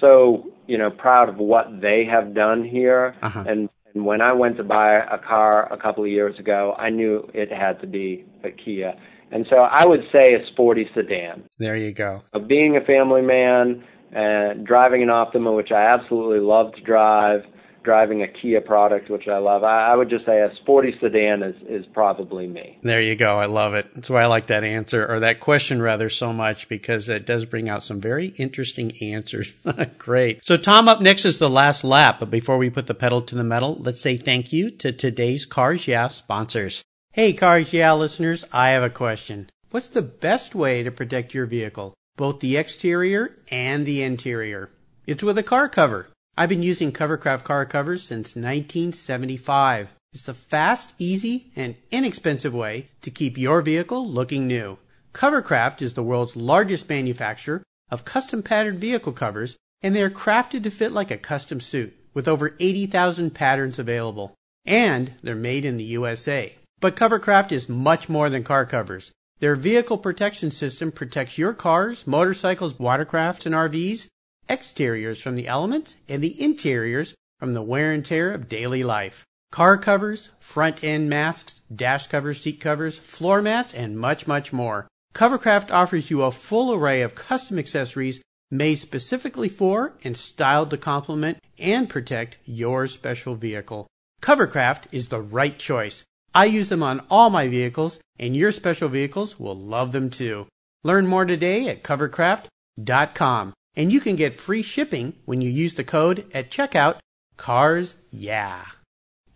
so 0.00 0.52
you 0.68 0.78
know 0.78 0.90
proud 0.90 1.28
of 1.28 1.38
what 1.38 1.80
they 1.80 2.04
have 2.08 2.36
done 2.36 2.62
here. 2.62 3.16
Uh-huh. 3.20 3.44
And, 3.48 3.68
and 3.94 4.04
when 4.04 4.20
I 4.20 4.32
went 4.32 4.56
to 4.56 4.64
buy 4.64 4.96
a 4.96 5.18
car 5.18 5.72
a 5.72 5.76
couple 5.76 6.04
of 6.04 6.10
years 6.10 6.38
ago, 6.38 6.74
I 6.78 6.90
knew 6.90 7.28
it 7.32 7.50
had 7.52 7.80
to 7.80 7.86
be 7.86 8.24
a 8.42 8.50
Kia. 8.50 8.94
And 9.30 9.46
so 9.48 9.56
I 9.56 9.86
would 9.86 10.02
say 10.12 10.34
a 10.34 10.46
sporty 10.52 10.88
sedan. 10.94 11.44
There 11.58 11.76
you 11.76 11.92
go. 11.92 12.22
Of 12.32 12.48
being 12.48 12.76
a 12.76 12.80
family 12.84 13.22
man 13.22 13.84
and 14.12 14.66
driving 14.66 15.02
an 15.02 15.10
Optima, 15.10 15.52
which 15.52 15.70
I 15.72 15.86
absolutely 15.86 16.40
love 16.40 16.72
to 16.74 16.80
drive, 16.82 17.42
driving 17.84 18.22
a 18.22 18.28
Kia 18.28 18.60
product, 18.60 19.10
which 19.10 19.28
I 19.28 19.38
love. 19.38 19.62
I, 19.62 19.92
I, 19.92 19.96
would 19.96 20.10
just 20.10 20.26
say 20.26 20.40
a 20.40 20.54
sporty 20.56 20.96
sedan 21.00 21.42
is, 21.42 21.54
is 21.68 21.86
probably 21.92 22.46
me. 22.46 22.78
There 22.82 23.00
you 23.00 23.14
go. 23.14 23.38
I 23.38 23.46
love 23.46 23.74
it. 23.74 23.94
That's 23.94 24.10
why 24.10 24.22
I 24.22 24.26
like 24.26 24.48
that 24.48 24.64
answer 24.64 25.06
or 25.06 25.20
that 25.20 25.40
question 25.40 25.80
rather 25.80 26.08
so 26.08 26.32
much 26.32 26.68
because 26.68 27.08
it 27.08 27.26
does 27.26 27.44
bring 27.44 27.68
out 27.68 27.82
some 27.82 28.00
very 28.00 28.28
interesting 28.38 28.92
answers. 29.02 29.52
Great. 29.98 30.44
So 30.44 30.56
Tom, 30.56 30.88
up 30.88 31.00
next 31.00 31.24
is 31.24 31.38
the 31.38 31.50
last 31.50 31.84
lap. 31.84 32.18
But 32.18 32.30
before 32.30 32.58
we 32.58 32.70
put 32.70 32.86
the 32.86 32.94
pedal 32.94 33.22
to 33.22 33.34
the 33.34 33.44
metal, 33.44 33.76
let's 33.78 34.00
say 34.00 34.16
thank 34.16 34.52
you 34.52 34.70
to 34.70 34.90
today's 34.90 35.46
Cars 35.46 35.86
Yeah 35.86 36.08
sponsors. 36.08 36.82
Hey 37.12 37.32
Cars 37.32 37.72
Yeah 37.72 37.92
listeners, 37.92 38.44
I 38.52 38.70
have 38.70 38.82
a 38.82 38.90
question. 38.90 39.50
What's 39.70 39.88
the 39.88 40.02
best 40.02 40.54
way 40.54 40.82
to 40.82 40.90
protect 40.90 41.34
your 41.34 41.46
vehicle? 41.46 41.94
Both 42.16 42.40
the 42.40 42.56
exterior 42.56 43.36
and 43.50 43.84
the 43.84 44.02
interior. 44.02 44.70
It's 45.06 45.22
with 45.22 45.36
a 45.36 45.42
car 45.42 45.68
cover. 45.68 46.08
I've 46.36 46.48
been 46.48 46.64
using 46.64 46.90
Covercraft 46.90 47.44
car 47.44 47.64
covers 47.64 48.02
since 48.02 48.34
1975. 48.34 49.88
It's 50.12 50.26
the 50.26 50.34
fast, 50.34 50.92
easy, 50.98 51.52
and 51.54 51.76
inexpensive 51.92 52.52
way 52.52 52.88
to 53.02 53.10
keep 53.12 53.38
your 53.38 53.62
vehicle 53.62 54.04
looking 54.04 54.48
new. 54.48 54.78
Covercraft 55.12 55.80
is 55.80 55.94
the 55.94 56.02
world's 56.02 56.34
largest 56.34 56.88
manufacturer 56.88 57.62
of 57.88 58.04
custom 58.04 58.42
patterned 58.42 58.80
vehicle 58.80 59.12
covers, 59.12 59.56
and 59.80 59.94
they 59.94 60.02
are 60.02 60.10
crafted 60.10 60.64
to 60.64 60.72
fit 60.72 60.90
like 60.90 61.12
a 61.12 61.16
custom 61.16 61.60
suit 61.60 61.94
with 62.14 62.26
over 62.26 62.56
80,000 62.58 63.30
patterns 63.30 63.78
available. 63.78 64.34
And 64.64 65.12
they're 65.22 65.36
made 65.36 65.64
in 65.64 65.76
the 65.76 65.84
USA. 65.84 66.58
But 66.80 66.96
Covercraft 66.96 67.52
is 67.52 67.68
much 67.68 68.08
more 68.08 68.28
than 68.28 68.42
car 68.42 68.66
covers. 68.66 69.12
Their 69.38 69.54
vehicle 69.54 69.98
protection 69.98 70.50
system 70.50 70.90
protects 70.90 71.38
your 71.38 71.52
cars, 71.54 72.08
motorcycles, 72.08 72.74
watercrafts, 72.74 73.46
and 73.46 73.54
RVs 73.54 74.08
exteriors 74.48 75.20
from 75.20 75.34
the 75.34 75.48
elements, 75.48 75.96
and 76.08 76.22
the 76.22 76.40
interiors 76.40 77.14
from 77.38 77.52
the 77.52 77.62
wear 77.62 77.92
and 77.92 78.04
tear 78.04 78.32
of 78.32 78.48
daily 78.48 78.82
life. 78.82 79.24
Car 79.52 79.78
covers, 79.78 80.30
front 80.40 80.82
end 80.82 81.08
masks, 81.08 81.60
dash 81.74 82.06
covers, 82.08 82.40
seat 82.40 82.60
covers, 82.60 82.98
floor 82.98 83.40
mats, 83.40 83.72
and 83.72 83.98
much, 83.98 84.26
much 84.26 84.52
more. 84.52 84.88
Covercraft 85.14 85.70
offers 85.70 86.10
you 86.10 86.22
a 86.22 86.30
full 86.30 86.74
array 86.74 87.02
of 87.02 87.14
custom 87.14 87.58
accessories 87.58 88.20
made 88.50 88.76
specifically 88.76 89.48
for 89.48 89.94
and 90.02 90.16
styled 90.16 90.70
to 90.70 90.76
complement 90.76 91.38
and 91.58 91.88
protect 91.88 92.38
your 92.44 92.86
special 92.86 93.34
vehicle. 93.36 93.86
Covercraft 94.20 94.84
is 94.90 95.08
the 95.08 95.20
right 95.20 95.58
choice. 95.58 96.02
I 96.34 96.46
use 96.46 96.68
them 96.68 96.82
on 96.82 97.04
all 97.10 97.30
my 97.30 97.46
vehicles, 97.46 98.00
and 98.18 98.36
your 98.36 98.50
special 98.50 98.88
vehicles 98.88 99.38
will 99.38 99.56
love 99.56 99.92
them 99.92 100.10
too. 100.10 100.46
Learn 100.82 101.06
more 101.06 101.24
today 101.24 101.68
at 101.68 101.84
covercraft.com 101.84 103.54
and 103.76 103.92
you 103.92 104.00
can 104.00 104.16
get 104.16 104.34
free 104.34 104.62
shipping 104.62 105.14
when 105.24 105.40
you 105.40 105.50
use 105.50 105.74
the 105.74 105.84
code 105.84 106.24
at 106.34 106.50
checkout 106.50 106.98
cars 107.36 107.94
yeah. 108.10 108.64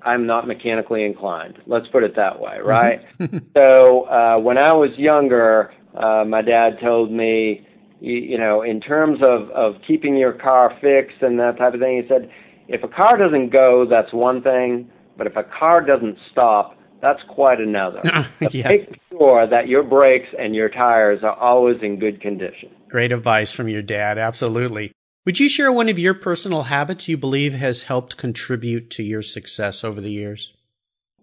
I'm 0.02 0.26
not 0.26 0.48
mechanically 0.48 1.06
inclined. 1.06 1.60
Let's 1.68 1.88
put 1.88 2.04
it 2.04 2.16
that 2.16 2.40
way, 2.40 2.58
right? 2.64 3.02
Mm-hmm. 3.20 3.38
so 3.56 4.04
uh, 4.10 4.40
when 4.40 4.58
I 4.58 4.72
was 4.74 4.90
younger, 4.98 5.72
uh, 5.94 6.24
my 6.26 6.42
dad 6.42 6.80
told 6.82 7.12
me, 7.12 7.68
you, 8.00 8.16
you 8.16 8.38
know, 8.40 8.64
in 8.64 8.82
terms 8.82 9.20
of 9.22 9.50
of 9.52 9.76
keeping 9.88 10.18
your 10.18 10.34
car 10.34 10.76
fixed 10.82 11.22
and 11.22 11.38
that 11.40 11.58
type 11.58 11.76
of 11.76 11.80
thing, 11.80 12.02
he 12.02 12.08
said, 12.08 12.32
if 12.68 12.84
a 12.84 12.88
car 12.88 13.18
doesn't 13.18 13.52
go, 13.52 13.86
that's 13.88 14.14
one 14.14 14.42
thing, 14.42 14.90
but 15.18 15.28
if 15.28 15.36
a 15.36 15.44
car 15.44 15.86
doesn't 15.86 16.18
stop, 16.32 16.76
that's 17.02 17.20
quite 17.28 17.60
another. 17.60 18.00
yeah. 18.52 18.68
Make 18.68 19.00
sure 19.10 19.48
that 19.48 19.68
your 19.68 19.84
brakes 19.84 20.30
and 20.40 20.56
your 20.56 20.70
tires 20.70 21.20
are 21.24 21.36
always 21.36 21.78
in 21.82 22.00
good 22.00 22.22
condition. 22.22 22.70
Great 22.90 23.12
advice 23.12 23.52
from 23.52 23.68
your 23.68 23.82
dad. 23.82 24.18
Absolutely. 24.18 24.92
Would 25.26 25.40
you 25.40 25.50
share 25.50 25.72
one 25.72 25.90
of 25.90 26.00
your 26.00 26.14
personal 26.14 26.64
habits 26.64 27.08
you 27.08 27.18
believe 27.18 27.54
has 27.54 27.84
helped 27.84 28.18
contribute 28.18 28.90
to 28.92 29.04
your 29.04 29.22
success 29.22 29.84
over 29.84 30.02
the 30.02 30.12
years? 30.12 30.54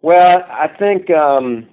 Well, 0.03 0.43
I 0.49 0.69
think 0.79 1.11
um, 1.11 1.67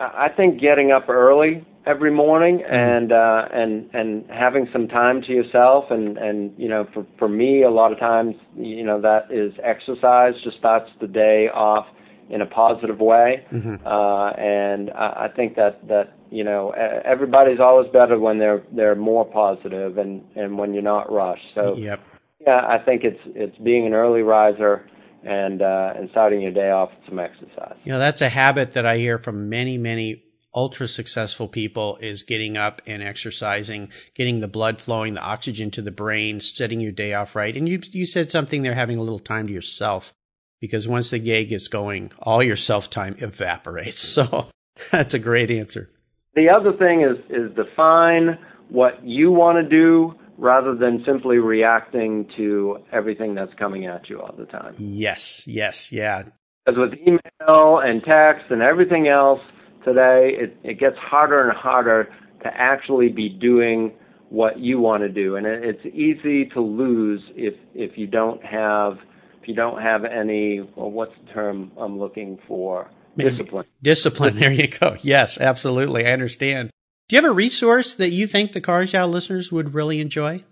I 0.00 0.28
think 0.36 0.60
getting 0.60 0.90
up 0.90 1.08
early 1.08 1.64
every 1.86 2.10
morning 2.10 2.58
Mm-hmm. 2.58 2.74
and 2.74 3.12
uh, 3.12 3.48
and 3.52 3.90
and 3.94 4.30
having 4.30 4.68
some 4.72 4.86
time 4.88 5.22
to 5.22 5.32
yourself 5.32 5.84
and 5.90 6.18
and 6.18 6.52
you 6.58 6.68
know 6.68 6.86
for 6.92 7.06
for 7.18 7.28
me 7.28 7.62
a 7.62 7.70
lot 7.70 7.92
of 7.92 7.98
times 7.98 8.34
you 8.56 8.84
know 8.84 9.00
that 9.00 9.30
is 9.30 9.52
exercise 9.64 10.34
just 10.44 10.58
starts 10.58 10.90
the 11.00 11.06
day 11.06 11.48
off 11.54 11.86
in 12.28 12.42
a 12.42 12.46
positive 12.46 12.98
way 12.98 13.46
Mm-hmm. 13.50 13.86
uh, 13.86 14.30
and 14.32 14.90
I, 14.90 15.26
I 15.26 15.28
think 15.34 15.56
that 15.56 15.86
that 15.88 16.12
you 16.30 16.44
know 16.44 16.70
everybody's 17.04 17.60
always 17.60 17.90
better 17.92 18.18
when 18.18 18.38
they're 18.38 18.62
they're 18.72 18.94
more 18.94 19.24
positive 19.24 19.98
and 19.98 20.22
and 20.36 20.56
when 20.58 20.72
you're 20.72 20.82
not 20.82 21.10
rushed 21.10 21.46
so 21.54 21.76
Yep. 21.76 22.00
yeah 22.40 22.66
I 22.66 22.78
think 22.78 23.04
it's 23.04 23.20
it's 23.26 23.56
being 23.58 23.86
an 23.86 23.94
early 23.94 24.22
riser 24.22 24.86
and 25.24 25.60
uh, 25.62 25.92
and 25.96 26.08
starting 26.10 26.40
your 26.40 26.52
day 26.52 26.70
off 26.70 26.90
with 26.90 27.08
some 27.08 27.18
exercise. 27.18 27.76
You 27.84 27.92
know, 27.92 27.98
that's 27.98 28.22
a 28.22 28.28
habit 28.28 28.72
that 28.72 28.86
I 28.86 28.98
hear 28.98 29.18
from 29.18 29.48
many, 29.48 29.76
many 29.78 30.24
ultra 30.54 30.88
successful 30.88 31.46
people 31.46 31.96
is 32.00 32.22
getting 32.22 32.56
up 32.56 32.82
and 32.86 33.02
exercising, 33.02 33.90
getting 34.14 34.40
the 34.40 34.48
blood 34.48 34.80
flowing, 34.80 35.14
the 35.14 35.22
oxygen 35.22 35.70
to 35.72 35.82
the 35.82 35.90
brain, 35.90 36.40
setting 36.40 36.80
your 36.80 36.92
day 36.92 37.14
off 37.14 37.36
right. 37.36 37.56
And 37.56 37.68
you, 37.68 37.80
you 37.92 38.04
said 38.04 38.30
something 38.32 38.62
there, 38.62 38.74
having 38.74 38.96
a 38.96 39.02
little 39.02 39.20
time 39.20 39.46
to 39.46 39.52
yourself 39.52 40.12
because 40.60 40.88
once 40.88 41.10
the 41.10 41.18
day 41.18 41.44
gets 41.44 41.68
going, 41.68 42.10
all 42.18 42.42
your 42.42 42.56
self 42.56 42.90
time 42.90 43.14
evaporates. 43.18 44.00
So 44.00 44.48
that's 44.90 45.14
a 45.14 45.18
great 45.18 45.50
answer. 45.50 45.90
The 46.34 46.48
other 46.48 46.72
thing 46.76 47.02
is 47.02 47.18
is 47.28 47.54
define 47.56 48.38
what 48.68 49.04
you 49.04 49.30
want 49.30 49.56
to 49.62 49.68
do 49.68 50.14
rather 50.38 50.74
than 50.74 51.02
simply 51.04 51.36
reacting 51.36 52.26
to 52.36 52.78
everything 52.92 53.34
that's 53.34 53.52
coming 53.58 53.86
at 53.86 54.08
you 54.08 54.20
all 54.20 54.34
the 54.36 54.46
time. 54.46 54.74
Yes. 54.78 55.46
Yes. 55.46 55.92
Yeah. 55.92 56.24
Because 56.64 56.78
with 56.78 56.98
email 57.00 57.78
and 57.78 58.02
text 58.02 58.50
and 58.50 58.62
everything 58.62 59.08
else 59.08 59.40
today, 59.84 60.30
it, 60.34 60.56
it 60.62 60.78
gets 60.78 60.96
harder 60.96 61.48
and 61.48 61.56
harder 61.56 62.08
to 62.42 62.48
actually 62.54 63.08
be 63.08 63.28
doing 63.28 63.92
what 64.30 64.58
you 64.58 64.78
want 64.78 65.02
to 65.02 65.08
do, 65.08 65.36
and 65.36 65.44
it, 65.44 65.62
it's 65.64 65.94
easy 65.94 66.46
to 66.46 66.60
lose 66.60 67.20
if 67.34 67.54
if 67.74 67.98
you 67.98 68.06
don't 68.06 68.42
have 68.44 68.94
if 69.42 69.48
you 69.48 69.54
don't 69.54 69.82
have 69.82 70.04
any. 70.04 70.60
Well, 70.76 70.90
what's 70.90 71.12
the 71.26 71.32
term 71.32 71.72
I'm 71.76 71.98
looking 71.98 72.38
for? 72.46 72.88
Discipline. 73.16 73.66
Discipline. 73.82 74.36
There 74.38 74.52
you 74.52 74.68
go. 74.68 74.96
Yes, 75.02 75.38
absolutely. 75.40 76.06
I 76.06 76.12
understand. 76.12 76.70
Do 77.08 77.16
you 77.16 77.22
have 77.22 77.30
a 77.30 77.34
resource 77.34 77.94
that 77.94 78.10
you 78.10 78.26
think 78.26 78.52
the 78.52 78.60
Cars 78.60 78.94
listeners 78.94 79.50
would 79.50 79.74
really 79.74 80.00
enjoy? 80.00 80.44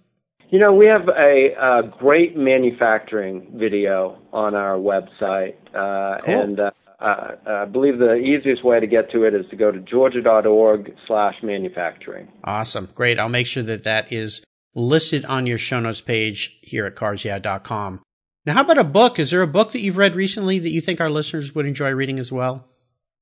You 0.50 0.58
know, 0.58 0.72
we 0.74 0.86
have 0.86 1.08
a, 1.08 1.54
a 1.60 1.82
great 1.98 2.36
manufacturing 2.36 3.52
video 3.54 4.18
on 4.32 4.54
our 4.54 4.76
website, 4.76 5.54
uh, 5.74 6.18
Cool. 6.22 6.40
and 6.40 6.60
uh, 6.60 6.70
uh, 7.00 7.36
I 7.46 7.64
believe 7.66 7.98
the 7.98 8.14
easiest 8.14 8.64
way 8.64 8.80
to 8.80 8.86
get 8.86 9.10
to 9.12 9.24
it 9.24 9.34
is 9.34 9.44
to 9.50 9.56
go 9.56 9.70
to 9.70 9.78
georgia.org 9.78 10.94
slash 11.06 11.34
manufacturing. 11.42 12.28
Awesome. 12.44 12.88
Great. 12.94 13.18
I'll 13.18 13.28
make 13.28 13.46
sure 13.46 13.62
that 13.62 13.84
that 13.84 14.10
is 14.12 14.42
listed 14.74 15.24
on 15.26 15.46
your 15.46 15.58
show 15.58 15.80
notes 15.80 16.00
page 16.00 16.58
here 16.62 16.86
at 16.86 16.96
carsyeah.com. 16.96 18.00
Now, 18.48 18.54
how 18.54 18.62
about 18.62 18.78
a 18.78 18.84
book? 18.84 19.18
Is 19.18 19.30
there 19.30 19.42
a 19.42 19.46
book 19.46 19.72
that 19.72 19.82
you've 19.82 19.98
read 19.98 20.14
recently 20.14 20.58
that 20.58 20.70
you 20.70 20.80
think 20.80 21.02
our 21.02 21.10
listeners 21.10 21.54
would 21.54 21.66
enjoy 21.66 21.90
reading 21.90 22.18
as 22.18 22.32
well? 22.32 22.64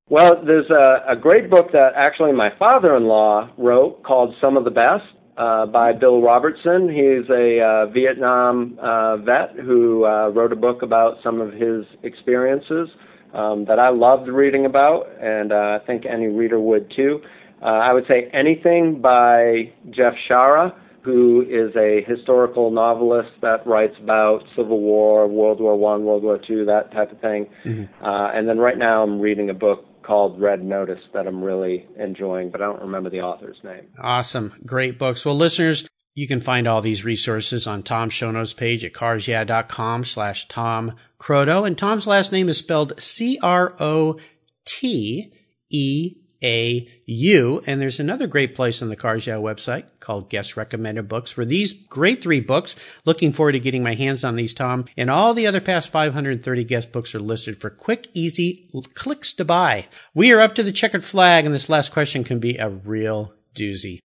Well, 0.09 0.41
there's 0.41 0.69
a, 0.69 1.03
a 1.05 1.17
great 1.17 1.49
book 1.49 1.73
that 1.73 1.89
actually 1.97 2.31
my 2.31 2.49
father-in-law 2.57 3.49
wrote 3.57 4.03
called 4.03 4.35
Some 4.39 4.55
of 4.55 4.63
the 4.63 4.71
Best 4.71 5.03
uh, 5.35 5.65
by 5.65 5.91
Bill 5.91 6.21
Robertson. 6.21 6.87
He's 6.87 7.29
a 7.29 7.59
uh, 7.59 7.85
Vietnam 7.87 8.79
uh, 8.81 9.17
vet 9.17 9.49
who 9.59 10.05
uh, 10.05 10.29
wrote 10.29 10.53
a 10.53 10.55
book 10.55 10.81
about 10.81 11.17
some 11.21 11.41
of 11.41 11.51
his 11.51 11.83
experiences 12.03 12.87
um, 13.33 13.65
that 13.65 13.79
I 13.79 13.89
loved 13.89 14.29
reading 14.29 14.65
about, 14.65 15.07
and 15.21 15.51
uh, 15.51 15.79
I 15.81 15.85
think 15.85 16.05
any 16.05 16.27
reader 16.27 16.57
would 16.57 16.89
too. 16.95 17.19
Uh, 17.61 17.65
I 17.65 17.91
would 17.91 18.05
say 18.07 18.29
anything 18.31 19.01
by 19.01 19.73
Jeff 19.89 20.13
Shaara, 20.29 20.73
who 21.03 21.41
is 21.41 21.75
a 21.75 22.01
historical 22.05 22.71
novelist 22.71 23.29
that 23.41 23.65
writes 23.65 23.95
about 24.01 24.43
Civil 24.55 24.81
War, 24.81 25.27
World 25.27 25.59
War 25.61 25.77
One, 25.77 26.03
World 26.03 26.23
War 26.23 26.39
Two, 26.45 26.65
that 26.65 26.91
type 26.91 27.11
of 27.11 27.19
thing. 27.21 27.47
Uh, 28.01 28.31
and 28.33 28.47
then 28.47 28.57
right 28.57 28.77
now 28.77 29.03
I'm 29.03 29.19
reading 29.19 29.49
a 29.49 29.53
book 29.53 29.85
called 30.03 30.39
Red 30.41 30.63
Notice 30.63 31.01
that 31.13 31.27
I'm 31.27 31.43
really 31.43 31.85
enjoying, 31.99 32.49
but 32.49 32.61
I 32.61 32.65
don't 32.65 32.81
remember 32.81 33.09
the 33.09 33.21
author's 33.21 33.57
name. 33.63 33.87
Awesome. 34.01 34.53
Great 34.65 34.97
books. 34.97 35.25
Well, 35.25 35.35
listeners, 35.35 35.87
you 36.13 36.27
can 36.27 36.41
find 36.41 36.67
all 36.67 36.81
these 36.81 37.05
resources 37.05 37.67
on 37.67 37.83
Tom's 37.83 38.13
show 38.13 38.31
notes 38.31 38.53
page 38.53 38.83
at 38.83 38.93
carsyeah.com 38.93 40.05
slash 40.05 40.47
Tom 40.47 40.95
Croteau. 41.19 41.67
And 41.67 41.77
Tom's 41.77 42.07
last 42.07 42.31
name 42.31 42.49
is 42.49 42.57
spelled 42.57 42.93
C-R-O-T-E-A-U. 46.41 47.63
And 47.65 47.81
there's 47.81 47.99
another 47.99 48.27
great 48.27 48.55
place 48.55 48.81
on 48.81 48.89
the 48.89 48.95
Cars 48.95 49.25
website 49.25 49.85
called 49.99 50.29
Guest 50.29 50.57
Recommended 50.57 51.07
Books 51.07 51.31
for 51.31 51.45
these 51.45 51.73
great 51.73 52.21
three 52.21 52.39
books. 52.39 52.75
Looking 53.05 53.33
forward 53.33 53.53
to 53.53 53.59
getting 53.59 53.83
my 53.83 53.95
hands 53.95 54.23
on 54.23 54.35
these, 54.35 54.53
Tom. 54.53 54.85
And 54.95 55.09
all 55.09 55.33
the 55.33 55.47
other 55.47 55.61
past 55.61 55.89
530 55.89 56.63
guest 56.63 56.91
books 56.91 57.15
are 57.15 57.19
listed 57.19 57.59
for 57.59 57.69
quick, 57.69 58.07
easy 58.13 58.69
clicks 58.93 59.33
to 59.33 59.45
buy. 59.45 59.87
We 60.13 60.31
are 60.31 60.39
up 60.39 60.55
to 60.55 60.63
the 60.63 60.71
checkered 60.71 61.03
flag, 61.03 61.45
and 61.45 61.53
this 61.53 61.69
last 61.69 61.91
question 61.91 62.23
can 62.23 62.39
be 62.39 62.57
a 62.57 62.69
real 62.69 63.33
doozy. 63.55 63.99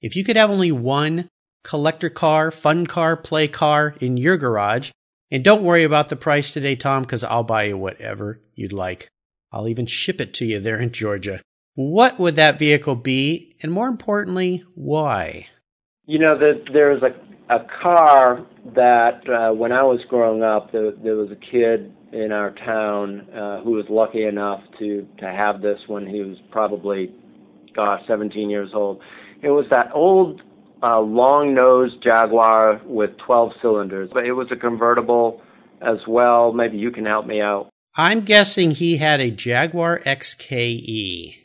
If 0.00 0.16
you 0.16 0.24
could 0.24 0.36
have 0.36 0.50
only 0.50 0.72
one 0.72 1.28
collector 1.62 2.10
car, 2.10 2.50
fun 2.50 2.86
car, 2.86 3.16
play 3.16 3.48
car 3.48 3.94
in 4.00 4.16
your 4.16 4.36
garage, 4.36 4.90
and 5.30 5.44
don't 5.44 5.62
worry 5.62 5.84
about 5.84 6.08
the 6.08 6.16
price 6.16 6.52
today, 6.52 6.76
Tom, 6.76 7.02
because 7.02 7.24
I'll 7.24 7.44
buy 7.44 7.64
you 7.64 7.78
whatever 7.78 8.40
you'd 8.54 8.72
like. 8.72 9.08
I'll 9.50 9.68
even 9.68 9.86
ship 9.86 10.20
it 10.20 10.34
to 10.34 10.44
you 10.44 10.60
there 10.60 10.80
in 10.80 10.90
Georgia. 10.92 11.40
What 11.74 12.18
would 12.18 12.36
that 12.36 12.58
vehicle 12.58 12.96
be? 12.96 13.56
And 13.62 13.72
more 13.72 13.88
importantly, 13.88 14.64
why? 14.74 15.46
You 16.06 16.18
know, 16.18 16.38
that 16.38 16.64
there's 16.72 17.02
a 17.02 17.14
a 17.52 17.66
car 17.82 18.46
that 18.74 19.28
uh, 19.28 19.52
when 19.52 19.72
I 19.72 19.82
was 19.82 20.00
growing 20.08 20.42
up, 20.42 20.72
there, 20.72 20.92
there 20.92 21.16
was 21.16 21.30
a 21.30 21.36
kid 21.36 21.92
in 22.12 22.32
our 22.32 22.50
town 22.50 23.28
uh, 23.30 23.60
who 23.62 23.72
was 23.72 23.86
lucky 23.88 24.24
enough 24.24 24.60
to 24.78 25.06
to 25.18 25.26
have 25.26 25.60
this 25.60 25.78
when 25.86 26.06
he 26.06 26.20
was 26.20 26.38
probably, 26.50 27.12
gosh, 27.74 28.00
17 28.06 28.48
years 28.48 28.70
old. 28.74 29.02
It 29.42 29.50
was 29.50 29.66
that 29.70 29.90
old 29.94 30.40
uh, 30.82 31.00
long-nosed 31.00 32.02
Jaguar 32.02 32.80
with 32.84 33.10
12 33.26 33.52
cylinders, 33.60 34.10
but 34.12 34.24
it 34.24 34.32
was 34.32 34.48
a 34.50 34.56
convertible 34.56 35.42
as 35.80 35.98
well. 36.06 36.52
Maybe 36.52 36.78
you 36.78 36.90
can 36.90 37.06
help 37.06 37.26
me 37.26 37.40
out. 37.40 37.68
I'm 37.94 38.22
guessing 38.22 38.70
he 38.70 38.96
had 38.96 39.20
a 39.20 39.30
Jaguar 39.30 40.00
XKE. 40.00 41.41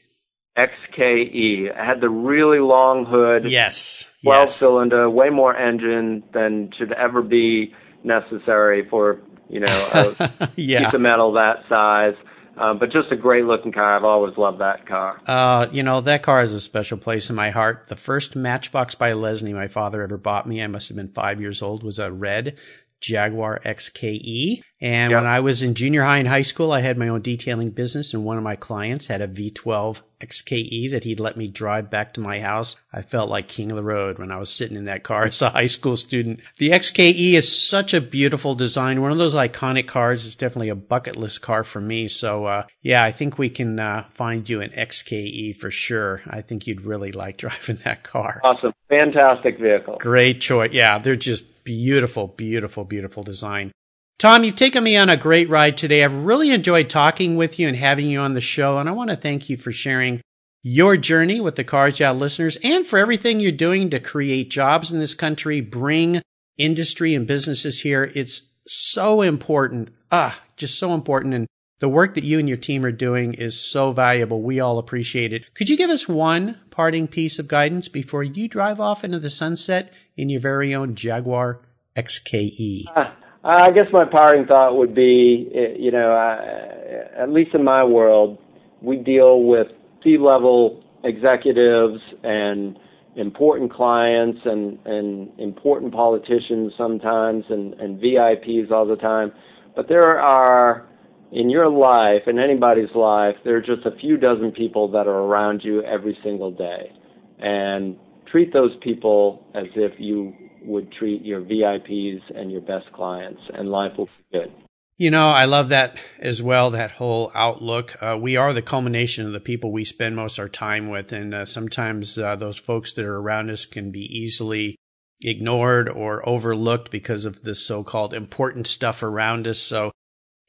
XKE. 0.58 1.70
It 1.70 1.76
had 1.76 2.02
the 2.02 2.10
really 2.10 2.60
long 2.60 3.06
hood. 3.06 3.46
Yes. 3.46 4.08
12 4.24 4.42
yes. 4.44 4.56
cylinder, 4.56 5.10
way 5.10 5.30
more 5.30 5.56
engine 5.56 6.24
than 6.34 6.72
should 6.78 6.92
ever 6.94 7.22
be 7.22 7.74
necessary 8.04 8.88
for, 8.90 9.20
you 9.50 9.60
know, 9.60 9.90
a 9.94 10.50
yeah. 10.56 10.86
piece 10.86 10.94
of 10.94 11.02
metal 11.02 11.34
that 11.34 11.64
size. 11.70 12.16
Um, 12.58 12.80
but 12.80 12.92
just 12.92 13.12
a 13.12 13.16
great 13.16 13.46
looking 13.46 13.72
car. 13.72 13.96
I've 13.96 14.04
always 14.04 14.36
loved 14.36 14.62
that 14.62 14.88
car. 14.88 15.22
Uh, 15.28 15.68
you 15.72 15.84
know, 15.84 16.02
that 16.02 16.24
car 16.24 16.40
has 16.40 16.54
a 16.54 16.62
special 16.62 16.98
place 16.98 17.30
in 17.30 17.36
my 17.36 17.52
heart. 17.52 17.88
The 17.88 17.96
first 17.96 18.36
Matchbox 18.36 18.96
by 18.96 19.12
Lesney 19.12 19.54
my 19.54 19.68
father 19.68 20.02
ever 20.02 20.18
bought 20.18 20.48
me, 20.48 20.64
I 20.64 20.68
must 20.68 20.88
have 20.88 20.98
been 20.98 21.10
five 21.10 21.40
years 21.40 21.62
old, 21.62 21.84
was 21.84 22.00
a 22.00 22.12
red 22.12 22.58
Jaguar 23.02 23.62
XKE. 23.66 24.62
And 24.80 25.10
Yep. 25.12 25.22
when 25.24 25.30
I 25.32 25.40
was 25.40 25.64
in 25.64 25.74
junior 25.74 26.04
high 26.04 26.20
and 26.20 26.28
high 26.28 26.44
school, 26.44 26.72
I 26.72 26.82
had 26.82 27.00
my 27.00 27.08
own 27.08 27.22
detailing 27.22 27.72
business 27.72 28.14
and 28.14 28.24
one 28.24 28.38
of 28.38 28.44
my 28.44 28.56
clients 28.56 29.08
had 29.08 29.22
a 29.24 29.28
V12 29.28 30.04
XKE 30.22 30.92
that 30.92 31.04
he'd 31.04 31.20
let 31.20 31.36
me 31.36 31.48
drive 31.48 31.90
back 31.90 32.14
to 32.14 32.22
my 32.22 32.40
house. 32.42 32.76
I 32.94 33.02
felt 33.02 33.30
like 33.30 33.48
king 33.48 33.72
of 33.72 33.78
the 33.78 33.84
road 33.84 34.20
when 34.20 34.32
I 34.32 34.38
was 34.38 34.52
sitting 34.52 34.78
in 34.78 34.86
that 34.86 35.02
car 35.04 35.24
as 35.26 35.42
a 35.42 35.50
high 35.50 35.66
school 35.68 35.98
student. 35.98 36.42
The 36.60 36.70
XKE 36.70 37.34
is 37.34 37.68
such 37.68 37.94
a 37.96 38.02
beautiful 38.02 38.54
design. 38.54 39.02
One 39.02 39.12
of 39.12 39.18
those 39.18 39.34
iconic 39.36 39.88
cars. 39.88 40.28
It's 40.28 40.36
definitely 40.36 40.70
a 40.70 40.76
bucket 40.76 41.16
list 41.16 41.42
car 41.42 41.64
for 41.64 41.82
me. 41.82 42.08
So, 42.08 42.46
uh, 42.46 42.64
yeah, 42.84 43.04
I 43.04 43.12
think 43.12 43.40
we 43.40 43.50
can, 43.50 43.80
uh, 43.80 44.06
find 44.12 44.48
you 44.48 44.62
an 44.62 44.70
XKE 44.72 45.56
for 45.56 45.72
sure. 45.72 46.22
I 46.28 46.42
think 46.42 46.68
you'd 46.68 46.82
really 46.82 47.12
like 47.12 47.38
driving 47.46 47.78
that 47.78 48.04
car. 48.04 48.42
Awesome. 48.44 48.74
Fantastic 48.90 49.60
vehicle. 49.60 49.98
Great 50.00 50.40
choice. 50.40 50.72
Yeah, 50.72 51.00
they're 51.00 51.16
just 51.16 51.44
beautiful, 51.68 52.28
beautiful, 52.30 52.86
beautiful 52.86 53.24
design. 53.24 53.74
Tom, 54.20 54.46
you've 54.46 54.56
taken 54.56 54.86
me 54.86 54.96
on 54.96 55.10
a 55.10 55.18
great 55.18 55.50
ride 55.50 55.76
today. 55.76 56.02
I've 56.02 56.16
really 56.16 56.52
enjoyed 56.52 56.90
talking 56.90 57.36
with 57.36 57.60
you 57.60 57.68
and 57.68 57.76
having 57.76 58.10
you 58.10 58.22
on 58.22 58.36
the 58.36 58.42
show, 58.42 58.78
and 58.78 58.88
I 58.88 58.94
want 58.94 59.10
to 59.10 59.18
thank 59.18 59.50
you 59.50 59.58
for 59.58 59.74
sharing 59.74 60.22
your 60.64 60.96
journey 60.96 61.42
with 61.42 61.58
the 61.58 61.66
Cars 61.66 62.00
Yeah 62.00 62.12
listeners 62.12 62.58
and 62.64 62.88
for 62.88 62.98
everything 62.98 63.42
you're 63.42 63.52
doing 63.52 63.90
to 63.90 64.00
create 64.00 64.50
jobs 64.50 64.94
in 64.94 65.02
this 65.02 65.14
country, 65.14 65.60
bring 65.60 66.22
industry 66.58 67.14
and 67.14 67.28
businesses 67.28 67.82
here. 67.82 68.10
It's 68.16 68.44
so 68.66 69.22
important. 69.22 69.90
Ah, 70.10 70.42
just 70.56 70.80
so 70.80 70.94
important. 70.94 71.34
And 71.34 71.48
the 71.80 71.90
work 71.90 72.16
that 72.16 72.24
you 72.24 72.40
and 72.40 72.48
your 72.48 72.58
team 72.58 72.84
are 72.86 72.92
doing 72.92 73.34
is 73.34 73.60
so 73.60 73.92
valuable. 73.92 74.42
We 74.42 74.60
all 74.60 74.80
appreciate 74.80 75.34
it. 75.34 75.54
Could 75.54 75.70
you 75.70 75.78
give 75.78 75.90
us 75.90 76.08
one 76.08 76.60
parting 76.72 77.08
piece 77.08 77.40
of 77.40 77.48
guidance 77.48 77.88
before 77.88 78.24
you 78.24 78.48
drive 78.48 78.80
off 78.80 79.04
into 79.04 79.20
the 79.20 79.30
sunset 79.30 79.94
in 80.16 80.30
your 80.30 80.42
very 80.42 80.74
own 80.74 80.96
Jaguar 80.96 81.62
XKE? 81.96 82.86
Uh, 82.96 83.12
I 83.44 83.72
guess 83.72 83.88
my 83.94 84.06
parting 84.06 84.46
thought 84.46 84.76
would 84.76 84.94
be, 84.94 85.50
eh, 85.54 85.78
you 85.78 85.92
know, 85.92 86.12
uh, 86.12 87.22
at 87.22 87.30
least 87.30 87.54
in 87.54 87.64
my 87.64 87.84
world, 87.84 88.40
we 88.82 88.98
deal 88.98 89.44
with 89.44 89.68
C-level 90.04 90.84
executives 91.04 92.00
and 92.24 92.78
important 93.16 93.74
clients 93.74 94.40
and, 94.46 94.78
and 94.86 95.30
important 95.40 95.94
politicians 95.94 96.74
sometimes 96.78 97.46
and, 97.50 97.74
and 97.76 98.00
VIPs 98.00 98.72
all 98.72 98.86
the 98.86 98.96
time. 98.96 99.32
But 99.76 99.88
there 99.88 100.20
are, 100.20 100.88
in 101.32 101.50
your 101.50 101.70
life, 101.70 102.24
in 102.28 102.40
anybody's 102.40 102.94
life, 102.96 103.36
there 103.44 103.58
are 103.58 103.62
just 103.62 103.86
a 103.86 103.98
few 104.00 104.18
dozen 104.18 104.52
people 104.52 104.90
that 104.92 105.08
are 105.08 105.20
around 105.20 105.62
you 105.64 105.84
every 105.84 106.18
single 106.24 106.52
day. 106.52 106.92
And 107.40 107.98
treat 108.32 108.54
those 108.54 108.72
people 108.82 109.46
as 109.54 109.66
if 109.76 109.94
you 110.00 110.34
would 110.64 110.92
treat 110.92 111.24
your 111.24 111.42
VIPs 111.42 112.22
and 112.36 112.52
your 112.52 112.62
best 112.62 112.92
clients, 112.94 113.42
and 113.54 113.70
life 113.70 113.92
will 113.98 114.06
be 114.06 114.40
good. 114.40 114.52
You 114.98 115.12
know, 115.12 115.28
I 115.28 115.46
love 115.46 115.70
that 115.70 115.98
as 116.18 116.42
well, 116.42 116.72
that 116.72 116.92
whole 116.92 117.32
outlook. 117.36 117.96
Uh, 118.02 118.18
we 118.20 118.36
are 118.36 118.52
the 118.52 118.64
culmination 118.64 119.28
of 119.28 119.32
the 119.32 119.40
people 119.40 119.72
we 119.72 119.86
spend 119.86 120.16
most 120.16 120.40
of 120.40 120.44
our 120.44 120.50
time 120.50 120.90
with. 120.90 121.14
And 121.14 121.36
uh, 121.36 121.46
sometimes 121.46 122.18
uh, 122.18 122.36
those 122.36 122.58
folks 122.58 122.94
that 122.94 123.06
are 123.06 123.20
around 123.20 123.52
us 123.52 123.68
can 123.68 123.92
be 123.92 124.02
easily 124.02 124.76
ignored 125.22 125.88
or 125.88 126.28
overlooked 126.28 126.90
because 126.90 127.26
of 127.26 127.44
this 127.44 127.64
so 127.64 127.84
called 127.84 128.12
important 128.12 128.66
stuff 128.66 129.04
around 129.04 129.48
us. 129.48 129.60
So, 129.60 129.92